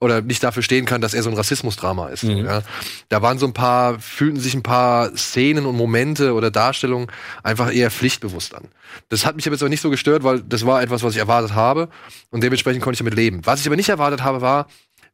[0.00, 2.24] oder nicht dafür stehen kann, dass er so ein Rassismusdrama ist.
[2.24, 2.46] Mhm.
[2.46, 2.62] Ja.
[3.10, 7.08] Da waren so ein paar, fühlten sich ein paar Szenen und Momente oder Darstellungen
[7.42, 8.68] einfach eher pflichtbewusst an.
[9.10, 11.20] Das hat mich aber jetzt aber nicht so gestört, weil das war etwas, was ich
[11.20, 11.88] erwartet habe
[12.30, 13.42] und dementsprechend konnte ich damit leben.
[13.44, 14.66] Was ich aber nicht erwartet habe, war,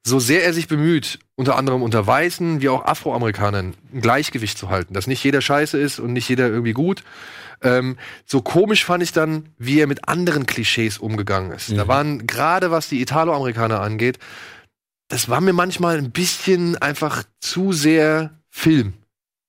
[0.05, 4.71] so sehr er sich bemüht, unter anderem unter Weißen wie auch Afroamerikanern ein Gleichgewicht zu
[4.71, 7.03] halten, dass nicht jeder scheiße ist und nicht jeder irgendwie gut.
[7.61, 11.77] Ähm, so komisch fand ich dann, wie er mit anderen Klischees umgegangen ist.
[11.77, 14.19] Da waren gerade was die Italo-Amerikaner angeht,
[15.09, 18.95] das war mir manchmal ein bisschen einfach zu sehr Film.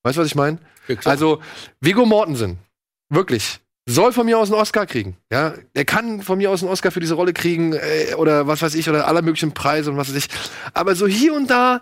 [0.03, 0.59] Weißt du, was ich meine?
[1.05, 1.41] Also,
[1.81, 2.59] Vigo Mortensen,
[3.09, 5.17] wirklich, soll von mir aus einen Oscar kriegen.
[5.31, 8.61] Ja, er kann von mir aus einen Oscar für diese Rolle kriegen äh, oder was
[8.61, 10.27] weiß ich oder aller möglichen Preise und was weiß ich.
[10.73, 11.81] Aber so hier und da,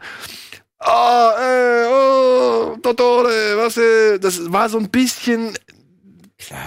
[0.80, 5.58] oh, äh, oh, Dottore, was, äh, das war so ein bisschen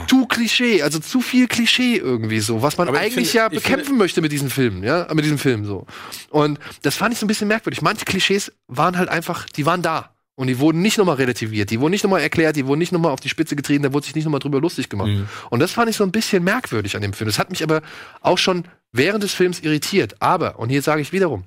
[0.08, 3.84] zu Klischee, also zu viel Klischee irgendwie so, was man Aber eigentlich finde- ja bekämpfen
[3.86, 5.86] finde- möchte mit diesem Film, ja, mit diesem Film so.
[6.30, 7.82] Und das fand ich so ein bisschen merkwürdig.
[7.82, 10.14] Manche Klischees waren halt einfach, die waren da.
[10.36, 13.10] Und die wurden nicht nochmal relativiert, die wurden nicht nochmal erklärt, die wurden nicht nochmal
[13.10, 15.08] auf die Spitze getrieben, da wurde sich nicht nochmal drüber lustig gemacht.
[15.08, 15.28] Mhm.
[15.50, 17.26] Und das fand ich so ein bisschen merkwürdig an dem Film.
[17.26, 17.82] Das hat mich aber
[18.20, 20.14] auch schon während des Films irritiert.
[20.22, 21.42] Aber, und hier sage ich wiederum,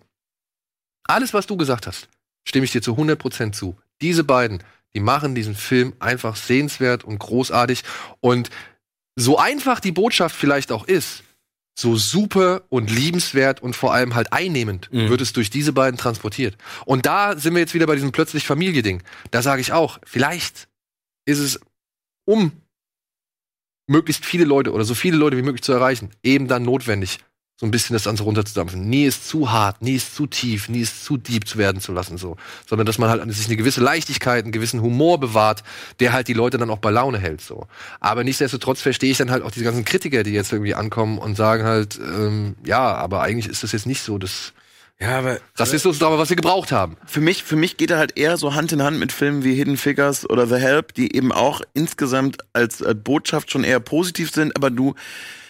[1.05, 2.09] alles, was du gesagt hast,
[2.43, 3.77] stimme ich dir zu 100% zu.
[4.01, 4.61] Diese beiden,
[4.95, 7.83] die machen diesen Film einfach sehenswert und großartig.
[8.19, 8.49] Und
[9.15, 11.23] so einfach die Botschaft vielleicht auch ist,
[11.77, 15.09] so super und liebenswert und vor allem halt einnehmend Mhm.
[15.09, 16.57] wird es durch diese beiden transportiert.
[16.85, 19.01] Und da sind wir jetzt wieder bei diesem plötzlich Familie-Ding.
[19.31, 20.67] Da sage ich auch, vielleicht
[21.25, 21.59] ist es,
[22.25, 22.51] um
[23.87, 27.19] möglichst viele Leute oder so viele Leute wie möglich zu erreichen, eben dann notwendig,
[27.57, 28.89] so ein bisschen das Ganze runterzudampfen.
[28.89, 31.91] Nie ist zu hart, nie ist zu tief, nie ist zu deep zu werden zu
[31.91, 32.37] lassen, so.
[32.67, 35.63] Sondern dass man halt an sich eine gewisse Leichtigkeit, einen gewissen Humor bewahrt,
[35.99, 37.67] der halt die Leute dann auch bei Laune hält, so.
[37.99, 41.37] Aber nichtsdestotrotz verstehe ich dann halt auch diese ganzen Kritiker, die jetzt irgendwie ankommen und
[41.37, 44.53] sagen halt, ähm, ja, aber eigentlich ist das jetzt nicht so das
[44.99, 46.97] Ja, aber Rassismusdrama, was wir gebraucht haben.
[47.05, 49.53] Für mich, für mich geht er halt eher so Hand in Hand mit Filmen wie
[49.53, 54.31] Hidden Figures oder The Help, die eben auch insgesamt als äh, Botschaft schon eher positiv
[54.31, 54.95] sind, aber du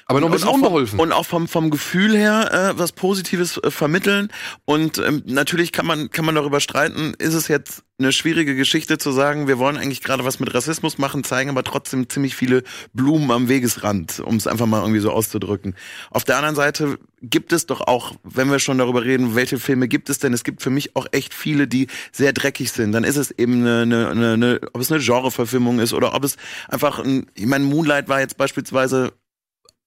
[0.05, 0.99] Aber noch ein und bisschen vom- unbeholfen.
[0.99, 4.29] Und auch vom, vom Gefühl her äh, was Positives äh, vermitteln.
[4.65, 8.97] Und ähm, natürlich kann man, kann man darüber streiten, ist es jetzt eine schwierige Geschichte
[8.97, 12.63] zu sagen, wir wollen eigentlich gerade was mit Rassismus machen, zeigen aber trotzdem ziemlich viele
[12.93, 15.75] Blumen am Wegesrand, um es einfach mal irgendwie so auszudrücken.
[16.09, 19.87] Auf der anderen Seite gibt es doch auch, wenn wir schon darüber reden, welche Filme
[19.87, 20.33] gibt es denn?
[20.33, 22.91] Es gibt für mich auch echt viele, die sehr dreckig sind.
[22.91, 26.23] Dann ist es eben eine, eine, eine, eine ob es eine Genreverfilmung ist oder ob
[26.23, 26.37] es
[26.69, 29.13] einfach ein, ich meine, Moonlight war jetzt beispielsweise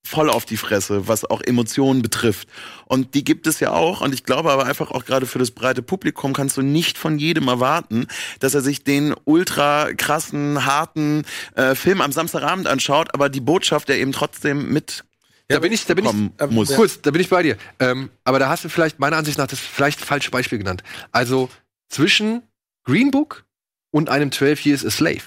[0.06, 2.48] voll auf die Fresse, was auch Emotionen betrifft.
[2.84, 4.00] Und die gibt es ja auch.
[4.02, 7.18] Und ich glaube aber einfach auch gerade für das breite Publikum kannst du nicht von
[7.18, 8.06] jedem erwarten,
[8.40, 11.24] dass er sich den ultra krassen, harten
[11.54, 15.04] äh, Film am Samstagabend anschaut, aber die Botschaft der eben trotzdem mit
[15.48, 16.10] da bin ich, da bin ich,
[16.40, 16.74] aber- muss.
[16.74, 17.58] Kurz, da bin ich bei dir.
[17.78, 20.82] Ähm, aber da hast du vielleicht, meiner Ansicht nach, das vielleicht falsche Beispiel genannt.
[21.12, 21.50] Also
[21.90, 22.42] zwischen
[22.84, 23.44] Green Book
[23.90, 25.20] und einem 12 Years a Slave,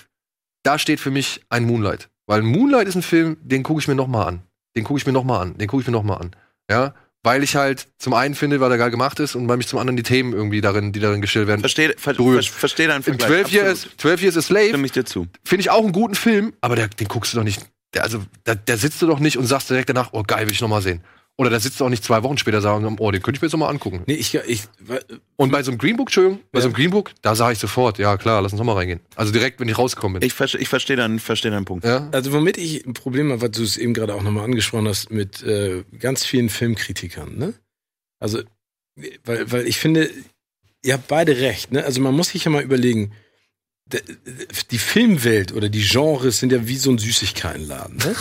[0.64, 2.10] da steht für mich ein Moonlight.
[2.26, 4.41] Weil Moonlight ist ein Film, den gucke ich mir noch mal an.
[4.78, 5.58] Den gucke ich mir noch mal an.
[5.58, 6.32] Den gucke ich mir noch mal an.
[6.70, 6.94] Ja,
[7.24, 9.80] weil ich halt zum einen finde, weil er geil gemacht ist und weil mich zum
[9.80, 11.60] anderen die Themen irgendwie darin, die darin gestellt werden.
[11.60, 13.28] Verstehe ver, ver, versteh deinen Vergleich.
[13.28, 14.02] 12 Years, Absolut.
[14.02, 15.28] 12 Years a Slave Stimme ich dir zu.
[15.44, 17.62] finde ich auch einen guten Film, aber der, den guckst du doch nicht.
[17.94, 20.54] Der, also, da, da sitzt du doch nicht und sagst direkt danach, oh geil, will
[20.54, 21.02] ich noch mal sehen.
[21.40, 23.46] Oder da sitzt du auch nicht zwei Wochen später sagen, oh, den könnte ich mir
[23.46, 24.02] jetzt noch mal angucken.
[24.08, 24.64] nee, ich, ich
[25.36, 26.64] Und bei so einem Green Book, Entschuldigung, bei Ja.
[26.64, 29.02] so einem Green Book, da sage ich sofort, ja klar, lass uns noch mal reingehen.
[29.16, 30.26] Also direkt, wenn ich rausgekommen bin.
[30.28, 31.86] Ich, ver- ich verstehe deinen, verstehe deinen Punkt.
[31.86, 32.10] ja?
[32.12, 35.12] Also womit ich ein Problem habe, was du es eben gerade auch nochmal angesprochen hast,
[35.12, 37.54] mit äh, ganz vielen Filmkritikern, ne?
[38.20, 38.42] Also,
[39.24, 40.10] weil, weil ich finde,
[40.84, 41.84] ihr habt beide recht, ne?
[41.86, 43.12] Also man muss sich ja mal überlegen,
[44.72, 47.98] die Filmwelt oder die Genres sind ja wie so ein Süßigkeitenladen.
[47.98, 48.16] Ne?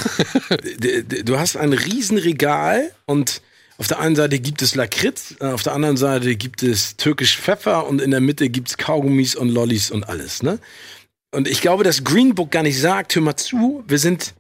[1.25, 3.43] Du hast ein Riesenregal und
[3.79, 7.37] auf der einen Seite gibt es Lakritz, äh, auf der anderen Seite gibt es türkisch
[7.37, 10.43] Pfeffer und in der Mitte gibt's Kaugummis und Lollis und alles.
[10.43, 10.59] Ne?
[11.31, 14.35] Und ich glaube, dass Green Book gar nicht sagt, hör mal zu, wir sind,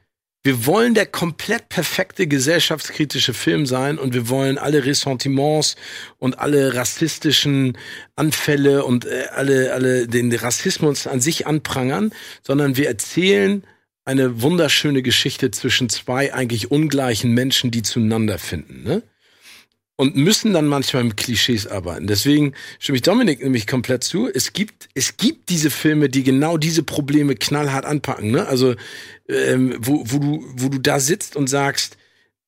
[0.47, 5.74] wir wollen der komplett perfekte gesellschaftskritische Film sein und wir wollen alle Ressentiments
[6.18, 7.77] und alle rassistischen
[8.14, 12.12] Anfälle und äh, alle, alle den Rassismus an sich anprangern,
[12.43, 13.64] sondern wir erzählen
[14.05, 19.02] eine wunderschöne Geschichte zwischen zwei eigentlich ungleichen Menschen, die zueinander finden, ne?
[19.98, 22.06] Und müssen dann manchmal mit Klischees arbeiten.
[22.06, 24.28] Deswegen stimme ich Dominik nämlich komplett zu.
[24.28, 28.47] Es gibt, es gibt diese Filme, die genau diese Probleme knallhart anpacken, ne?
[28.47, 28.74] Also,
[29.27, 31.97] ähm, wo, wo du, wo du da sitzt und sagst,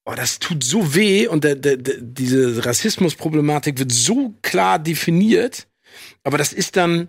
[0.09, 5.69] oh, das tut so weh und der, der, der, diese Rassismusproblematik wird so klar definiert,
[6.25, 7.09] aber das ist dann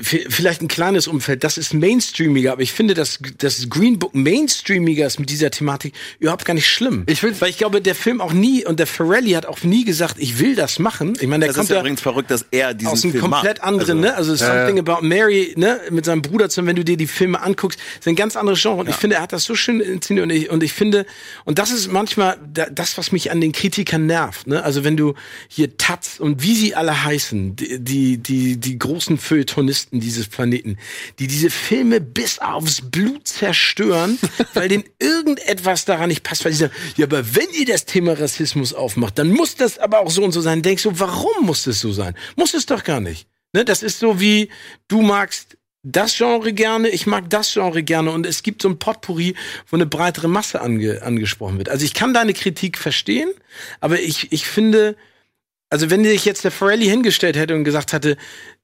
[0.00, 5.06] vielleicht ein kleines Umfeld, das ist mainstreamiger, aber ich finde, dass das Green Book mainstreamiger
[5.06, 7.04] ist mit dieser Thematik überhaupt gar nicht schlimm.
[7.06, 9.84] Ich find's- weil ich glaube, der Film auch nie und der Ferrelli hat auch nie
[9.84, 11.16] gesagt, ich will das machen.
[11.20, 13.12] Ich meine, der Das kommt ist ja ja übrigens verrückt, dass er diesen aus einem
[13.12, 13.64] Film komplett macht.
[13.64, 14.14] anderen, Also, ne?
[14.16, 14.82] Also Ja, Something ja.
[14.92, 15.80] About Mary, ne?
[15.90, 18.78] Mit seinem Bruder zusammen, wenn du dir die Filme anguckst, sind ganz andere Genre.
[18.80, 20.24] Und ich finde, er hat das so schön inszeniert.
[20.24, 21.06] Und ich, und ich finde,
[21.44, 24.64] und das ist manchmal da, das, was mich an den Kritikern nervt, ne?
[24.64, 25.14] Also wenn du
[25.48, 30.28] hier Taz und wie sie alle heißen, die, die, die, die großen Feuilletonisten Kolonisten dieses
[30.28, 30.78] Planeten,
[31.18, 34.18] die diese Filme bis aufs Blut zerstören,
[34.54, 38.18] weil denen irgendetwas daran nicht passt, weil die sagen, ja, aber wenn ihr das Thema
[38.18, 40.62] Rassismus aufmacht, dann muss das aber auch so und so sein.
[40.62, 42.14] Denkst du, warum muss das so sein?
[42.36, 43.28] Muss es doch gar nicht.
[43.52, 44.48] Ne, das ist so wie,
[44.88, 48.78] du magst das Genre gerne, ich mag das Genre gerne und es gibt so ein
[48.78, 49.36] Potpourri,
[49.68, 51.68] wo eine breitere Masse ange, angesprochen wird.
[51.68, 53.30] Also ich kann deine Kritik verstehen,
[53.80, 54.96] aber ich, ich finde,
[55.70, 58.16] also wenn sich jetzt der Forelli hingestellt hätte und gesagt hätte,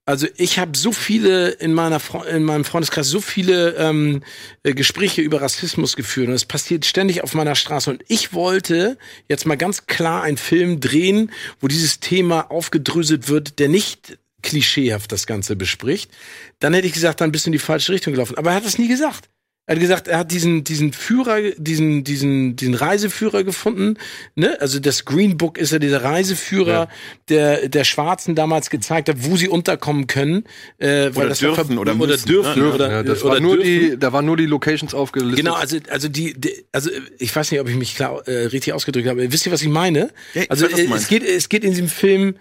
[0.04, 4.22] also ich habe so viele in meiner in meinem Freundeskreis so viele ähm,
[4.64, 8.98] äh, Gespräche über Rassismus geführt und es passiert ständig auf meiner Straße und ich wollte
[9.28, 11.30] jetzt mal ganz klar einen Film drehen,
[11.60, 16.10] wo dieses Thema aufgedröselt wird, der nicht klischeehaft das Ganze bespricht,
[16.58, 18.36] dann hätte ich gesagt, dann bist du in die falsche Richtung gelaufen.
[18.36, 19.28] Aber er hat das nie gesagt.
[19.66, 23.96] Er hat gesagt, er hat diesen, diesen Führer, diesen, diesen, diesen Reiseführer gefunden,
[24.34, 24.60] ne?
[24.60, 26.88] Also das Green Book ist ja dieser Reiseführer, ja.
[27.28, 30.44] der, der Schwarzen damals gezeigt hat, wo sie unterkommen können,
[30.78, 33.40] äh, weil oder das dürfen oder, oder müssen, dürfen ja, oder, ja, das oder war
[33.40, 33.90] nur dürfen.
[33.90, 35.44] die, da waren nur die Locations aufgelistet.
[35.44, 38.72] Genau, also, also die, die, also ich weiß nicht, ob ich mich klar äh, richtig
[38.72, 39.30] ausgedrückt habe.
[39.30, 40.10] Wisst ihr, was ich meine?
[40.34, 42.34] Ja, ich also weiß, äh, es geht, es geht in diesem Film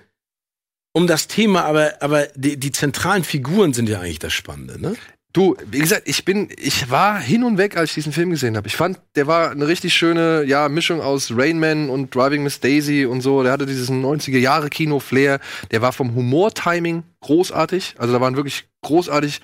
[0.91, 4.95] um das Thema, aber, aber die, die zentralen Figuren sind ja eigentlich das Spannende, ne?
[5.33, 8.57] Du, wie gesagt, ich bin, ich war hin und weg, als ich diesen Film gesehen
[8.57, 8.67] habe.
[8.67, 12.59] Ich fand, der war eine richtig schöne, ja, Mischung aus Rain Man und Driving Miss
[12.59, 13.41] Daisy und so.
[13.41, 15.39] Der hatte dieses 90er Jahre Kino-Flair.
[15.71, 17.95] Der war vom Humor-Timing großartig.
[17.97, 19.39] Also da waren wirklich großartig,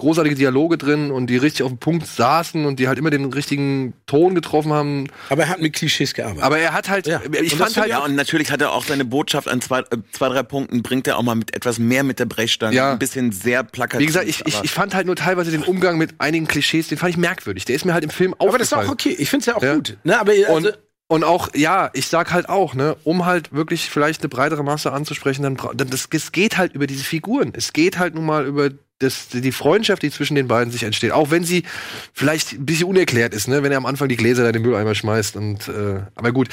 [0.00, 3.24] großartige Dialoge drin und die richtig auf dem Punkt saßen und die halt immer den
[3.32, 5.06] richtigen Ton getroffen haben.
[5.28, 6.42] Aber er hat mit Klischees gearbeitet.
[6.42, 7.20] Aber er hat halt, Ja.
[7.40, 9.84] ich Und fand halt, Ja, und natürlich hat er auch seine Botschaft an zwei, äh,
[10.12, 12.74] zwei drei Punkten, bringt er auch mal mit etwas mehr mit der Brechstange.
[12.74, 12.92] Ja.
[12.92, 14.00] Ein bisschen sehr plakativ.
[14.02, 16.98] wie gesagt, ich, ich, ich fand halt nur teilweise den Umgang mit einigen Klischees, den
[16.98, 17.64] fand ich merkwürdig.
[17.64, 18.88] Der ist mir halt im Film aber das ist aufgefallen.
[18.88, 19.16] auch okay.
[19.18, 19.74] Ich finde es ja auch Ja.
[19.74, 19.96] gut.
[20.04, 20.18] Ne?
[20.18, 20.78] Aber also, Und,
[21.08, 24.92] und auch, ja, ich sag halt auch, ne, um halt wirklich vielleicht eine breitere Masse
[24.92, 27.52] anzusprechen, dann, dann das, es geht halt über diese Figuren.
[27.56, 28.70] Es geht halt nun mal über
[29.00, 31.10] das, die Freundschaft, die zwischen den beiden sich entsteht.
[31.12, 31.64] Auch wenn sie
[32.12, 34.62] vielleicht ein bisschen unerklärt ist, ne, wenn er am Anfang die Gläser da in den
[34.62, 35.36] Mülleimer schmeißt.
[35.36, 36.48] Und, äh, aber gut.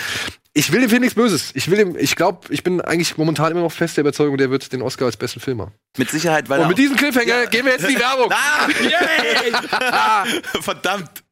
[0.53, 1.52] Ich will dem Film nichts Böses.
[1.53, 4.49] Ich will dem, ich glaube, ich bin eigentlich momentan immer noch fest der Überzeugung, der
[4.49, 5.74] wird den Oscar als besten Film haben.
[5.98, 8.32] mit Sicherheit, weil Und er mit diesem Cliffhanger gehen wir jetzt in die Werbung.
[9.72, 10.26] Ah!
[10.61, 11.24] Verdammt.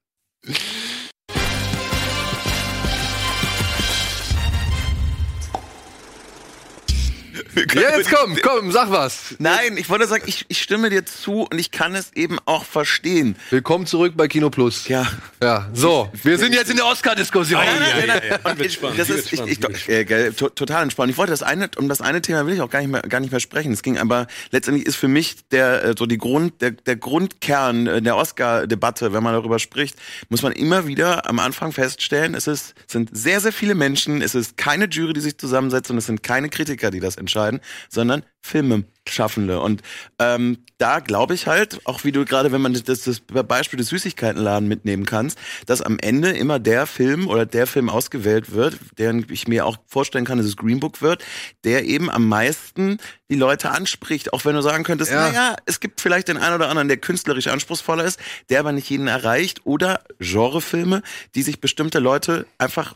[7.55, 9.35] Ja, jetzt komm, komm, sag was.
[9.39, 12.65] Nein, ich wollte sagen, ich, ich stimme dir zu und ich kann es eben auch
[12.65, 13.35] verstehen.
[13.49, 14.87] Willkommen zurück bei Kino Plus.
[14.87, 15.07] Ja.
[15.41, 17.61] Ja, so, wir sind jetzt in der Oscar-Diskussion.
[17.63, 18.57] Nein, nein, nein, nein.
[18.59, 21.11] Ich- spannend, das ist, ich, ich, äh, to, total entspannt.
[21.11, 23.19] Ich wollte das eine, um das eine Thema will ich auch gar nicht mehr, gar
[23.21, 23.71] nicht mehr sprechen.
[23.71, 27.87] Es ging aber letztendlich ist für mich der, äh, so die Grund, der, der Grundkern
[27.87, 29.95] äh, der Oscar-Debatte, wenn man darüber spricht,
[30.29, 34.21] muss man immer wieder am Anfang feststellen, es ist, es sind sehr, sehr viele Menschen,
[34.21, 37.44] es ist keine Jury, die sich zusammensetzt und es sind keine Kritiker, die das entscheiden,
[37.89, 39.59] sondern Filmeschaffende.
[39.59, 39.81] Und
[40.19, 43.87] ähm, da glaube ich halt, auch wie du gerade, wenn man das, das Beispiel des
[43.87, 49.25] Süßigkeitenladen mitnehmen kannst, dass am Ende immer der Film oder der Film ausgewählt wird, den
[49.31, 51.23] ich mir auch vorstellen kann, dass es Green Book wird,
[51.63, 52.97] der eben am meisten
[53.31, 54.31] die Leute anspricht.
[54.33, 55.29] Auch wenn du sagen könntest, Ja.
[55.29, 58.19] naja, es gibt vielleicht den einen oder anderen, der künstlerisch anspruchsvoller ist,
[58.49, 59.61] der aber nicht jeden erreicht.
[59.65, 61.01] Oder Genrefilme,
[61.33, 62.95] die sich bestimmte Leute einfach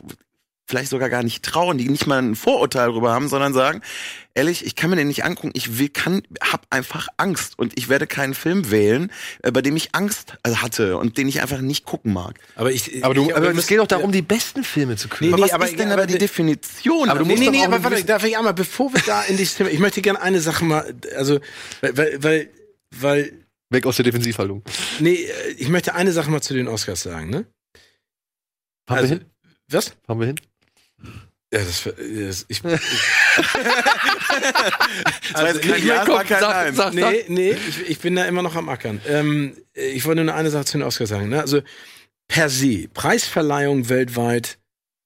[0.70, 3.82] vielleicht sogar gar nicht trauen, die nicht mal ein Vorurteil darüber haben, sondern sagen,
[4.34, 7.88] ehrlich, ich kann mir den nicht angucken, ich will, kann, hab einfach Angst und ich
[7.88, 11.60] werde keinen Film wählen, äh, bei dem ich Angst äh, hatte und den ich einfach
[11.60, 12.38] nicht gucken mag.
[12.54, 15.30] aber ich, Aber, du, ich, aber es geht doch darum, die besten Filme zu kriegen.
[15.32, 17.10] Nee, aber was aber- ist denn aber die Definition?
[17.10, 19.36] Aber du Nee, musst nee, nee, aber warte, darf ich einmal, bevor wir da in
[19.36, 21.40] dieses Thema, ich möchte gerne eine Sache mal, also,
[21.80, 22.50] weil, weil, weil,
[22.96, 23.32] weil
[23.72, 24.62] Weg aus der Defensivhaltung.
[25.00, 27.46] nee, äh, ich möchte eine Sache mal zu den Oscars sagen, ne?
[28.88, 29.26] Fahren Also, wir hin?
[29.68, 29.92] Was?
[30.06, 30.40] Fahren wir hin?
[31.52, 32.80] Ja, das, das ich, Das
[35.34, 36.74] war jetzt kein ich Ja, mein, das war komm, kein sag- Nein.
[36.74, 39.00] sag- nee, nee, ich, ich bin da immer noch am Ackern.
[39.06, 41.28] Ähm, ich wollte nur eine Sache zu den Oscars sagen.
[41.28, 41.40] Ne?
[41.40, 41.62] Also
[42.28, 44.58] per se, Preisverleihungen weltweit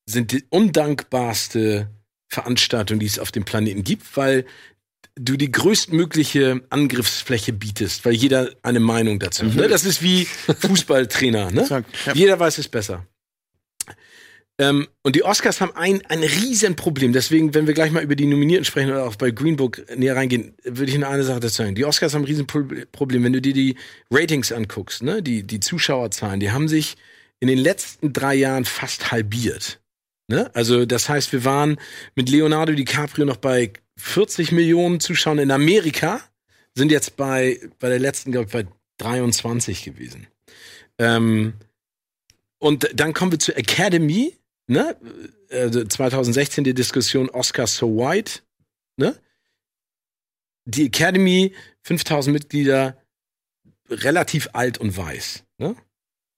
[0.07, 1.89] sind die undankbarste
[2.29, 4.45] Veranstaltung, die es auf dem Planeten gibt, weil
[5.17, 9.55] du die größtmögliche Angriffsfläche bietest, weil jeder eine Meinung dazu hat.
[9.55, 9.69] Ne?
[9.69, 10.27] Das ist wie
[10.61, 11.53] Fußballtrainer.
[11.53, 11.85] Ne?
[12.13, 13.07] Jeder weiß es besser.
[14.59, 17.13] Ähm, und die Oscars haben ein, ein Riesenproblem.
[17.13, 20.15] Deswegen, wenn wir gleich mal über die Nominierten sprechen oder auch bei Green Book näher
[20.15, 21.75] reingehen, würde ich nur eine Sache dazu sagen.
[21.75, 23.25] Die Oscars haben ein Riesenproblem.
[23.25, 23.77] Wenn du dir die
[24.11, 26.97] Ratings anguckst, ne, die, die Zuschauerzahlen, die haben sich
[27.41, 29.81] in den letzten drei Jahren fast halbiert.
[30.29, 30.51] Ne?
[30.55, 31.77] Also, das heißt, wir waren
[32.15, 36.21] mit Leonardo DiCaprio noch bei 40 Millionen Zuschauern in Amerika,
[36.75, 38.67] sind jetzt bei, bei der letzten, glaube ich, bei
[38.99, 40.27] 23 gewesen.
[40.99, 41.55] Ähm,
[42.59, 44.33] und dann kommen wir zur Academy,
[44.67, 44.97] ne?
[45.51, 48.41] Also 2016 die Diskussion Oscar so white,
[48.97, 49.19] ne?
[50.65, 53.03] die Academy, 5000 Mitglieder,
[53.89, 55.45] relativ alt und weiß.
[55.59, 55.77] Ne?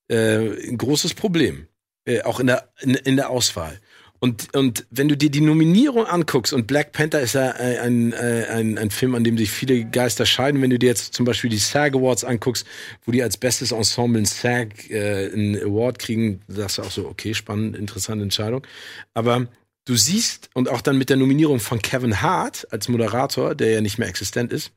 [0.08, 1.68] Äh, ein großes Problem.
[2.04, 3.80] Äh, auch in der, in, in der Auswahl.
[4.20, 8.48] Und, und wenn du dir die Nominierung anguckst, und Black Panther ist ja ein, ein,
[8.48, 11.50] ein, ein Film, an dem sich viele Geister scheiden, wenn du dir jetzt zum Beispiel
[11.50, 12.66] die SAG Awards anguckst,
[13.04, 17.06] wo die als bestes Ensemble in SAG äh, einen Award kriegen, sagst du auch so,
[17.06, 18.66] okay, spannend, interessante Entscheidung.
[19.14, 19.46] Aber
[19.84, 23.80] du siehst, und auch dann mit der Nominierung von Kevin Hart als Moderator, der ja
[23.80, 24.72] nicht mehr existent ist,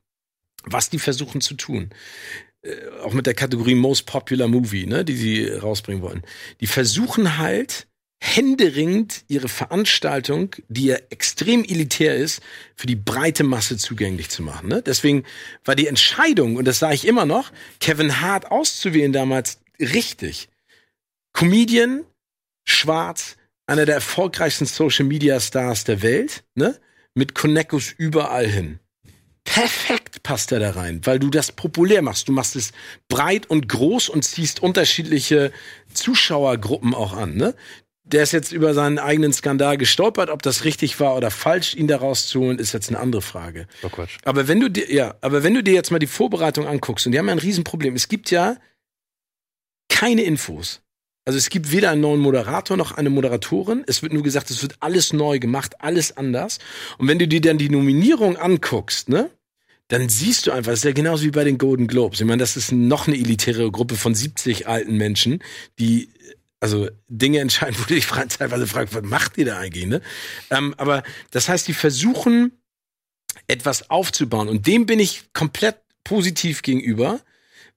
[0.64, 1.90] was die versuchen zu tun.
[2.62, 6.24] Äh, auch mit der Kategorie Most Popular Movie, ne, die sie rausbringen wollen.
[6.60, 7.88] Die versuchen halt,
[8.22, 12.42] händeringend ihre Veranstaltung, die ja extrem elitär ist,
[12.76, 14.68] für die breite Masse zugänglich zu machen.
[14.70, 14.82] Ne?
[14.82, 15.24] Deswegen
[15.64, 20.50] war die Entscheidung, und das sage ich immer noch, Kevin Hart auszuwählen damals richtig.
[21.32, 22.04] Comedian,
[22.66, 23.38] schwarz,
[23.68, 26.78] einer der erfolgreichsten Social Media Stars der Welt, ne?
[27.14, 28.80] mit Connectos überall hin.
[29.46, 32.28] Perfekt passt er da rein, weil du das populär machst.
[32.28, 32.72] Du machst es
[33.08, 35.52] breit und groß und ziehst unterschiedliche
[35.94, 37.36] Zuschauergruppen auch an.
[37.36, 37.56] Ne?
[38.12, 40.30] Der ist jetzt über seinen eigenen Skandal gestolpert.
[40.30, 43.68] Ob das richtig war oder falsch, ihn da rauszuholen, ist jetzt eine andere Frage.
[43.84, 44.18] Oh Quatsch.
[44.24, 47.12] Aber wenn du dir, ja, aber wenn du dir jetzt mal die Vorbereitung anguckst, und
[47.12, 47.96] die haben ja ein Riesenproblem.
[47.96, 48.58] Es gibt ja
[49.90, 50.82] keine Infos.
[51.26, 53.84] Also es gibt weder einen neuen Moderator noch eine Moderatorin.
[53.86, 56.58] Es wird nur gesagt, es wird alles neu gemacht, alles anders.
[56.98, 59.30] Und wenn du dir dann die Nominierung anguckst, ne?
[59.90, 62.20] Dann siehst du einfach, das ist ja genauso wie bei den Golden Globes.
[62.20, 65.44] Ich meine, das ist noch eine elitäre Gruppe von 70 alten Menschen,
[65.80, 66.10] die
[66.60, 69.86] also Dinge entscheiden, wo du dich teilweise fragst, was macht ihr da eigentlich?
[69.86, 70.02] Ne?
[70.50, 72.52] Ähm, aber das heißt, die versuchen
[73.48, 77.20] etwas aufzubauen und dem bin ich komplett positiv gegenüber,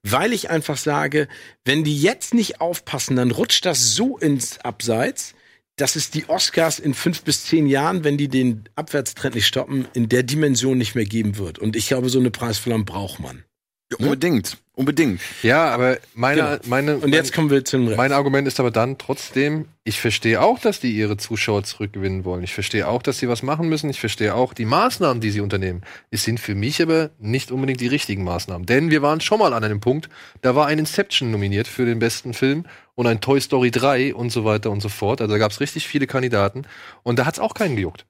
[0.01, 1.27] weil ich einfach sage,
[1.65, 5.33] wenn die jetzt nicht aufpassen, dann rutscht das so ins Abseits,
[5.75, 9.87] dass es die Oscars in fünf bis zehn Jahren, wenn die den Abwärtstrend nicht stoppen,
[9.93, 11.57] in der Dimension nicht mehr geben wird.
[11.57, 13.43] Und ich glaube, so eine Preisverleihung braucht man.
[13.91, 14.57] Ja, unbedingt.
[14.75, 15.21] Unbedingt.
[15.43, 16.57] Ja, aber meine, genau.
[16.65, 17.97] meine, und jetzt kommen wir zum Rest.
[17.97, 22.43] Mein Argument ist aber dann trotzdem, ich verstehe auch, dass die ihre Zuschauer zurückgewinnen wollen.
[22.43, 23.91] Ich verstehe auch, dass sie was machen müssen.
[23.91, 25.83] Ich verstehe auch die Maßnahmen, die sie unternehmen.
[26.09, 28.65] Es sind für mich aber nicht unbedingt die richtigen Maßnahmen.
[28.65, 30.09] Denn wir waren schon mal an einem Punkt,
[30.41, 34.31] da war ein Inception nominiert für den besten Film und ein Toy Story 3 und
[34.31, 35.21] so weiter und so fort.
[35.21, 36.63] Also da gab es richtig viele Kandidaten
[37.03, 38.07] und da hat es auch keinen gejuckt.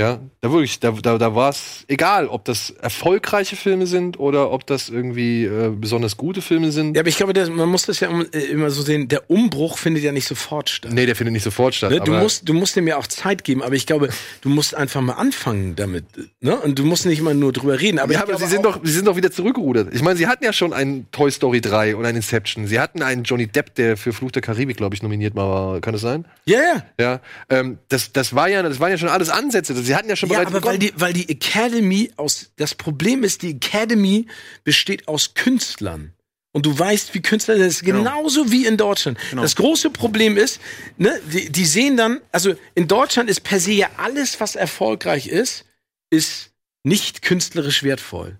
[0.00, 4.50] Ja, da wirklich, da, da, da war es egal, ob das erfolgreiche Filme sind oder
[4.50, 6.96] ob das irgendwie äh, besonders gute Filme sind.
[6.96, 9.76] Ja, aber ich glaube, das, man muss das ja äh, immer so sehen, der Umbruch
[9.76, 10.92] findet ja nicht sofort statt.
[10.94, 11.90] Nee, der findet nicht sofort statt.
[11.90, 12.00] Ne?
[12.00, 14.08] Du, musst, du musst dem ja auch Zeit geben, aber ich glaube,
[14.40, 16.06] du musst einfach mal anfangen damit.
[16.40, 16.56] Ne?
[16.56, 17.98] Und du musst nicht immer nur drüber reden.
[17.98, 19.92] Aber, ja, aber sie sind doch, sie sind doch wieder zurückgerudert.
[19.92, 22.66] Ich meine, sie hatten ja schon einen Toy Story 3 und einen Inception.
[22.66, 25.82] Sie hatten einen Johnny Depp, der für Fluch der Karibik, glaube ich, nominiert war.
[25.82, 26.24] Kann das sein?
[26.46, 26.82] Ja, ja.
[26.98, 27.20] Ja.
[27.50, 29.81] Ähm, das, das war ja, das waren ja schon alles Ansätze.
[29.82, 33.24] Sie hatten ja schon bereits ja, aber weil die, weil die Academy aus, das Problem
[33.24, 34.26] ist, die Academy
[34.64, 36.12] besteht aus Künstlern.
[36.54, 37.98] Und du weißt, wie Künstler das ist, genau.
[37.98, 38.52] genauso genau.
[38.52, 39.18] wie in Deutschland.
[39.30, 39.42] Genau.
[39.42, 40.60] Das große Problem ist,
[40.98, 45.28] ne, die, die sehen dann, also in Deutschland ist per se ja alles, was erfolgreich
[45.28, 45.64] ist,
[46.10, 46.50] ist
[46.84, 48.38] nicht künstlerisch wertvoll.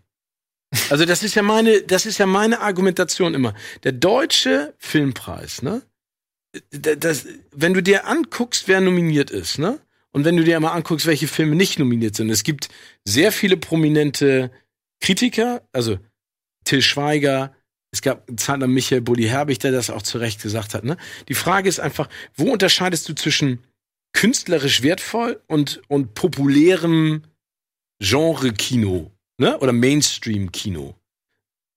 [0.90, 3.55] Also das ist ja meine, das ist ja meine Argumentation immer.
[3.82, 5.82] Der deutsche Filmpreis, ne?
[6.70, 9.78] Das, wenn du dir anguckst, wer nominiert ist, ne?
[10.12, 12.68] Und wenn du dir mal anguckst, welche Filme nicht nominiert sind, es gibt
[13.05, 14.51] sehr viele prominente
[15.01, 15.98] Kritiker, also
[16.64, 17.55] Till Schweiger,
[17.93, 20.84] es gab lang Michael Bulli Herbig, der das auch zu Recht gesagt hat.
[20.84, 20.97] Ne?
[21.28, 23.62] Die Frage ist einfach, wo unterscheidest du zwischen
[24.14, 27.22] künstlerisch wertvoll und, und populärem
[28.01, 29.59] Genre-Kino ne?
[29.59, 30.94] oder Mainstream-Kino?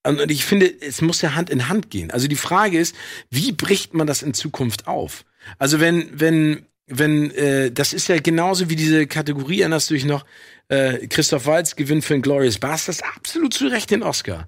[0.06, 2.12] Und ich finde, es muss ja Hand in Hand gehen.
[2.12, 2.96] Also die Frage ist,
[3.32, 5.26] wie bricht man das in Zukunft auf?
[5.58, 10.06] Also wenn, wenn wenn, äh, das ist ja genauso wie diese Kategorie, erinnerst du dich
[10.06, 10.26] noch,
[10.68, 14.48] äh, Christoph Waltz gewinnt für Glorious Bastards, absolut zu Recht den Oscar.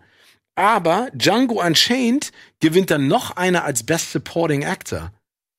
[0.56, 5.12] Aber Django Unchained gewinnt dann noch einer als Best Supporting Actor.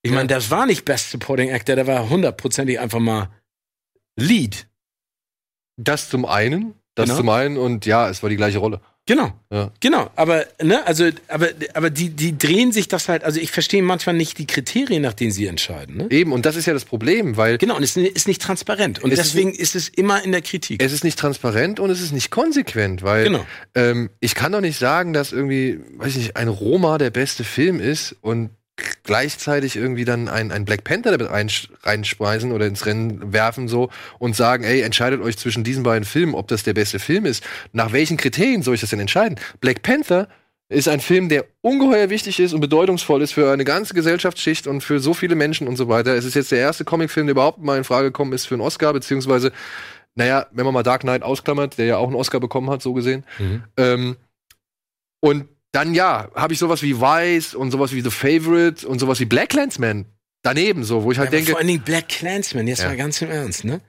[0.03, 3.31] Ich meine, das war nicht Best Supporting Actor, der war hundertprozentig einfach mal
[4.17, 4.67] Lead.
[5.77, 7.19] Das zum einen, das genau.
[7.19, 8.81] zum einen und ja, es war die gleiche Rolle.
[9.09, 9.33] Genau.
[9.51, 9.73] Ja.
[9.81, 10.11] Genau.
[10.17, 14.15] Aber, ne, also, aber, aber die, die drehen sich das halt, also ich verstehe manchmal
[14.15, 15.97] nicht die Kriterien, nach denen sie entscheiden.
[15.97, 16.07] Ne?
[16.11, 17.57] Eben, und das ist ja das Problem, weil.
[17.57, 19.03] Genau, und es ist nicht transparent.
[19.03, 20.83] Und deswegen ist, ist, es immer in der Kritik.
[20.83, 23.47] Es ist nicht transparent und es ist nicht konsequent, weil genau.
[23.75, 27.45] ähm, ich kann doch nicht sagen, dass irgendwie, weiß ich nicht, ein Roma der beste
[27.45, 28.51] Film ist und
[29.05, 31.31] gleichzeitig irgendwie dann ein, ein Black Panther damit
[31.83, 36.35] reinspeisen oder ins Rennen werfen so und sagen, ey, entscheidet euch zwischen diesen beiden Filmen,
[36.35, 37.43] ob das der beste Film ist.
[37.73, 39.39] Nach welchen Kriterien soll ich das denn entscheiden?
[39.61, 40.29] Black Panther
[40.71, 44.83] ist ein Film, der ungeheuer wichtig ist und bedeutungsvoll ist für eine ganze Gesellschaftsschicht und
[44.83, 46.15] für so viele Menschen und so weiter.
[46.15, 48.63] Es ist jetzt der erste Comicfilm, der überhaupt mal in Frage gekommen ist für einen
[48.63, 49.51] Oscar, beziehungsweise
[50.15, 52.93] Naja, wenn man mal Dark Knight ausklammert, der ja auch einen Oscar bekommen hat, so
[52.93, 53.25] gesehen.
[53.77, 54.17] Ähm,
[55.21, 59.21] und dann ja, habe ich sowas wie Vice und sowas wie The Favorite und sowas
[59.21, 60.07] wie Black Landsman
[60.43, 62.89] daneben, so, wo ich halt Ja, denke, vor allen Dingen Black Clansman, jetzt Ja.
[62.89, 63.81] mal ganz im Ernst, ne?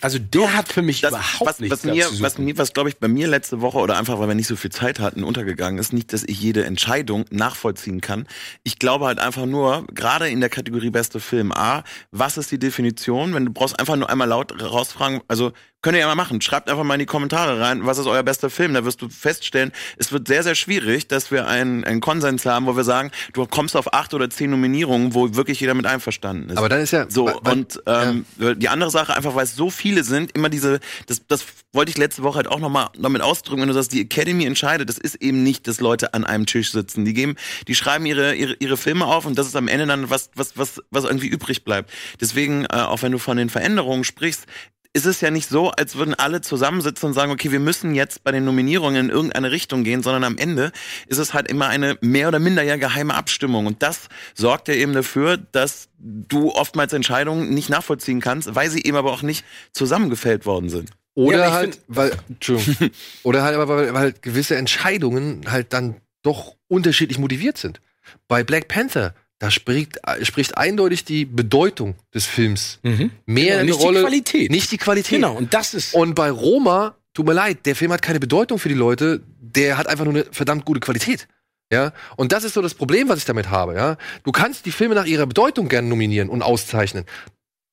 [0.00, 2.88] Also der hat für mich Das, überhaupt was, nichts was mir, was mir, was glaube
[2.88, 5.78] ich bei mir letzte Woche oder einfach, weil wir nicht so viel Zeit hatten, untergegangen
[5.78, 8.26] ist, nicht, dass ich jede Entscheidung nachvollziehen kann.
[8.62, 12.58] Ich glaube halt einfach nur, gerade in der Kategorie beste Film A, was ist die
[12.58, 13.34] Definition?
[13.34, 15.52] Wenn du brauchst einfach nur einmal laut rausfragen, also
[15.84, 16.40] könnt ihr ja mal machen.
[16.40, 18.72] Schreibt einfach mal in die Kommentare rein, was ist euer bester Film?
[18.72, 22.64] Da wirst du feststellen, es wird sehr, sehr schwierig, dass wir einen, einen Konsens haben,
[22.64, 26.48] wo wir sagen, du kommst auf acht oder zehn Nominierungen, wo wirklich jeder mit einverstanden
[26.48, 26.56] ist.
[26.56, 29.68] aber dann ist ja So, weil- und ähm, die andere Sache, einfach weil es so
[29.68, 31.44] viele sind, immer diese, das, das
[31.74, 34.88] wollte ich letzte Woche halt auch nochmal damit ausdrücken, wenn du sagst, die Academy entscheidet,
[34.88, 37.04] das ist eben nicht, dass Leute an einem Tisch sitzen.
[37.04, 37.36] Die geben,
[37.68, 40.56] die schreiben ihre, ihre, ihre Filme auf und das ist am Ende dann was, was,
[40.56, 41.90] was, was irgendwie übrig bleibt.
[42.22, 44.46] Deswegen, äh, auch wenn du von den Veränderungen sprichst,
[44.94, 48.22] ist es ja nicht so, als würden alle zusammensitzen und sagen, okay, wir müssen jetzt
[48.22, 50.70] bei den Nominierungen in irgendeine Richtung gehen, sondern am Ende
[51.08, 53.66] ist es halt immer eine mehr oder minder ja geheime Abstimmung.
[53.66, 58.84] Und das sorgt ja eben dafür, dass du oftmals Entscheidungen nicht nachvollziehen kannst, weil sie
[58.84, 60.90] eben aber auch nicht zusammengefällt worden sind.
[61.14, 62.12] Oder Ja, halt, weil,
[63.24, 67.80] oder halt aber, weil, weil gewisse Entscheidungen halt dann doch unterschiedlich motiviert sind.
[68.28, 73.10] Bei Black Panther, da spricht, spricht eindeutig die Bedeutung des Films Mhm.
[73.26, 74.00] mehr Genau, eine nicht die Rolle.
[74.02, 74.50] Qualität.
[74.50, 75.10] Nicht die Qualität.
[75.16, 78.58] Genau, und das ist Und bei Roma, tut mir leid, der Film hat keine Bedeutung
[78.58, 81.28] für die Leute, der hat einfach nur eine verdammt gute Qualität.
[81.72, 83.96] Ja, und das ist so das Problem, was ich damit habe, ja.
[84.22, 87.04] Du kannst die Filme nach ihrer Bedeutung gerne nominieren und auszeichnen.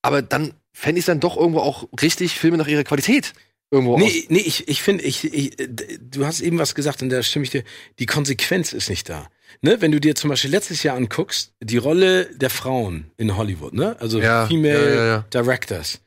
[0.01, 3.33] Aber dann fände ich es dann doch irgendwo auch richtig, Filme nach ihrer Qualität
[3.69, 4.01] irgendwo aus.
[4.01, 5.55] Nee, nee, ich, ich finde, ich, ich,
[5.99, 7.63] du hast eben was gesagt und da stimme ich dir,
[7.99, 9.29] die Konsequenz ist nicht da.
[9.61, 13.73] Ne, wenn du dir zum Beispiel letztes Jahr anguckst, die Rolle der Frauen in Hollywood,
[13.73, 13.95] ne?
[13.99, 15.25] Also Ja, Female ja, ja.
[15.33, 15.99] Directors.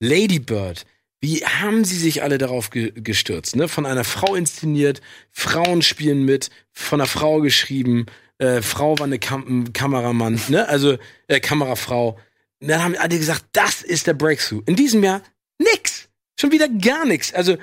[0.00, 0.84] Lady Bird,
[1.20, 3.68] wie haben sie sich alle darauf ge gestürzt, ne?
[3.68, 5.00] Von einer Frau inszeniert,
[5.32, 8.06] Frauen spielen mit, von einer Frau geschrieben,
[8.38, 10.68] äh, Frau war eine Kam Kameramann, ne?
[10.68, 10.98] Also
[11.28, 12.18] äh, Kamerafrau.
[12.60, 14.62] Und dann haben alle gesagt, das ist der Breakthrough.
[14.66, 15.22] In diesem Jahr
[15.58, 16.08] nix.
[16.38, 17.32] Schon wieder gar nichts.
[17.32, 17.56] Also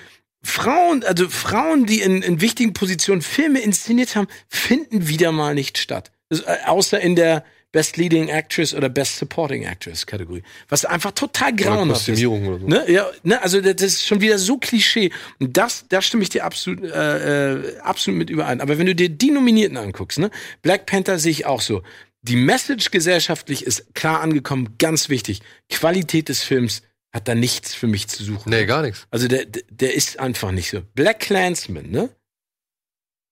[0.43, 5.77] Frauen, also Frauen, die in, in wichtigen Positionen Filme inszeniert haben, finden wieder mal nicht
[5.77, 6.11] statt.
[6.29, 10.43] Äh, außer in der Best Leading Actress oder Best Supporting Actress Kategorie.
[10.69, 12.23] Was einfach total grauenhaft ist.
[12.23, 12.67] Oder so.
[12.67, 12.85] Ne?
[12.87, 13.41] Ja, ne?
[13.41, 15.11] Also das das ist schon wieder so Klischee.
[15.39, 18.61] Und das, da stimme ich dir absolut, äh, äh, absolut mit überein.
[18.61, 20.29] Aber wenn du dir die Nominierten anguckst, ne?
[20.61, 21.81] Black Panther sehe ich auch so.
[22.21, 25.41] Die Message gesellschaftlich ist klar angekommen, ganz wichtig.
[25.67, 26.83] Qualität des Films
[27.13, 28.49] hat da nichts für mich zu suchen.
[28.49, 29.05] Nee, gar nichts.
[29.11, 30.81] Also der, der- ist einfach nicht so.
[30.95, 32.09] Black Clansman, ne?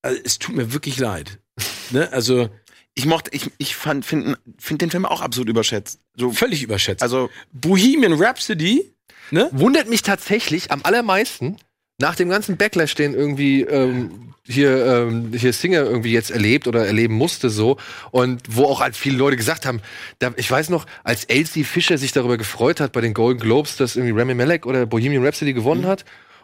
[0.04, 1.40] Also es tut mir wirklich leid.
[1.92, 2.12] ne?
[2.12, 2.50] Also
[2.94, 6.00] Ich mochte, ich, ich fand, finde find den Film auch absolut überschätzt.
[6.16, 7.02] So, völlig überschätzt.
[7.02, 8.94] also, Bohemian Rhapsody,
[9.32, 9.50] ne?
[9.54, 11.58] Wundert mich tatsächlich am allermeisten,
[12.02, 16.86] nach dem ganzen Backlash, den irgendwie ähm, hier, ähm, hier Singer irgendwie jetzt erlebt oder
[16.86, 17.78] erleben musste, so,
[18.12, 19.82] und wo auch halt viele Leute gesagt haben,
[20.20, 23.78] da, ich weiß noch, als Elsie Fischer sich darüber gefreut hat bei den Golden Globes,
[23.78, 26.04] dass irgendwie Rami Malek oder Bohemian Rhapsody gewonnen hat.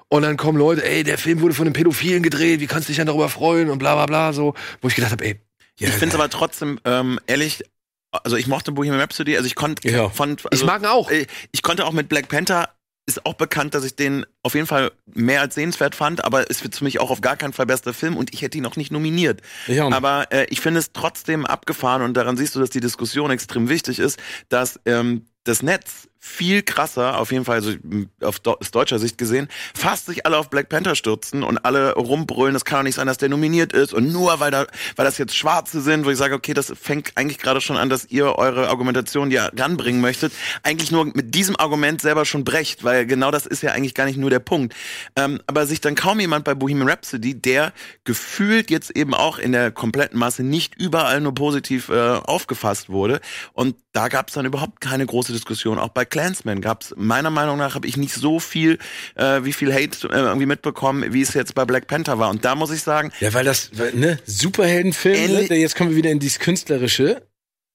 [0.10, 2.92] Und dann kommen Leute, ey, der Film wurde von einem Pädophilen gedreht, wie kannst du
[2.92, 5.42] dich denn darüber freuen und bla bla bla so, wo ich gedacht habe, ey,
[5.80, 7.64] ich finde es aber trotzdem, ähm, ehrlich,
[8.12, 10.10] also ich mochte Bohemian Rhapsody, also ich konnte, Ja.
[10.10, 11.12] ich also, mag ihn auch.
[11.12, 12.70] äh, ich konnte auch mit Black Panther,
[13.08, 16.62] ist auch bekannt, dass ich den auf jeden Fall mehr als sehenswert fand, aber es
[16.64, 18.76] wird für mich auch auf gar keinen Fall bester Film und ich hätte ihn noch
[18.76, 19.42] nicht nominiert.
[19.66, 22.82] Ja, und- aber äh, ich finde es trotzdem abgefahren und daran siehst du, dass die
[22.82, 24.20] Diskussion extrem wichtig ist,
[24.50, 27.74] dass ähm, das Netz viel krasser, auf jeden Fall, also
[28.22, 31.94] auf do aus deutscher Sicht gesehen, fast sich alle auf Black Panther stürzen und alle
[31.96, 34.66] rumbrüllen, das kann doch nicht sein, dass der nominiert ist und nur weil da,
[34.96, 37.90] weil das jetzt Schwarze sind, wo ich sage, okay, das fängt eigentlich gerade schon an,
[37.90, 40.34] dass ihr eure Argumentation, die ihr ranbringen möchtet,
[40.64, 44.06] eigentlich nur mit diesem Argument selber schon brecht, weil genau das ist ja eigentlich gar
[44.06, 44.76] nicht nur der Punkt.
[45.16, 47.74] Ähm, aber sich dann kaum jemand bei Bohemian Rhapsody, der
[48.04, 53.22] gefühlt jetzt eben auch in der kompletten Masse nicht überall nur positiv äh, aufgefasst wurde
[53.54, 55.80] und da gab es dann überhaupt keine große Diskussion.
[55.80, 58.78] Auch bei Clansman gab es meiner Meinung nach habe ich nicht so viel,
[59.16, 62.30] äh, wie viel Hate äh, irgendwie mitbekommen, wie es jetzt bei Black Panther war.
[62.30, 65.98] Und da muss ich sagen, Ja, weil das, weil, ne, Superheldenfilm, ne, jetzt kommen wir
[65.98, 67.22] wieder in dieses Künstlerische.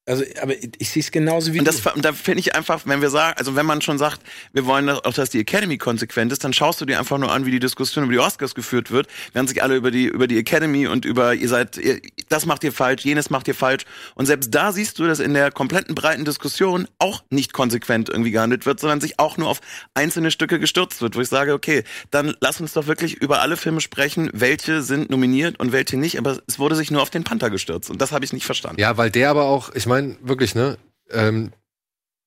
[0.04, 1.90] Also, aber ich, ich sehe es genauso wie Und, das, du.
[1.92, 4.20] und da finde ich einfach, wenn wir sagen, also wenn man schon sagt,
[4.52, 7.30] wir wollen das- auch, dass die Academy konsequent ist, dann schaust du dir einfach nur
[7.30, 10.26] an, wie die Diskussion über die Oscars geführt wird, während sich alle über die über
[10.26, 13.84] die Academy und über ihr seid, ihr, das macht ihr falsch, jenes macht ihr falsch.
[14.16, 18.32] Und selbst da siehst du, dass in der kompletten breiten Diskussion auch nicht konsequent irgendwie
[18.32, 19.60] gehandelt wird, sondern sich auch nur auf
[19.94, 23.56] einzelne Stücke gestürzt wird, wo ich sage, okay, dann lass uns doch wirklich über alle
[23.56, 26.18] Filme sprechen, welche sind nominiert und welche nicht.
[26.18, 28.80] Aber es wurde sich nur auf den Panther gestürzt und das habe ich nicht verstanden.
[28.80, 29.91] Ja, weil der aber auch, ich meine,
[30.22, 30.78] wirklich, ne?
[31.10, 31.52] Ähm,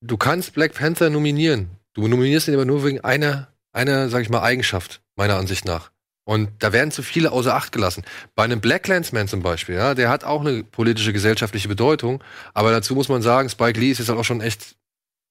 [0.00, 1.70] du kannst Black Panther nominieren.
[1.94, 5.90] Du nominierst ihn aber nur wegen einer eine, sag ich mal, Eigenschaft, meiner Ansicht nach.
[6.24, 8.02] Und da werden zu viele außer Acht gelassen.
[8.34, 12.24] Bei einem Black Clansman zum Beispiel, ja, der hat auch eine politische, gesellschaftliche Bedeutung.
[12.52, 14.74] Aber dazu muss man sagen, Spike Lee ist jetzt halt auch schon echt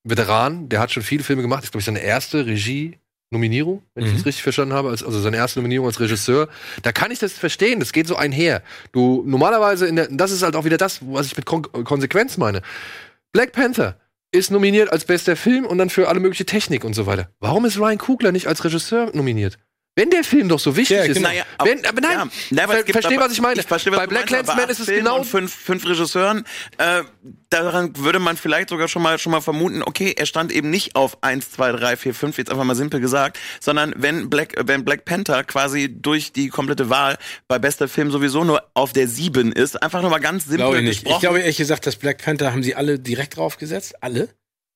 [0.03, 0.70] Veteran.
[0.70, 1.60] Der hat schon viele Filme gemacht.
[1.60, 2.45] Das ist, glaube ich, seine erste
[3.36, 4.18] Regie-Nominierung, wenn ich Mhm.
[4.18, 4.90] das richtig verstanden habe.
[4.90, 6.48] als- Also seine erste Nominierung als Regisseur.
[6.84, 7.80] Da kann ich das verstehen.
[7.80, 8.62] Das geht so einher.
[8.91, 12.38] Du, normalerweise, in der, das ist halt auch wieder das, was ich mit Kon Konsequenz
[12.38, 12.62] meine.
[13.34, 13.98] Black Panther
[14.32, 17.30] ist nominiert als bester Film und dann für alle mögliche Technik und so weiter.
[17.40, 19.57] Warum ist Ryan Coogler nicht als Regisseur nominiert?
[19.98, 21.16] Wenn der Film doch so wichtig Ja, ist.
[21.16, 21.30] genau.
[21.30, 23.60] Naja, aber- wenn, aber nein, Ja, ver versteh, aber- was ich meine.
[23.62, 26.44] Ich verstehe, was Bei Black Clansman ist es Filme genau und fünf, fünf Regisseuren.
[26.78, 27.04] Äh,
[27.50, 30.98] daran würde man vielleicht sogar schon mal schon mal vermuten, okay, er stand eben nicht
[30.98, 34.84] auf eins, zwei, drei, vier, fünf, jetzt einfach mal simpel gesagt, sondern wenn Black, wenn
[34.84, 37.18] Black Panther quasi durch die komplette Wahl
[37.48, 40.78] bei bester Film sowieso nur auf der sieben ist, einfach nur mal ganz simpel Glaube
[40.80, 41.08] ich nicht.
[41.08, 43.96] Ich glaube ehrlich gesagt, das Black Panther haben sie alle direkt draufgesetzt.
[44.04, 44.28] Alle?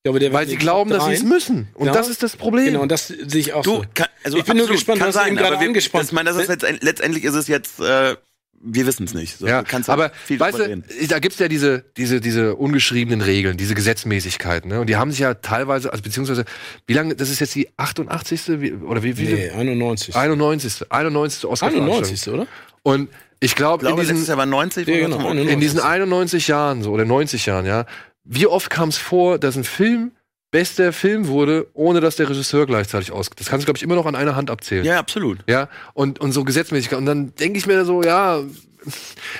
[0.04, 1.68] Glaube, weil sie glauben, dass sie es müssen.
[1.74, 1.92] Und Ja.
[1.94, 2.66] das ist das Problem.
[2.68, 3.84] Genau, und das sehe ich auch Du, so.
[3.94, 5.68] kann, also Ich bin nur absolut, gespannt, kann was du sein, eben gerade aber wir,
[5.68, 8.16] angesprochen das, ich meine, das ist letztend, letztendlich ist es jetzt, äh,
[8.62, 9.38] wir wissen es nicht.
[9.38, 13.20] So, ja, du kannst aber viel weißt du, da gibt's ja diese, diese, diese ungeschriebenen
[13.22, 14.80] Regeln, diese Gesetzmäßigkeiten, ne?
[14.80, 16.46] Und die haben sich ja teilweise, also beziehungsweise,
[16.88, 18.62] wie lange, das ist jetzt die 88.
[18.62, 19.34] Wie, oder wie viele?
[19.36, 20.16] Nee, 91.
[20.16, 20.92] 91.
[20.92, 21.46] 91.
[21.46, 22.28] oscar 91.
[22.30, 22.48] oder?
[22.84, 23.10] Und
[23.42, 24.88] ich glaube, Ich glaube, in diesen, letztes Jahr war 90.
[24.88, 25.54] Ja, genau, zum- 91.
[25.54, 27.86] in diesen 91 Jahren so oder 90 Jahren, ja,
[28.24, 30.12] wie oft kam es vor, dass ein Film
[30.52, 33.30] bester Film wurde, ohne dass der Regisseur gleichzeitig aus.
[33.36, 34.84] Das kannst du, glaube ich, immer noch an einer Hand abzählen.
[34.84, 35.40] Ja, absolut.
[35.48, 36.98] Ja, und, und so Gesetzmäßigkeit.
[36.98, 38.42] Und dann denke ich mir so, ja,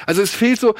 [0.06, 0.76] also es fehlt so,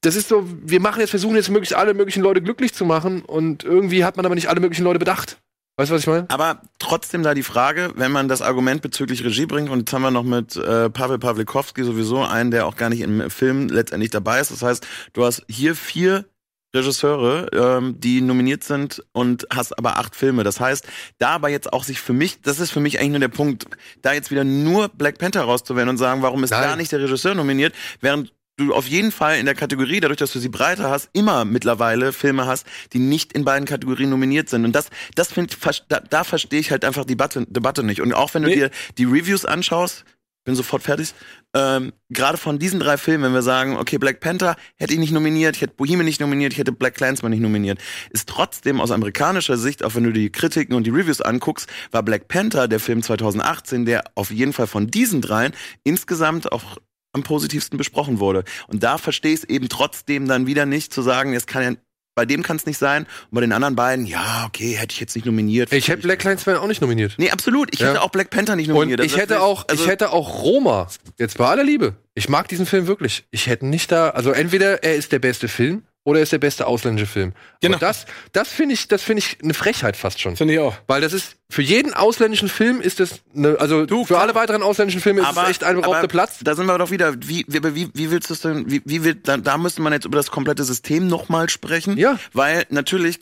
[0.00, 3.22] das ist so, wir machen jetzt, versuchen jetzt möglichst alle möglichen Leute glücklich zu machen
[3.22, 5.38] und irgendwie hat man aber nicht alle möglichen Leute bedacht.
[5.76, 6.26] Weißt du, was ich meine?
[6.28, 10.02] Aber trotzdem da die Frage, wenn man das Argument bezüglich Regie bringt, und jetzt haben
[10.02, 14.10] wir noch mit äh, Pavel Pawlikowski sowieso einen, der auch gar nicht im Film letztendlich
[14.10, 14.50] dabei ist.
[14.50, 16.26] Das heißt, du hast hier vier
[16.74, 20.44] Regisseure, ähm, die nominiert sind und hast aber acht Filme.
[20.44, 20.86] Das heißt,
[21.18, 23.66] da aber jetzt auch sich für mich, das ist für mich eigentlich nur der Punkt,
[24.02, 26.62] da jetzt wieder nur Black Panther rauszuwählen und sagen, warum ist Nein.
[26.62, 30.32] da nicht der Regisseur nominiert, während du auf jeden Fall in der Kategorie, dadurch, dass
[30.32, 34.64] du sie breiter hast, immer mittlerweile Filme hast, die nicht in beiden Kategorien nominiert sind.
[34.66, 35.54] Und das, das finde
[35.88, 38.00] da, da verstehe ich halt einfach die Debatte, Debatte nicht.
[38.02, 38.56] Und auch wenn du Nee.
[38.56, 40.04] dir die Reviews anschaust,
[40.44, 41.14] bin sofort fertig.
[41.54, 45.12] Ähm, Gerade von diesen drei Filmen, wenn wir sagen, okay, Black Panther hätte ich nicht
[45.12, 47.78] nominiert, ich hätte Bohemian nicht nominiert, ich hätte Black Clansman nicht nominiert,
[48.10, 52.02] ist trotzdem aus amerikanischer Sicht, auch wenn du die Kritiken und die Reviews anguckst, war
[52.02, 55.52] Black Panther der Film 2018, der auf jeden Fall von diesen dreien
[55.84, 56.78] insgesamt auch
[57.12, 58.44] am positivsten besprochen wurde.
[58.68, 61.80] Und da verstehe ich es eben trotzdem dann wieder nicht zu sagen, es kann ja,
[62.14, 65.00] bei dem kann es nicht sein und bei den anderen beiden, ja, okay, hätte ich
[65.00, 65.72] jetzt nicht nominiert.
[65.72, 67.14] Ich hätte Black Clansman auch nicht nominiert.
[67.18, 67.72] Nee, absolut.
[67.72, 67.88] Ich Ja.
[67.88, 69.00] hätte auch Black Panther nicht Und nominiert.
[69.00, 70.88] ich Also hätte auch, also, ich hätte auch Roma,
[71.18, 71.94] jetzt bei aller Liebe.
[72.14, 73.24] Ich mag diesen Film wirklich.
[73.30, 76.38] Ich hätte nicht da, also entweder er ist der beste Film oder er ist der
[76.38, 77.32] beste ausländische Film.
[77.60, 77.76] Genau.
[77.76, 80.36] Aber das, das finde ich, das finde ich eine Frechheit fast schon.
[80.36, 80.74] Finde ich auch.
[80.86, 84.62] Weil das ist, für jeden ausländischen Film ist das, eine, also Du, für alle weiteren
[84.62, 86.38] ausländischen Filme ist aber, es echt ein beraubter Platz.
[86.42, 87.14] Da sind wir doch wieder.
[87.22, 88.70] Wie, wie, wie, willst du es denn?
[88.70, 91.96] Wie, wie will, da, da müsste man jetzt über das komplette System nochmal sprechen.
[91.98, 92.18] Ja.
[92.32, 93.18] Weil natürlich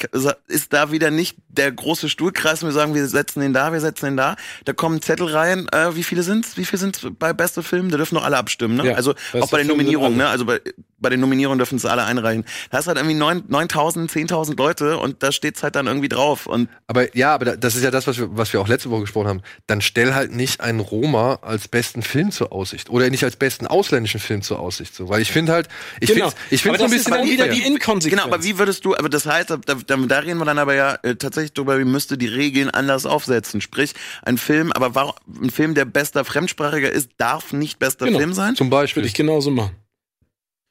[0.47, 3.81] ist da wieder nicht der große Stuhlkreis und wir sagen, wir setzen den da, wir
[3.81, 4.37] setzen den da.
[4.67, 5.67] Da kommen Zettel rein.
[5.73, 6.57] Äh, wie viele sind's?
[6.59, 7.91] Wie viele sind's bei beste Film?
[7.91, 8.77] Da dürfen noch alle abstimmen.
[8.77, 8.89] Ne?
[8.89, 10.19] Ja, also auch bei den Film Nominierungen.
[10.19, 10.29] Ne?
[10.29, 10.61] Also bei,
[10.99, 12.45] bei den Nominierungen dürfen es alle einreichen.
[12.71, 16.47] Da hast halt irgendwie neun- 9000, 10.000 Leute und da steht's halt dann irgendwie drauf.
[16.47, 18.91] Und Aber ja, aber da- das ist ja das, was wir, was wir auch letzte
[18.91, 19.43] Woche gesprochen haben.
[19.67, 23.67] Dann stell halt nicht einen Roma als besten Film zur Aussicht oder nicht als besten
[23.67, 25.69] ausländischen Film zur Aussicht, so, weil ich finde halt,
[26.01, 26.31] ich Genau.
[26.31, 28.23] finde, ich finde so ein bisschen dann wieder die Inkonsequenz.
[28.23, 30.75] Genau, aber wie würdest du, aber das heißt, da, da, da reden wir dann aber
[30.75, 33.61] ja äh, tatsächlich drüber, wie müsste die Regeln anders aufsetzen.
[33.61, 38.19] Sprich, ein Film, aber warum, ein Film, der bester Fremdsprachiger ist, darf nicht bester Genau.
[38.19, 38.55] Film sein?
[38.55, 39.03] Zum Beispiel.
[39.03, 39.77] Würde ich genauso machen.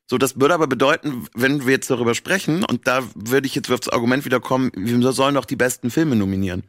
[0.09, 3.69] So, das würde aber bedeuten, wenn wir jetzt darüber sprechen, und da würde ich jetzt
[3.69, 6.63] aufs Argument wieder kommen, wir sollen doch die besten Filme nominieren.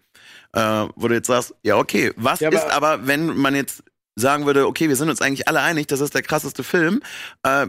[0.55, 3.83] Äh, wo du jetzt sagst, ja, okay, was Ja, aber- ist aber, wenn man jetzt
[4.17, 7.03] sagen würde, okay, wir sind uns eigentlich alle einig, das ist der krasseste Film.
[7.45, 7.67] Äh,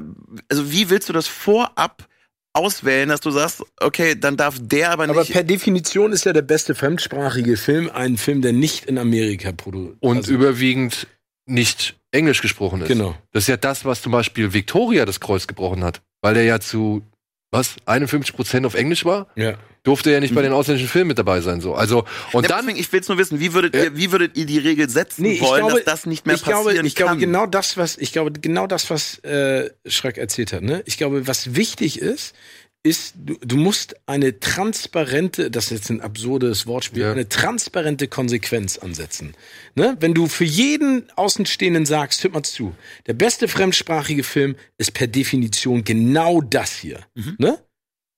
[0.50, 2.08] also wie willst du das vorab
[2.54, 5.16] auswählen, dass du sagst, okay, dann darf der aber nicht.
[5.16, 9.52] Aber per Definition ist ja der beste fremdsprachige Film ein Film, der nicht in Amerika
[9.52, 9.98] produziert.
[10.02, 11.06] und überwiegend
[11.46, 12.88] nicht Englisch gesprochen ist.
[12.88, 13.16] Genau.
[13.32, 16.60] Das ist ja das, was zum Beispiel Victoria das Kreuz gebrochen hat, weil der ja
[16.60, 17.04] zu
[17.52, 19.56] was 51 Prozent auf Englisch war, Ja.
[19.84, 21.62] durfte er ja nicht bei den ausländischen Filmen mit dabei sein.
[21.62, 24.38] So, also und Ja, dann deswegen, ich will nur wissen, wie würdet, ihr, wie würdet
[24.38, 26.88] ihr die Regel setzen Nee, ich wollen, glaube- dass das nicht mehr ich passieren glaube,
[26.88, 27.20] ich glaube kann?
[27.20, 30.62] genau das, was ich glaube genau das, was äh, Schröck erzählt hat.
[30.62, 30.84] Ne?
[30.86, 32.36] Ich glaube, was wichtig ist,
[32.84, 37.12] ist du, du musst eine transparente, das ist jetzt ein absurdes Wortspiel, Ja.
[37.12, 39.34] eine transparente Konsequenz ansetzen.
[39.76, 39.98] Ne?
[40.00, 42.74] Wenn du für jeden Außenstehenden sagst, hört mal zu,
[43.08, 47.06] der beste fremdsprachige Film ist per Definition genau das hier.
[47.16, 47.36] Mhm.
[47.38, 47.60] Ne?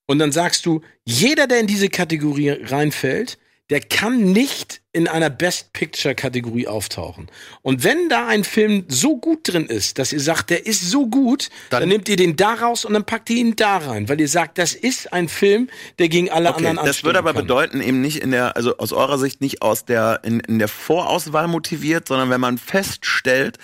[0.08, 3.40] Und dann sagst du, jeder, der in diese Kategorie reinfällt,
[3.72, 7.28] der kann nicht in einer Best Picture Kategorie auftauchen.
[7.62, 11.08] Und wenn da ein Film so gut drin ist, dass ihr sagt, der ist so
[11.08, 14.10] gut, dann, Dann- nehmt ihr den da raus und dann packt ihr ihn da rein,
[14.10, 17.34] weil ihr sagt, das ist ein Film, der gegen alle Okay, anderen das würde aber
[17.34, 17.44] kann.
[17.44, 20.68] bedeuten, eben nicht in der, also aus eurer Sicht nicht aus der, in, in der
[20.68, 23.58] Vorauswahl motiviert, sondern wenn man feststellt,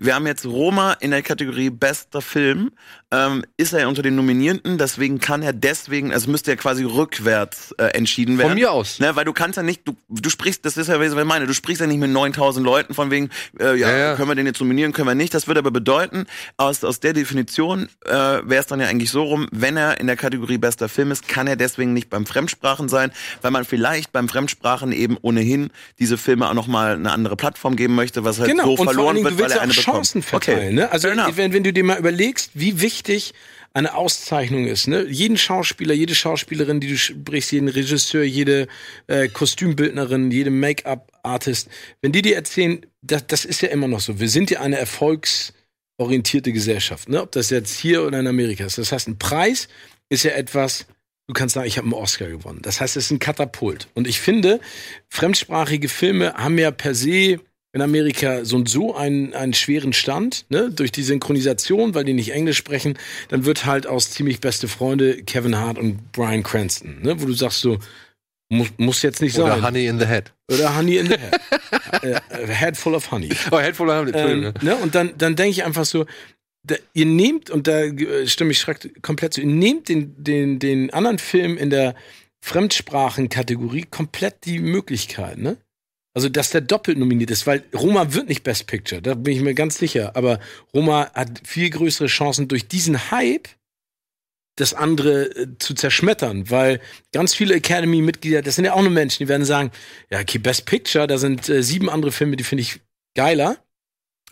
[0.00, 2.70] wir haben jetzt Roma in der Kategorie bester Film,
[3.10, 7.72] ähm, ist er unter den Nominierten, deswegen kann er deswegen, also müsste er quasi rückwärts
[7.78, 8.50] äh, entschieden werden.
[8.50, 8.98] Von mir aus.
[8.98, 11.46] Ne, weil du kannst ja nicht, du, du sprichst, das ist ja, was ich meine,
[11.46, 14.14] du sprichst ja nicht mit 9000 Leuten von wegen, äh, ja, Ja, ja.
[14.16, 15.32] können wir den jetzt nominieren, können wir nicht.
[15.34, 16.26] Das würde aber bedeuten,
[16.56, 20.06] aus, aus der Definition äh, wäre es dann ja eigentlich so rum, wenn er in
[20.06, 23.10] der Kategorie bester Film ist, kann er deswegen nicht beim Fremdsprachen sein,
[23.42, 27.94] weil man vielleicht beim Fremdsprachen eben ohnehin diese Filme auch nochmal eine andere Plattform geben
[27.94, 29.72] möchte, was halt Genau, so verloren wird, weil er ja eine.
[29.92, 30.74] Chancen verteilen.
[30.74, 30.90] Ne?
[30.90, 31.36] Also Fair enough.
[31.36, 33.34] wenn, wenn du dir mal überlegst, wie wichtig
[33.74, 34.88] eine Auszeichnung ist.
[34.88, 35.06] Ne?
[35.08, 38.66] Jeden Schauspieler, jede Schauspielerin, die du sprichst, jeden Regisseur, jede
[39.06, 41.68] äh, Kostümbildnerin, jede Make-up-Artist,
[42.00, 44.18] wenn die dir erzählen, das, das ist ja immer noch so.
[44.18, 47.08] Wir sind ja eine erfolgsorientierte Gesellschaft.
[47.08, 47.22] Ne?
[47.22, 48.78] Ob das jetzt hier oder in Amerika ist.
[48.78, 49.68] Das heißt, ein Preis
[50.08, 50.86] ist ja etwas,
[51.26, 52.60] du kannst sagen, ich habe einen Oscar gewonnen.
[52.62, 53.88] Das heißt, es ist ein Katapult.
[53.94, 54.60] Und ich finde,
[55.08, 57.38] fremdsprachige Filme haben ja per se
[57.72, 60.70] in Amerika so und so einen, einen schweren Stand, ne?
[60.70, 65.22] durch die Synchronisation, weil die nicht Englisch sprechen, dann wird halt aus ziemlich beste Freunde
[65.22, 67.20] Kevin Hart und Brian Cranston, ne?
[67.20, 67.78] wo du sagst so,
[68.50, 69.66] muss, muss jetzt nicht Oder sein.
[69.66, 70.32] Honey in the Head.
[70.50, 72.02] Oder Honey in the Head.
[72.02, 73.28] äh, a head full of Honey.
[73.50, 74.12] Oh, Head full of Honey.
[74.14, 74.76] Ähm, ne?
[74.76, 76.06] Und dann, dann denke ich einfach so,
[76.62, 80.58] da, ihr nehmt, und da äh, stimme ich Schreck komplett zu, ihr nehmt den, den,
[80.58, 81.94] den anderen Film in der
[82.40, 85.58] Fremdsprachenkategorie komplett die Möglichkeit, ne?
[86.14, 89.40] Also, dass der doppelt nominiert ist, weil Roma wird nicht Best Picture, da bin ich
[89.40, 90.16] mir ganz sicher.
[90.16, 90.40] Aber
[90.74, 93.48] Roma hat viel größere Chancen durch diesen Hype
[94.58, 96.80] das andere äh, zu zerschmettern, weil
[97.12, 99.70] ganz viele Academy-Mitglieder, das sind ja auch nur Menschen, die werden sagen,
[100.10, 102.80] ja, okay, Best Picture, da sind äh, sieben andere Filme, die finde ich
[103.14, 103.58] geiler.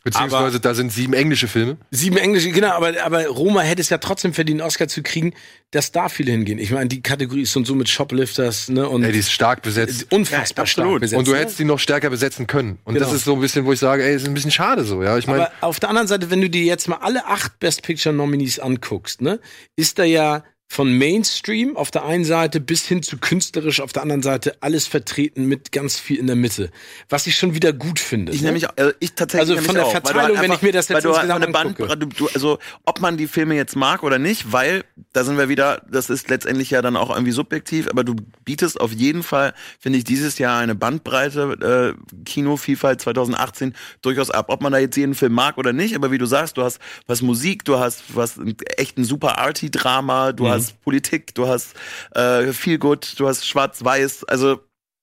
[0.07, 1.79] Beziehungsweise da sind sieben englische Filme.
[1.91, 5.35] Sieben englische, genau, aber, aber Roma hätte es ja trotzdem verdient, einen Oscar zu kriegen,
[5.73, 6.61] dass da viele hingehen.
[6.61, 9.63] Ich meine, die Kategorie ist und so mit Shoplifters, ne, und Ey, die ist stark
[9.63, 10.07] besetzt.
[10.13, 11.19] unfassbar Ja, stark besetzt.
[11.19, 11.39] Und du ne?
[11.39, 12.79] hättest die noch stärker besetzen können.
[12.85, 13.17] Und das Genau.
[13.17, 15.19] ist so ein bisschen, wo ich sage, ey, ist ein bisschen schade so, ja.
[15.19, 17.83] Ich meine, Aber auf der anderen Seite, wenn du dir jetzt mal alle acht Best
[17.83, 19.41] Picture Nominees anguckst, ne,
[19.75, 24.03] ist da ja von Mainstream auf der einen Seite bis hin zu künstlerisch auf der
[24.03, 26.71] anderen Seite alles vertreten mit ganz viel in der Mitte.
[27.09, 28.33] Was ich schon wieder gut finde.
[28.33, 28.47] Ich ne?
[28.49, 30.89] nämlich, äh, ich tatsächlich Also von der auch, du Verteilung, wenn einfach- ich mir das
[30.89, 31.87] jetzt weil du insgesamt angucke.
[31.97, 35.49] Band, du, also ob man die Filme jetzt mag oder nicht, weil da sind wir
[35.49, 39.55] wieder, das ist letztendlich ja dann auch irgendwie subjektiv, aber du bietest auf jeden Fall,
[39.79, 44.47] finde ich, dieses Jahr eine Bandbreite äh, Kinovielfalt 2018 durchaus ab.
[44.49, 46.81] Ob man da jetzt jeden Film mag oder nicht, aber wie du sagst, du hast
[47.07, 48.39] was Musik, du hast was
[48.77, 50.37] echt ein super Arty Drama, Mhm.
[50.37, 51.75] du hast Politik, du hast
[52.15, 54.61] äh, viel gut, du hast Schwarz-Weiß, also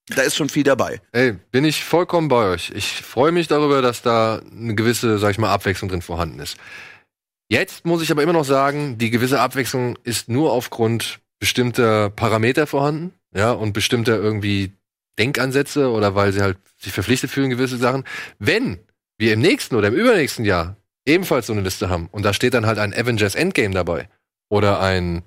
[0.07, 1.01] da ist schon viel dabei.
[1.13, 2.71] ey, bin ich vollkommen bei euch.
[2.75, 6.57] Ich freue mich darüber, dass da eine gewisse, sag ich mal, Abwechslung drin vorhanden ist.
[7.49, 12.67] Jetzt muss ich aber immer noch sagen, die gewisse Abwechslung ist nur aufgrund bestimmter Parameter
[12.67, 14.73] vorhanden, ja, und bestimmter irgendwie
[15.19, 18.03] Denkansätze oder weil sie halt sich verpflichtet fühlen, gewisse Sachen.
[18.39, 18.79] Wenn
[19.17, 22.53] wir im nächsten oder im übernächsten Jahr ebenfalls so eine Liste haben und da steht
[22.53, 24.09] dann halt ein Avengers Endgame dabei
[24.49, 25.23] oder ein,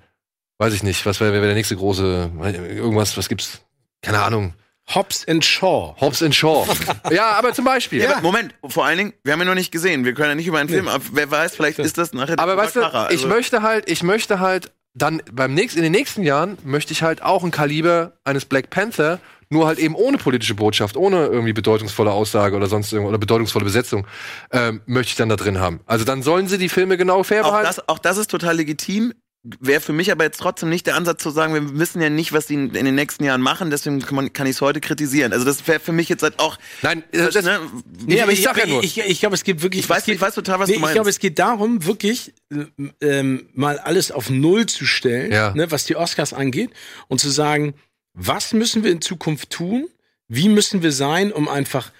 [0.59, 2.31] weiß ich nicht, was wäre wär der nächste große,
[2.75, 3.61] irgendwas, was gibt's?
[4.01, 4.53] Keine Ahnung.
[4.93, 5.95] Hobbs and Shaw.
[5.99, 6.65] Hobbs and Shaw.
[7.11, 8.01] ja, aber zum Beispiel.
[8.01, 10.05] Ja, Moment, vor allen Dingen, wir haben ihn noch nicht gesehen.
[10.05, 12.55] Wir können ja nicht über einen Film, aber wer weiß, vielleicht ist das nachher Aber
[12.55, 13.07] der weißt du, Kracher.
[13.11, 16.93] ich Also, möchte halt, ich möchte halt dann beim nächsten, in den nächsten Jahren möchte
[16.93, 19.19] ich halt auch ein Kaliber eines Black Panther,
[19.49, 23.65] nur halt eben ohne politische Botschaft, ohne irgendwie bedeutungsvolle Aussage oder sonst irgendwas oder bedeutungsvolle
[23.65, 24.07] Besetzung,
[24.51, 25.81] ähm, möchte ich dann da drin haben.
[25.85, 27.67] Also dann sollen sie die Filme genau fair auch, behalten.
[27.67, 29.13] das, auch das ist total legitim.
[29.59, 32.33] Wäre für mich aber jetzt trotzdem nicht der Ansatz zu sagen, wir wissen ja nicht,
[32.33, 34.81] was die in, in den nächsten Jahren machen, deswegen kann, man- kann ich es heute
[34.81, 35.31] kritisieren.
[35.33, 36.57] Also das wäre für mich jetzt halt auch.
[36.81, 37.59] Nein, das, das, ne,
[38.05, 38.83] Nee, aber ich sag ja nur.
[38.83, 39.85] Ich, ich glaube, es geht wirklich.
[39.85, 40.91] Ich weiß- geht, ich weiß total, was nee, du meinst.
[40.91, 42.33] Ich glaube, es geht darum, wirklich
[43.01, 45.53] ähm, mal alles auf Null zu stellen, Ja.
[45.53, 46.71] ne, was die Oscars angeht,
[47.07, 47.73] und zu sagen,
[48.13, 49.87] was müssen wir in Zukunft tun?
[50.27, 51.91] Wie müssen wir sein, um einfach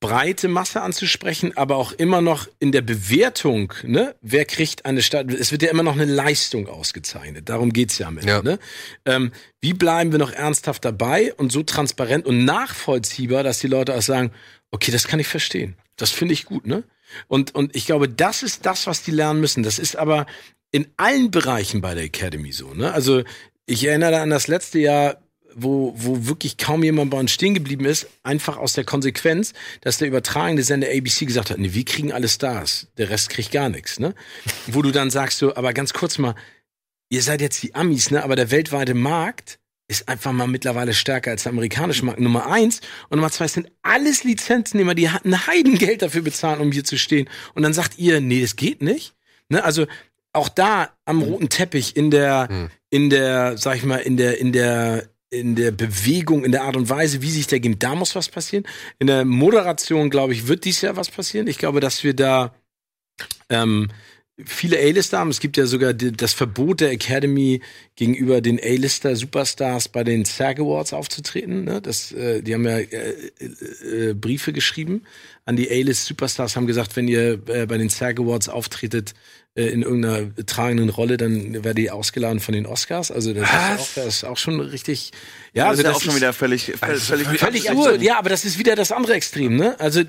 [0.00, 5.30] breite Masse anzusprechen, aber auch immer noch in der Bewertung, ne, wer kriegt eine Stadt,
[5.30, 8.24] es wird ja immer noch eine Leistung ausgezeichnet, darum geht's ja mit.
[8.24, 8.42] Ja.
[8.42, 8.58] Ne?
[9.04, 13.94] Ähm, wie bleiben wir noch ernsthaft dabei und so transparent und nachvollziehbar, dass die Leute
[13.94, 14.32] auch sagen,
[14.70, 16.84] okay, das kann ich verstehen, das finde ich gut, ne?
[17.26, 19.64] Und, und ich glaube, das ist das, was die lernen müssen.
[19.64, 20.26] Das ist aber
[20.70, 22.92] in allen Bereichen bei der Academy so, ne?
[22.92, 23.24] Also
[23.66, 25.20] ich erinnere an das letzte Jahr,
[25.54, 29.98] wo, wo wirklich kaum jemand bei uns stehen geblieben ist, einfach aus der Konsequenz, dass
[29.98, 33.68] der übertragende Sender ABC gesagt hat, nee, wir kriegen alle Stars, der Rest kriegt gar
[33.68, 34.14] nichts, ne?
[34.66, 36.34] Wo du dann sagst so, aber ganz kurz mal,
[37.08, 38.22] ihr seid jetzt die Amis, ne?
[38.22, 39.58] Aber der weltweite Markt
[39.90, 42.20] ist einfach mal mittlerweile stärker als der amerikanische Markt.
[42.20, 42.80] Nummer eins.
[43.08, 47.28] Und Nummer zwei sind alles Lizenzennehmer, die ein Heidengeld dafür bezahlen, um hier zu stehen.
[47.54, 49.14] Und dann sagt ihr, nee, das geht nicht.
[49.48, 49.64] Ne?
[49.64, 49.86] Also
[50.32, 52.70] auch da am roten Teppich in der, hm.
[52.88, 56.76] in der, sag ich mal, in der, in der, in der Bewegung, in der Art
[56.76, 58.64] und Weise, wie sich der gibt, da muss was passieren.
[58.98, 61.46] In der Moderation, glaube ich, wird dies Jahr was passieren.
[61.46, 62.52] Ich glaube, dass wir da
[63.48, 63.88] ähm,
[64.44, 65.30] viele A-Lister haben.
[65.30, 67.60] Es gibt ja sogar die, das Verbot der Academy
[67.96, 71.64] gegenüber den A-Lister Superstars bei den SAG Awards aufzutreten.
[71.64, 71.80] Ne?
[71.80, 73.14] Das, äh, die haben ja äh,
[74.10, 75.02] äh, Briefe geschrieben
[75.44, 79.14] an die A-List Superstars, haben gesagt, wenn ihr äh, bei den SAG Awards auftretet,
[79.56, 83.10] äh, in irgendeiner tragenden Rolle, dann werdet ihr ausgeladen von den Oscars.
[83.10, 85.10] Also das, ist auch, das ist auch, schon richtig.
[85.52, 88.00] Ja, also das ist auch schon wieder völlig, also völlig, völlig absurd.
[88.00, 89.56] Ja, aber das ist wieder das andere Extrem.
[89.56, 89.74] Ne?
[89.80, 90.06] Also äh,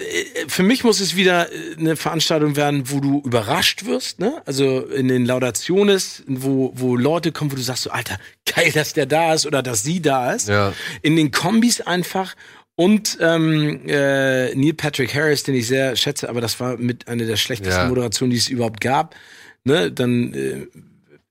[0.48, 4.20] für mich muss es wieder äh, eine Veranstaltung werden, wo du überrascht wirst.
[4.20, 4.44] Ne?
[4.46, 8.94] Also in den Laudationes, wo wo Leute kommen, wo du sagst so, Alter, geil, dass
[8.94, 10.50] der da ist oder dass sie da ist.
[10.50, 10.74] Ja.
[11.02, 12.36] In den Kombis einfach
[12.76, 17.26] und ähm, äh, Neil Patrick Harris, den ich sehr schätze, aber das war mit einer
[17.26, 17.88] der schlechtesten Ja.
[17.88, 19.16] Moderationen, die es überhaupt gab.
[19.64, 20.66] Ne, dann, äh,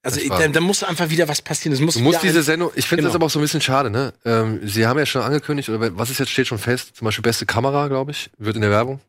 [0.02, 1.72] also da, da muss einfach wieder was passieren.
[1.74, 3.08] Es muss Du musst diese Sendung, ich finde Genau.
[3.08, 4.12] das aber auch so ein bisschen schade, ne?
[4.24, 7.22] Ähm, Sie haben ja schon angekündigt, oder was ist jetzt, steht schon fest, zum Beispiel
[7.22, 9.00] beste Kamera, glaube ich, wird in der Werbung.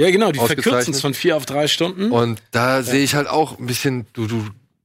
[0.00, 2.10] Ja, genau, die verkürzen es von vier auf drei Stunden.
[2.10, 4.44] Und da sehe ich halt auch ein bisschen, du, du,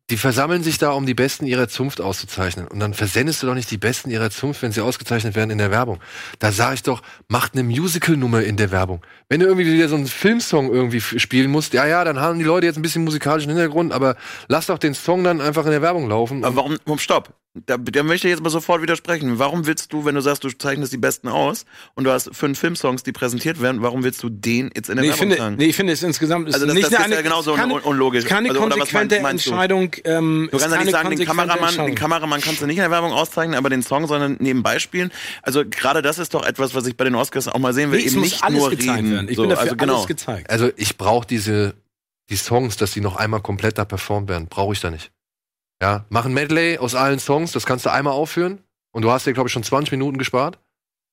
[0.10, 2.68] die versammeln sich da, um die Besten ihrer Zunft auszuzeichnen.
[2.68, 5.57] Und dann versendest du doch nicht die Besten ihrer Zunft, wenn sie ausgezeichnet werden in
[5.57, 5.99] der Werbung.
[6.40, 9.02] Da sage ich doch, macht eine Musical-Nummer in der Werbung.
[9.30, 12.45] Wenn du irgendwie wieder so einen Filmsong irgendwie spielen musst, ja, ja, dann haben die
[12.45, 14.15] Leute jetzt ein bisschen musikalischen Hintergrund, aber
[14.48, 16.44] lass doch den Song dann einfach in der Werbung laufen.
[16.44, 17.34] Aber warum, warum, stopp.
[17.65, 19.39] Da, da möchte ich jetzt mal sofort widersprechen.
[19.39, 21.65] Warum willst du, wenn du sagst, du zeichnest die Besten aus
[21.95, 25.03] und du hast fünf Filmsongs, die präsentiert werden, warum willst du den jetzt in der
[25.03, 25.55] Nee, ich Werbung finde, sagen?
[25.57, 27.73] nee, ich finde es insgesamt ist Also das- nicht das ist eine, ja genauso keine,
[27.73, 28.26] un- unlogisch.
[28.26, 29.31] Keine Also, konsequente mein-?
[29.31, 29.91] Entscheidung.
[30.03, 31.95] Ähm, Du ist kannst ja nicht sagen, den Kameramann, den.
[31.95, 35.11] Kameramann kannst du nicht in der Werbung auszeichnen, aber den Song, sondern nebenbei spielen.
[35.41, 37.97] Also gerade das ist doch etwas, was ich bei den Oscars auch mal sehen will.
[37.99, 39.11] Nee, Eben muss nicht alles nur gezeigt reden.
[39.11, 39.27] werden.
[39.30, 39.95] Ich so, bin dafür also genau.
[39.95, 40.49] alles gezeigt.
[40.51, 41.73] Also ich brauche diese
[42.30, 45.09] die Songs, dass die noch einmal komplett da performt werden, brauche ich da nicht.
[45.81, 48.60] Ja, mach ein Medley aus allen Songs, das kannst du einmal aufführen
[48.91, 50.60] und du hast dir glaube ich schon 20 Minuten gespart.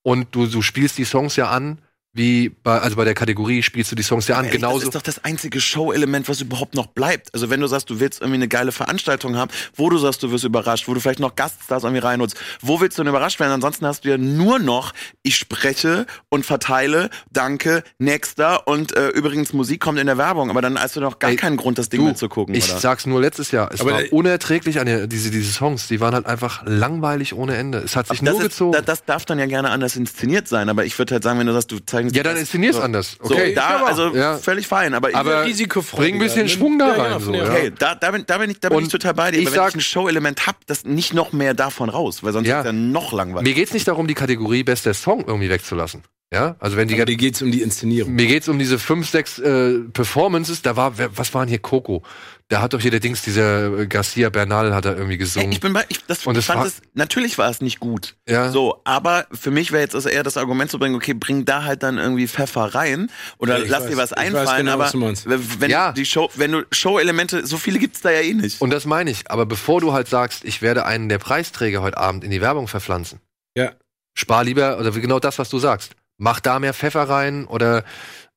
[0.02, 1.80] Und du du spielst die Songs ja an,
[2.16, 4.78] wie bei also bei der Kategorie spielst du die Songs ja an, Ehrlich, genauso.
[4.78, 7.32] Das ist doch das einzige Show-Element, was überhaupt noch bleibt.
[7.34, 10.30] Also wenn du sagst, du willst irgendwie eine geile Veranstaltung haben, wo du sagst, du
[10.30, 13.52] wirst überrascht, wo du vielleicht noch Gaststars irgendwie reinholst, wo willst du denn überrascht werden?
[13.52, 19.52] Ansonsten hast du ja nur noch, ich spreche und verteile, danke, nächster und äh, übrigens
[19.52, 21.88] Musik kommt in der Werbung, aber dann hast du noch gar Ey, keinen Grund, das
[21.88, 22.80] Ding du, mehr zu gucken, ich oder?
[22.80, 26.14] sag's nur letztes Jahr, es Aber war unerträglich an der, diese diese Songs, die waren
[26.14, 27.78] halt einfach langweilig ohne Ende.
[27.78, 28.72] Es hat sich das, nur ist, gezogen.
[28.72, 31.47] da- das darf dann ja gerne anders inszeniert sein, aber ich würde halt sagen, wenn
[31.47, 33.16] du sagst, du zeigst ja, dann inszenier's so, anders.
[33.22, 34.38] So, Okay, da, also Ja.
[34.38, 36.48] völlig fein, aber, ich, Aber risikofreudiger, bring ein bisschen?
[36.48, 37.32] Schwung da Ja, rein, so.
[37.32, 39.38] Okay, da, da, bin, da bin ich, da bin Und ich total bei dir.
[39.38, 42.32] ich Aber wenn sag- ich ein Show-Element hab, das nicht noch mehr davon raus, weil
[42.32, 42.60] sonst Ja.
[42.60, 43.46] ist ja noch langweilig.
[43.48, 46.02] Mir geht's nicht darum, die Kategorie bester Song irgendwie wegzulassen.
[46.32, 48.12] Ja, also wenn die Aber dir geht's um die Inszenierung.
[48.12, 50.60] Mir geht's um diese fünf, sechs äh, Performances.
[50.60, 52.02] Da war, was waren hier Coco?
[52.48, 55.51] Da hat doch hier der Dings, dieser äh, Garcia Bernal hat da irgendwie Ey, gesungen.
[55.51, 58.14] ich bin bei, ich, das, Und ich fand war- es, natürlich war es nicht gut.
[58.28, 58.52] ja.
[58.52, 61.64] So, aber für mich wäre jetzt also eher das Argument zu bringen, okay, bring da
[61.64, 63.90] halt dann irgendwie Pfeffer rein oder Ja, lass weiß.
[63.90, 65.90] dir was Ich weiß einfallen, genau, aber was wenn Ja.
[65.90, 68.60] die Show, wenn du Show-Elemente, so viele gibt's da ja eh nicht.
[68.60, 69.28] Und das meine ich.
[69.28, 72.68] Aber bevor du halt sagst, ich werde einen der Preisträger heute Abend in die Werbung
[72.68, 73.18] verpflanzen.
[73.56, 73.73] Ja.
[74.14, 75.97] Spar lieber, oder genau das, was du sagst.
[76.16, 77.82] Mach da mehr Pfeffer rein oder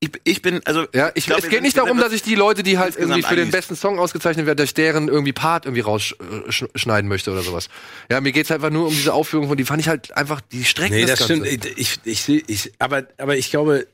[0.02, 2.62] ich, ich bin, also ja, ich, glaub, es geht nicht darum, dass ich die Leute,
[2.62, 5.82] die halt irgendwie für den besten Song ausgezeichnet werden, dass ich deren irgendwie Part irgendwie
[5.82, 7.68] rausschneiden möchte oder sowas.
[8.10, 10.64] Ja, mir geht's einfach nur um diese Aufführung von, die fand ich halt einfach, die
[10.64, 11.44] strecken Nee, das, das Ganze.
[11.46, 11.66] stimmt.
[11.66, 13.86] Ich, ich, ich sehe, ich, aber, aber ich glaube,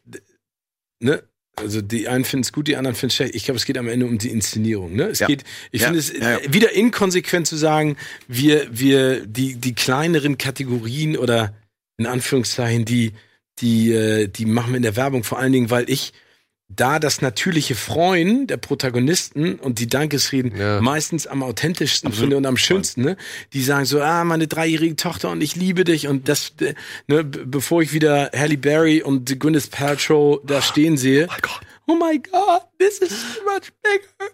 [1.00, 1.22] ne,
[1.56, 3.34] also die einen finden es gut, die anderen finden es schlecht.
[3.34, 4.94] Ich glaube, es geht am Ende um die Inszenierung.
[4.94, 5.04] Ne?
[5.08, 5.26] Es Ja.
[5.26, 5.42] geht,
[5.72, 6.38] ich Ja, finde es ja, ja.
[6.38, 7.96] äh, wieder inkonsequent zu sagen,
[8.28, 11.52] wir, wir, die, die kleineren Kategorien oder
[11.96, 13.12] in Anführungszeichen, die,
[13.60, 16.12] die, äh, die machen wir in der Werbung, vor allen Dingen, weil ich
[16.68, 20.80] da das natürliche Freuen der Protagonisten und die Dankesreden Ja.
[20.80, 22.22] meistens am authentischsten Absolut.
[22.24, 23.16] finde und am schönsten, ne?
[23.52, 26.74] Die sagen so, ah, meine dreijährige Tochter und ich liebe dich und das, äh,
[27.06, 31.60] ne, bevor ich wieder Halle Berry und Gwyneth Paltrow da stehen sehe, mein Gott.
[31.86, 34.32] oh my God, this is so much bigger.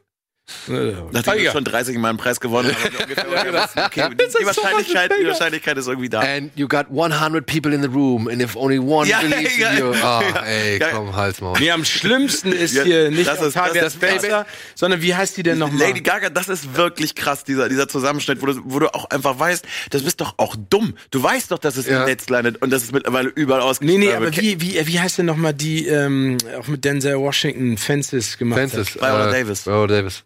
[1.12, 1.40] Nachdem ja.
[1.46, 5.26] ich schon 30 Mal einen Preis gewonnen habe, ungefähr, okay, die, Das Wahrscheinlichkeit, die.
[5.26, 6.20] Wahrscheinlichkeit ist irgendwie da.
[6.20, 9.70] And you got 100 people in the room, and if only one Ja, believes ja,
[9.70, 9.92] in you.
[10.02, 10.42] Ah, ja.
[10.44, 10.88] ey, Ja.
[10.92, 11.58] komm, Halt's mal.
[11.58, 15.42] Nee, am schlimmsten ist hier nicht das ist- das ist- Spencer, sondern wie heißt die
[15.42, 15.88] denn nochmal?
[15.88, 19.38] Lady Gaga, das ist wirklich krass, dieser, dieser Zusammenschnitt, wo du, wo du auch einfach
[19.38, 20.94] weißt, das bist doch auch dumm.
[21.10, 22.00] Du weißt doch, dass es Ja.
[22.00, 24.16] im Netz landet und dass es mittlerweile überall Nee, ausgestrahlt nee, wird.
[24.16, 28.58] aber wie, wie, wie heißt denn nochmal die, ähm, auch mit Denzel Washington Fences gemacht
[28.58, 28.94] Fences.
[28.96, 29.66] Viola äh, Davis.
[29.66, 30.24] Viola Davis.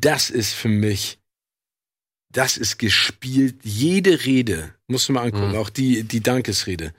[0.00, 1.18] Das ist für mich
[2.30, 3.60] das ist gespielt.
[3.62, 5.54] Jede Rede, musst du mal angucken, Mhm.
[5.56, 6.92] auch die, die Dankesrede,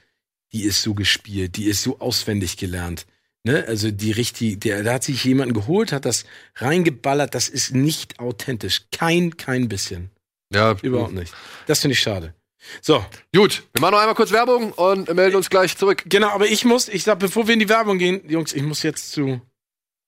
[0.54, 3.06] die ist so gespielt, die ist so auswendig gelernt.
[3.44, 3.66] Ne?
[3.68, 6.24] Also die richtig, der, da hat sich jemanden geholt, hat das
[6.56, 8.84] reingeballert, das ist nicht authentisch.
[8.94, 10.10] Kein, kein bisschen.
[10.54, 11.34] Ja, Überhaupt nicht.
[11.68, 12.34] Das finde ich schade.
[12.82, 13.06] So,
[13.36, 16.04] Gut, wir machen noch einmal kurz Werbung und melden uns gleich zurück.
[16.06, 18.84] genau, aber ich muss, ich sag, bevor wir in die Werbung gehen, Jungs, ich muss
[18.84, 19.42] jetzt zu,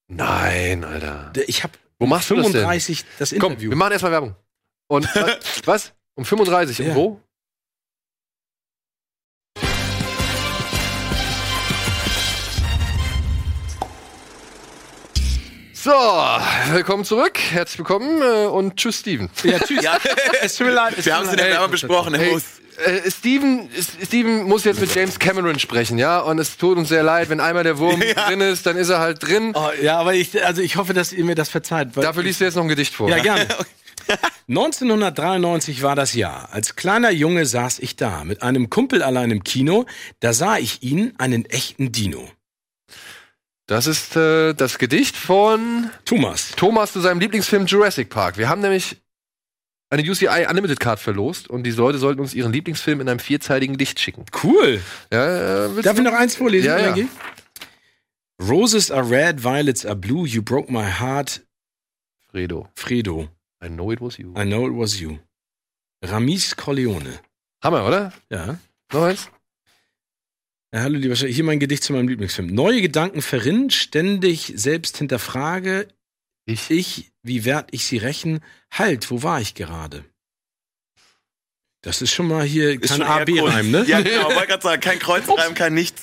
[0.08, 1.34] Nein, Alter.
[1.48, 2.54] ich habe Wo machst du das denn?
[2.62, 3.70] 35 das Komm, Interview.
[3.72, 4.36] wir machen erstmal Werbung.
[4.88, 5.06] Und
[5.66, 5.94] was?
[6.16, 6.80] Um 35.
[6.82, 6.96] Und Ja.
[6.96, 7.20] wo?
[15.74, 15.92] So,
[16.72, 17.38] willkommen zurück.
[17.52, 19.30] Herzlich willkommen äh, und tschüss, Steven.
[19.44, 19.84] ja, tschüss.
[19.84, 19.98] Ja,
[20.42, 20.96] Es tut mir leid.
[20.98, 21.50] es wir haben es in der.
[21.52, 22.14] Werbung besprochen.
[22.16, 22.42] Herr Hey.
[22.86, 23.70] Äh, Steven,
[24.04, 26.20] Steven muss jetzt mit James Cameron sprechen, ja?
[26.20, 28.28] Und es tut uns sehr leid, wenn einmal der Wurm Ja.
[28.28, 29.54] drin ist, dann ist er halt drin.
[29.56, 31.90] Oh, ja, aber ich, also ich hoffe, dass ihr mir das verzeiht.
[31.96, 33.10] Dafür liest du jetzt noch ein Gedicht vor.
[33.10, 33.48] Ja, gerne.
[34.48, 36.50] 1993 war das Jahr.
[36.54, 39.86] Als kleiner Junge saß ich da mit einem Kumpel allein im Kino.
[40.22, 42.30] Da sah ich ihn, einen echten Dino.
[43.66, 46.52] Das ist äh, das Gedicht von Thomas.
[46.56, 48.38] Thomas zu seinem Lieblingsfilm Jurassic Park.
[48.38, 48.96] Wir haben nämlich
[49.90, 53.74] eine UCI Unlimited Card verlost und die Leute sollten uns ihren Lieblingsfilm in einem vierzeiligen
[53.76, 54.26] Gedicht schicken.
[54.44, 54.82] Cool.
[55.12, 56.68] Ja, äh, Darf du- ich noch eins vorlesen?
[56.68, 57.06] Ja, ja.
[58.42, 60.28] Roses are red, violets are blue.
[60.28, 61.42] You broke my heart,
[62.30, 63.30] Fredo, Fredo.
[63.64, 64.34] I know it was you.
[64.38, 65.18] I know it was you.
[66.04, 67.20] Ramis Corleone.
[67.64, 68.14] Hammer, oder?
[68.30, 68.60] Ja.
[68.94, 69.30] Noch eins?
[70.72, 72.48] Ja, hallo lieber Chef, hier mein Gedicht zu meinem Lieblingsfilm.
[72.54, 75.88] Neue Gedanken verrinnen, ständig selbst hinterfrage,
[76.48, 76.72] Ich.
[76.72, 78.40] ich, wie werd ich sie rächen?
[78.72, 80.04] Halt, wo war ich gerade?
[81.82, 83.86] Das ist schon mal hier Ist kein AB-Reim, ne?
[83.88, 84.26] Ja, genau.
[84.26, 86.02] Wollte gerade sagen, kein Kreuzreim, kein nichts.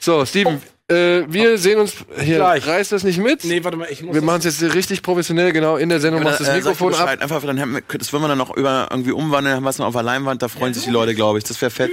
[0.00, 2.36] So, Steven, äh, wir sehen uns hier.
[2.36, 2.66] Gleich.
[2.66, 3.42] Reißt das nicht mit?
[3.44, 4.14] Nee, warte mal, ich muss.
[4.14, 5.76] Wir machen es jetzt richtig professionell, genau.
[5.76, 7.08] In der Sendung machst du das Äh, Mikrofon ab.
[7.20, 9.78] Einfach, dann haben wir, das wollen wir dann noch über, irgendwie umwandeln, haben wir es
[9.78, 11.44] noch auf der Leinwand, da freuen sich die Leute, glaube ich.
[11.44, 11.90] Das wäre fett.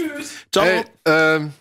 [0.51, 0.65] Ciao.
[0.65, 1.53] Hey, ähm,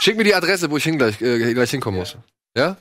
[0.00, 2.16] schick mir die Adresse, wo ich hin gleich, äh, gleich hinkommen muss.
[2.56, 2.76] Ja?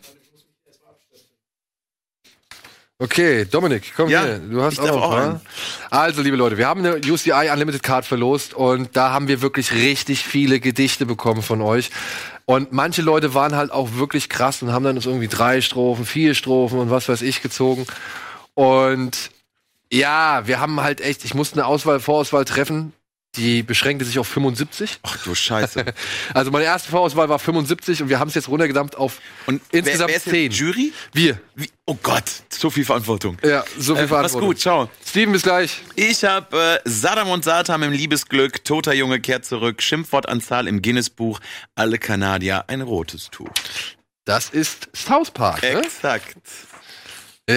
[3.01, 4.37] Okay, Dominik, komm Ja, hier.
[4.37, 5.23] Du hast auch noch ein paar.
[5.23, 5.41] einen.
[5.89, 9.73] Also, liebe Leute, wir haben eine UCI Unlimited Card verlost und da haben wir wirklich
[9.73, 11.89] richtig viele Gedichte bekommen von euch.
[12.45, 16.05] Und manche Leute waren halt auch wirklich krass und haben dann uns irgendwie drei Strophen,
[16.05, 17.87] vier Strophen und was weiß ich gezogen.
[18.53, 19.31] Und
[19.91, 22.93] ja, wir haben halt echt, ich musste eine Auswahl, Vorauswahl treffen.
[23.35, 24.99] Die beschränkte sich auf 75.
[25.03, 25.85] Ach du Scheiße.
[26.33, 29.99] Also meine erste Vorauswahl war 75 und wir haben es jetzt runtergedampft auf Und Insgesamt
[29.99, 30.51] wer, wer ist jetzt 10.
[30.51, 30.93] Jury?
[31.13, 31.39] wir.
[31.55, 31.69] Wie?
[31.85, 33.37] Oh Gott, so viel Verantwortung.
[33.43, 34.49] Ja, so viel Äh, mach's Verantwortung.
[34.49, 34.89] gut, ciao.
[35.07, 35.81] Steven, bis gleich.
[35.95, 41.39] Ich habe äh, Saddam und Satan im Liebesglück, Toter Junge kehrt zurück, Schimpfwortanzahl im Guinness-Buch,
[41.75, 43.49] alle Kanadier ein rotes Tuch.
[44.25, 45.81] Das ist South Park, ne?
[45.81, 46.35] Exakt.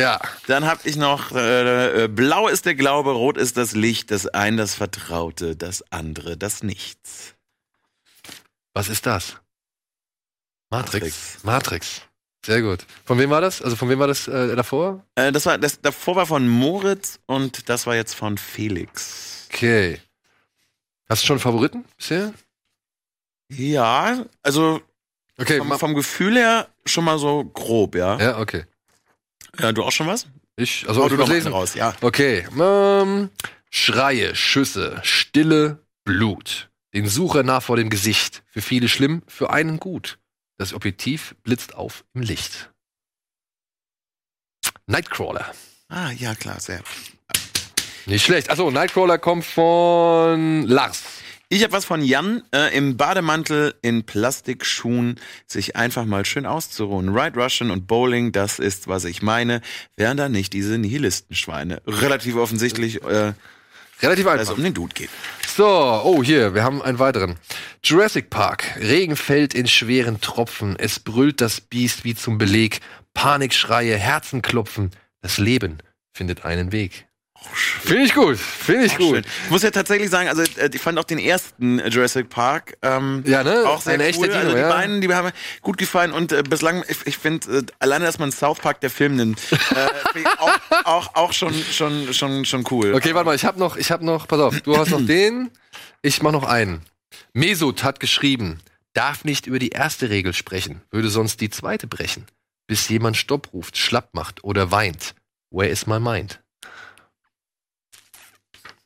[0.01, 0.21] Ja.
[0.47, 4.27] Dann habe ich noch, äh, äh, blau ist der Glaube, rot ist das Licht, das
[4.27, 7.35] ein das Vertraute, das andere das Nichts.
[8.73, 9.37] Was ist das?
[10.71, 11.39] Matrix.
[11.43, 11.45] Matrix.
[11.45, 12.03] Matrix.
[12.45, 12.85] Sehr gut.
[13.05, 13.63] Von wem war das?
[13.63, 15.05] Also von wem war das äh, davor?
[15.15, 19.49] Äh, das war, das davor war von Moritz und das war jetzt von Felix.
[19.51, 20.01] Okay.
[21.09, 22.35] Hast du schon Favoriten bisher?
[23.51, 24.81] Ja, also
[25.39, 25.59] Okay.
[25.59, 28.19] vom, vom Gefühl her schon mal so grob, ja.
[28.19, 28.65] ja, okay.
[29.59, 30.27] Äh, du auch schon was?
[30.57, 31.53] Ich, also ich du mal lesen.
[31.53, 31.95] raus, ja.
[32.01, 32.47] Okay.
[32.59, 33.31] Ähm,
[33.71, 36.71] Schreie, Schüsse, Stille, Blut.
[36.95, 38.45] Den Sucher nah vor dem Gesicht.
[38.47, 40.19] Für viele schlimm, für einen gut.
[40.59, 42.71] Das Objektiv blitzt auf im Licht.
[44.87, 45.53] Nightcrawler.
[45.89, 46.83] Ah, ja, klar, sehr.
[48.07, 48.51] Nicht schlecht.
[48.51, 51.03] Achso, Nightcrawler kommt von Lars.
[51.49, 57.11] Ich habe was von Jan äh, im Bademantel in Plastikschuhen, sich einfach mal schön auszuruhen.
[57.17, 59.61] Ride Russian und Bowling, das ist, was ich meine.
[59.97, 61.83] Wären da nicht diese Nihilistenschweine?
[61.87, 63.35] Relativ offensichtlich, äh,
[64.03, 64.57] Relativ einfach.
[64.57, 65.11] um den Dude geht.
[65.47, 67.37] So, oh, hier, wir haben einen weiteren.
[67.85, 68.77] Jurassic Park.
[68.81, 70.77] Regen fällt in schweren Tropfen.
[70.79, 72.81] Es brüllt das Biest wie zum Beleg.
[73.13, 74.91] Panikschreie, Herzen klopfen.
[75.23, 75.79] Das Leben
[76.13, 77.07] findet einen Weg.
[77.53, 79.17] Finde ich gut, finde ich gut.
[79.17, 79.25] Schön.
[79.45, 82.77] Ich muss ja tatsächlich sagen, also äh, ich fand auch den ersten äh, Jurassic Park
[82.83, 83.65] ähm, Ja, ne?
[83.67, 84.07] auch sehr Ein cool.
[84.07, 84.69] echter Dino, also die ja.
[84.69, 88.19] beiden, die haben mir gut gefallen und äh, bislang, ich, ich finde, äh, alleine, dass
[88.19, 92.95] man South Park der Film nimmt, äh, auch, auch, auch schon, schon, schon, schon cool.
[92.95, 95.51] Okay, warte mal, ich habe noch, ich habe noch, pass auf, du hast noch den,
[96.03, 96.83] ich mach noch einen.
[97.33, 98.61] Mesut hat geschrieben,
[98.93, 102.27] darf nicht über die erste Regel sprechen, würde sonst die zweite brechen.
[102.67, 105.15] Bis jemand Stopp ruft, schlapp macht oder weint.
[105.51, 106.41] Where is my mind?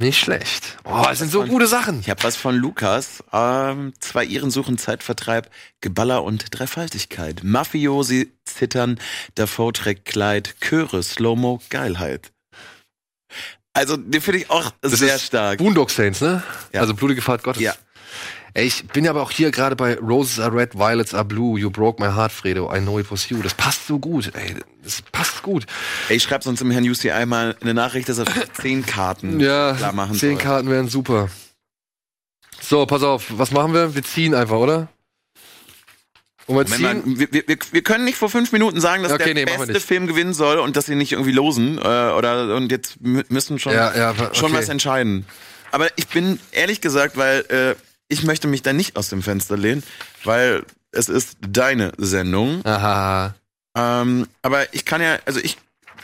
[0.01, 0.77] Nicht schlecht.
[0.85, 1.99] Oh, es sind so von- gute Sachen.
[2.01, 3.25] Ich habe was von Lukas.
[3.33, 5.51] Ähm, zwei Iren suchen Zeitvertreib,
[5.81, 7.43] Geballer und Dreifaltigkeit.
[7.43, 9.01] Mafiosi zittern,
[9.35, 12.31] Dafoe trägt Kleid, Chöre, Slow-Mo, Geilheit.
[13.73, 15.59] Also, den finde ich auch Das sehr stark.
[15.59, 16.45] Boondock Saints, ne?
[16.73, 16.81] Ja.
[16.81, 17.61] Also blutige Fahrt Gottes.
[17.63, 17.75] Ja.
[18.55, 21.59] Ey, ich bin ja aber auch hier gerade bei Roses are red, Violets are blue,
[21.59, 23.41] you broke my heart, Fredo, I know it was you.
[23.43, 24.57] Das passt so gut, ey.
[24.83, 25.67] Das passt gut.
[26.09, 28.27] Ey, ich schreibe sonst dem Herrn UCI mal eine Nachricht, dass er
[28.61, 30.43] zehn Karten Ja, klar machen zehn soll.
[30.43, 31.29] Karten wären super.
[32.61, 33.95] So, pass auf, was machen wir?
[33.95, 34.89] Wir ziehen einfach, oder?
[36.47, 37.03] Und wir ziehen.
[37.05, 39.79] wir, wir, wir können nicht vor fünf Minuten sagen, dass Okay, der nee, beste.
[39.81, 43.59] Film gewinnen soll und dass sie nicht irgendwie losen äh, oder und jetzt mü- müssen
[43.59, 44.29] schon Ja, ja, okay.
[44.33, 45.27] schon was entscheiden.
[45.71, 47.75] Aber ich bin ehrlich gesagt, weil äh,
[48.09, 49.83] ich möchte mich da nicht aus dem Fenster lehnen,
[50.25, 52.65] weil es ist deine Sendung.
[52.65, 53.35] Aha.
[53.77, 55.59] Ähm, aber ich kann ja, also ich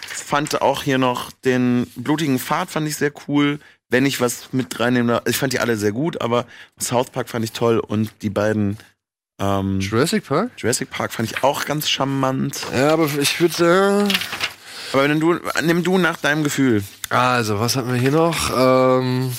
[0.07, 3.59] fand auch hier noch den blutigen Pfad fand ich sehr cool.
[3.89, 6.47] Wenn ich was mit reinnehme, ich fand die alle sehr gut, aber
[6.81, 8.79] South Park fand ich toll und die beiden
[9.39, 10.51] ähm, Jurassic Park?
[10.57, 12.61] Jurassic Park fand ich auch ganz charmant.
[12.73, 14.13] Ja, aber ich würde sagen.
[14.93, 16.85] Aber wenn du, nimm du nach deinem Gefühl.
[17.11, 18.51] Also, was hatten wir hier noch?
[18.57, 19.33] Ähm.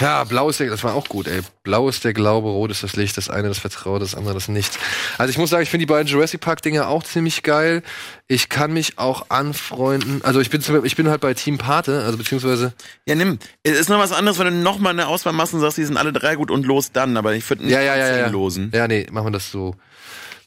[0.00, 1.40] Ja, blau ist der, das war auch gut, ey.
[1.62, 4.48] Blau ist der Glaube, rot ist das Licht, das eine das Vertrauen, das andere das
[4.48, 4.78] Nichts.
[5.18, 7.82] Also ich muss sagen, ich finde die beiden Jurassic Park Dinger auch ziemlich geil.
[8.26, 10.22] Ich kann mich auch anfreunden.
[10.24, 12.72] Also ich bin zum, ich bin halt bei Team Pate, also beziehungsweise
[13.04, 13.38] Ja, nimm.
[13.62, 15.84] Es ist noch was anderes, wenn du noch mal eine Auswahl machst und sagst, die
[15.84, 17.16] sind alle drei gut und los dann.
[17.16, 18.28] Aber ich würde nicht ja, ja, ja, ja.
[18.28, 18.72] losen.
[18.74, 19.76] Ja, nee, machen wir das so.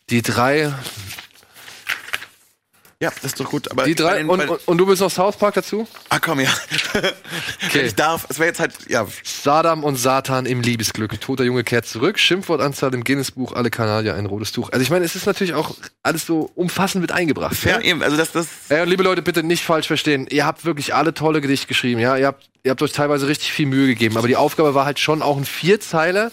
[0.09, 0.73] Die drei,
[3.03, 3.69] Ja, das ist doch gut.
[3.69, 5.87] Aber die drei den- und, und, und du bist noch South Park dazu?
[6.09, 6.49] ah, komm, ja.
[7.73, 8.25] Wenn ich darf.
[8.29, 9.05] Es wäre jetzt halt, ja.
[9.23, 11.19] Sadam und Satan im Liebesglück.
[11.19, 12.17] Toter Junge kehrt zurück.
[12.17, 13.53] Schimpfwortanzahl im Guinness-Buch.
[13.53, 14.69] Alle Kanadier ein rotes Tuch.
[14.71, 17.55] Also ich meine, es ist natürlich auch alles so umfassend mit eingebracht.
[17.55, 17.81] Fair, Ja?
[17.81, 18.01] eben.
[18.01, 20.27] Also das, das, Ey, und liebe Leute, bitte nicht falsch verstehen.
[20.29, 21.99] Ihr habt wirklich alle tolle Gedichte geschrieben.
[21.99, 24.17] Ja, ihr habt, ihr habt euch teilweise richtig viel Mühe gegeben.
[24.17, 26.31] Aber die Aufgabe war halt schon auch ein Vierzeiler.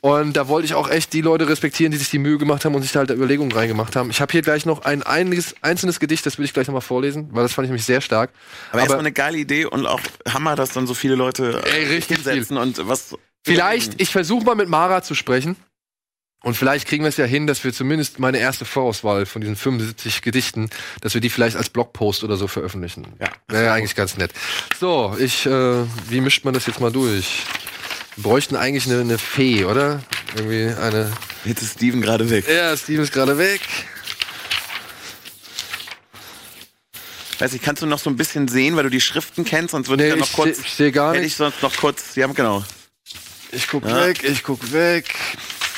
[0.00, 2.74] Und da wollte ich auch echt die Leute respektieren, die sich die Mühe gemacht haben
[2.74, 4.10] und sich da halt Überlegungen reingemacht haben.
[4.10, 7.28] Ich habe hier gleich noch ein einiges, einzelnes Gedicht, das will ich gleich nochmal vorlesen,
[7.32, 8.30] weil das fand ich nämlich sehr stark.
[8.70, 11.86] aber, erstmal eine geile Idee und auch Hammer, dass dann so viele Leute äh, Ey,
[11.86, 13.16] richtig hinsetzen und was.
[13.44, 15.56] Vielleicht, ich versuche mal mit Mara zu sprechen.
[16.42, 19.56] Und vielleicht kriegen wir es ja hin, dass wir zumindest meine erste Vorauswahl von diesen
[19.56, 20.70] 75 Gedichten,
[21.00, 23.06] dass wir die vielleicht als Blogpost oder so veröffentlichen.
[23.18, 23.30] Ja.
[23.48, 24.30] Wäre ja eigentlich ganz nett.
[24.78, 27.42] So, ich, äh, wie mischt man das jetzt mal durch?
[28.16, 30.02] Wir bräuchten eigentlich eine, eine Fee, oder?
[30.34, 31.12] Irgendwie eine.
[31.44, 32.46] Jetzt ist Steven gerade weg.
[32.48, 33.60] Ja, Steven ist gerade weg.
[37.38, 39.88] Weiß ich, kannst du noch so ein bisschen sehen, weil du die Schriften kennst, sonst
[39.88, 40.56] würde Nee, ich dann ich noch kurz.
[40.56, 41.34] seh- ich seh gar hätte nichts.
[41.34, 42.14] ich sonst noch kurz.
[42.16, 42.64] Ja, genau.
[43.52, 44.06] Ich guck Ja.
[44.06, 45.14] weg, ich guck weg.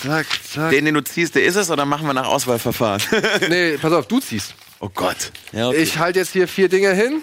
[0.03, 0.71] Zack, zack.
[0.71, 3.03] Den, den du ziehst, der ist es, oder machen wir nach Auswahlverfahren?
[3.49, 4.55] nee, pass auf, du ziehst.
[4.79, 5.33] oh Gott.
[5.53, 7.23] Ja, Ich halte jetzt hier vier Dinger hin.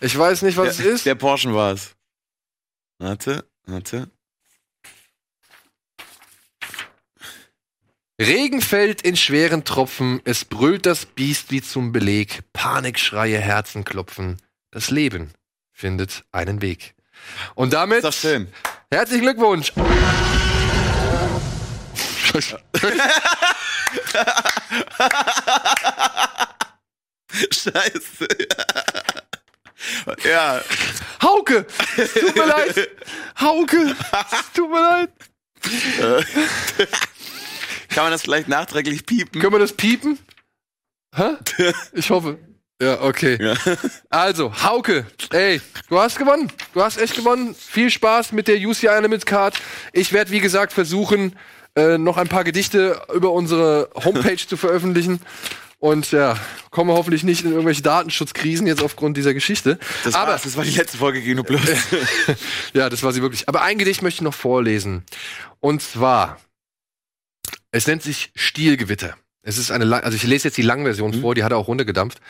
[0.00, 1.06] Ich weiß nicht, was der, es ist.
[1.06, 1.90] Der Porsche war es.
[2.98, 4.08] Warte, warte.
[8.22, 14.40] Regen fällt in schweren Tropfen, es brüllt das Biest wie zum Beleg, Panikschreie, Herzen klopfen.
[14.70, 15.32] Das Leben
[15.72, 16.94] findet einen Weg.
[17.56, 18.46] Und damit doch schön.
[18.92, 19.72] herzlichen Glückwunsch.
[27.50, 28.28] Scheiße.
[30.22, 30.60] ja.
[31.22, 31.66] Hauke,
[31.96, 32.88] es tut mir leid.
[33.40, 33.96] Hauke,
[34.30, 35.10] es tut mir leid.
[37.92, 39.40] Kann man das vielleicht nachträglich piepen?
[39.40, 40.18] Können wir das piepen?
[41.14, 41.36] Hä?
[41.92, 42.38] Ich hoffe.
[42.80, 43.38] Ja, okay.
[43.40, 43.54] Ja.
[44.10, 46.50] Also, Hauke, ey, du hast gewonnen.
[46.74, 47.54] Du hast echt gewonnen.
[47.54, 49.60] Viel Spaß mit der UCI Unlimited Card.
[49.92, 51.36] Ich werde, wie gesagt, versuchen,
[51.76, 55.20] äh, noch ein paar Gedichte über unsere Homepage zu veröffentlichen.
[55.78, 56.36] Und ja,
[56.70, 59.78] komme hoffentlich nicht in irgendwelche Datenschutzkrisen jetzt aufgrund dieser Geschichte.
[60.04, 61.60] Das, Aber das war die letzte Folge Gino Plus.
[62.72, 63.48] ja, das war sie wirklich.
[63.48, 65.04] Aber ein Gedicht möchte ich noch vorlesen.
[65.60, 66.38] Und zwar,
[67.72, 69.16] es nennt sich Stielgewitter.
[69.42, 71.66] Es ist eine, lang- also ich lese jetzt die Langversion vor, die hat er auch
[71.68, 72.20] runtergedampft.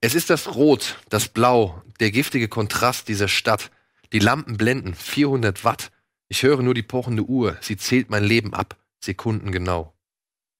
[0.00, 3.70] Es ist das Rot, das Blau, der giftige Kontrast dieser Stadt.
[4.12, 5.92] Die Lampen blenden, 400 Watt.
[6.28, 9.94] Ich höre nur die pochende Uhr, sie zählt mein Leben ab, Sekunden genau.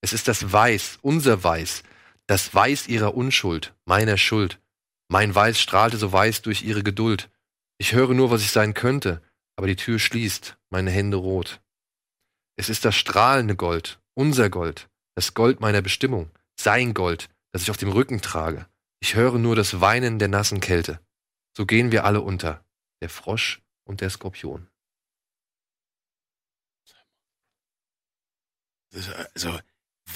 [0.03, 1.83] Es ist das Weiß, unser Weiß,
[2.27, 4.61] das Weiß ihrer Unschuld, meiner Schuld.
[5.09, 7.31] Mein Weiß strahlte so weiß durch ihre Geduld.
[7.79, 9.23] Ich höre nur, was ich sein könnte,
[9.57, 11.61] aber die Tür schließt, meine Hände rot.
[12.57, 17.71] Es ist das strahlende Gold, unser Gold, das Gold meiner Bestimmung, sein Gold, das ich
[17.71, 18.67] auf dem Rücken trage.
[19.01, 21.01] Ich höre nur das Weinen der nassen Kälte.
[21.57, 22.65] So gehen wir alle unter,
[23.03, 24.69] der Frosch und der Skorpion.
[29.35, 29.59] Also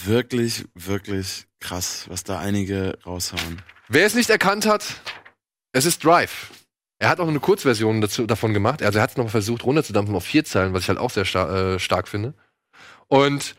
[0.03, 3.62] wirklich, wirklich krass, was da einige raushauen.
[3.89, 5.01] Wer es nicht erkannt hat,
[5.73, 6.51] es ist Drive.
[6.99, 8.83] Er hat auch eine Kurzversion dazu, davon gemacht.
[8.83, 11.25] Also er hat es noch versucht runterzudampfen auf vier Zeilen, was ich halt auch sehr
[11.25, 12.35] sta äh, stark finde.
[13.09, 13.57] Und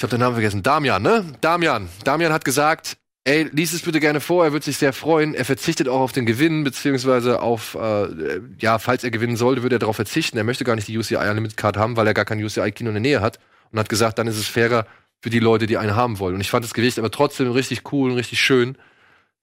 [0.00, 0.62] ich habe den Namen vergessen.
[0.62, 1.26] Damian, ne?
[1.42, 1.86] Damian.
[2.04, 5.34] Damian hat gesagt, ey, lies es bitte gerne vor, er wird sich sehr freuen.
[5.34, 9.76] Er verzichtet auch auf den Gewinn, beziehungsweise auf, äh, ja, falls er gewinnen sollte, würde
[9.76, 10.38] er darauf verzichten.
[10.38, 12.94] Er möchte gar nicht die UCI Unlimited Card haben, weil er gar kein UCI-Kino in
[12.94, 13.40] der Nähe hat.
[13.72, 14.86] Und hat gesagt, dann ist es fairer
[15.20, 16.36] für die Leute, die einen haben wollen.
[16.36, 18.78] Und ich fand das Gewicht aber trotzdem richtig cool und richtig schön.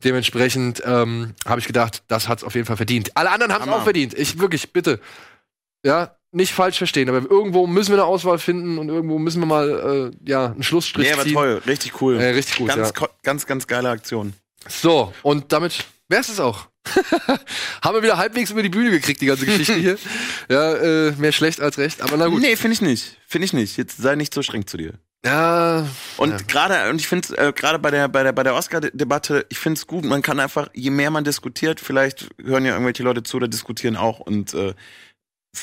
[0.04, 3.12] Dementsprechend ähm, habe ich gedacht, das hat's auf jeden Fall verdient.
[3.14, 4.16] Alle anderen haben es auch verdient.
[4.16, 5.00] Ich wirklich, bitte.
[5.86, 9.46] Ja, nicht falsch verstehen, aber irgendwo müssen wir eine Auswahl finden und irgendwo müssen wir
[9.48, 11.34] mal äh, ja einen Schlussstrich Nee, aber ziehen.
[11.34, 12.18] toll, richtig cool.
[12.20, 13.08] Äh, richtig gut, ganz, ja.
[13.24, 14.34] ganz, ganz geile Aktion.
[14.68, 16.68] So, und damit wär's es auch.
[17.82, 19.98] Haben wir wieder halbwegs über die Bühne gekriegt, die ganze Geschichte hier.
[20.50, 22.42] Ja, äh, mehr schlecht als recht, aber na gut.
[22.42, 23.18] Nee, finde ich nicht.
[23.28, 23.76] Finde ich nicht.
[23.76, 24.94] Jetzt sei nicht so streng zu dir.
[25.26, 25.86] Ja,
[26.16, 26.38] Und Ja.
[26.48, 29.78] gerade, und ich finde äh, gerade bei der, bei der, bei der Oscar-Debatte, ich finde
[29.78, 33.36] es gut, man kann einfach, je mehr man diskutiert, vielleicht hören ja irgendwelche Leute zu
[33.38, 34.20] oder diskutieren auch.
[34.22, 34.74] Und äh,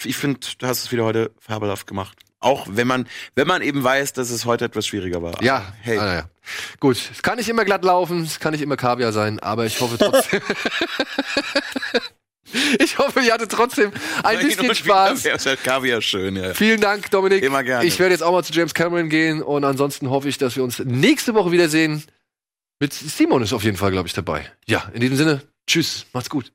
[0.04, 2.18] ich finde, du hast es wieder heute fabelhaft gemacht.
[2.40, 5.42] Auch wenn man, wenn man eben weiß, dass es heute etwas schwieriger war.
[5.42, 5.98] ja, Hey.
[5.98, 6.28] ah, ja.
[6.78, 9.80] Gut, es kann nicht immer glatt laufen, es kann nicht immer Kaviar sein, aber ich
[9.80, 10.42] hoffe trotzdem.
[12.78, 13.92] ich hoffe, ihr hattet trotzdem
[14.22, 15.24] ein Hin bisschen Spaß.
[15.24, 16.52] wäre Kaviar schön, ja.
[16.52, 17.42] Vielen Dank, Dominik.
[17.42, 17.86] Immer gerne.
[17.86, 20.64] Ich werde jetzt auch mal zu James Cameron gehen und ansonsten hoffe ich, dass wir
[20.64, 22.04] uns nächste Woche wiedersehen.
[22.78, 24.50] Mit Simon ist auf jeden Fall, glaube ich, dabei.
[24.66, 26.52] Ja, in diesem Sinne, tschüss, macht's gut.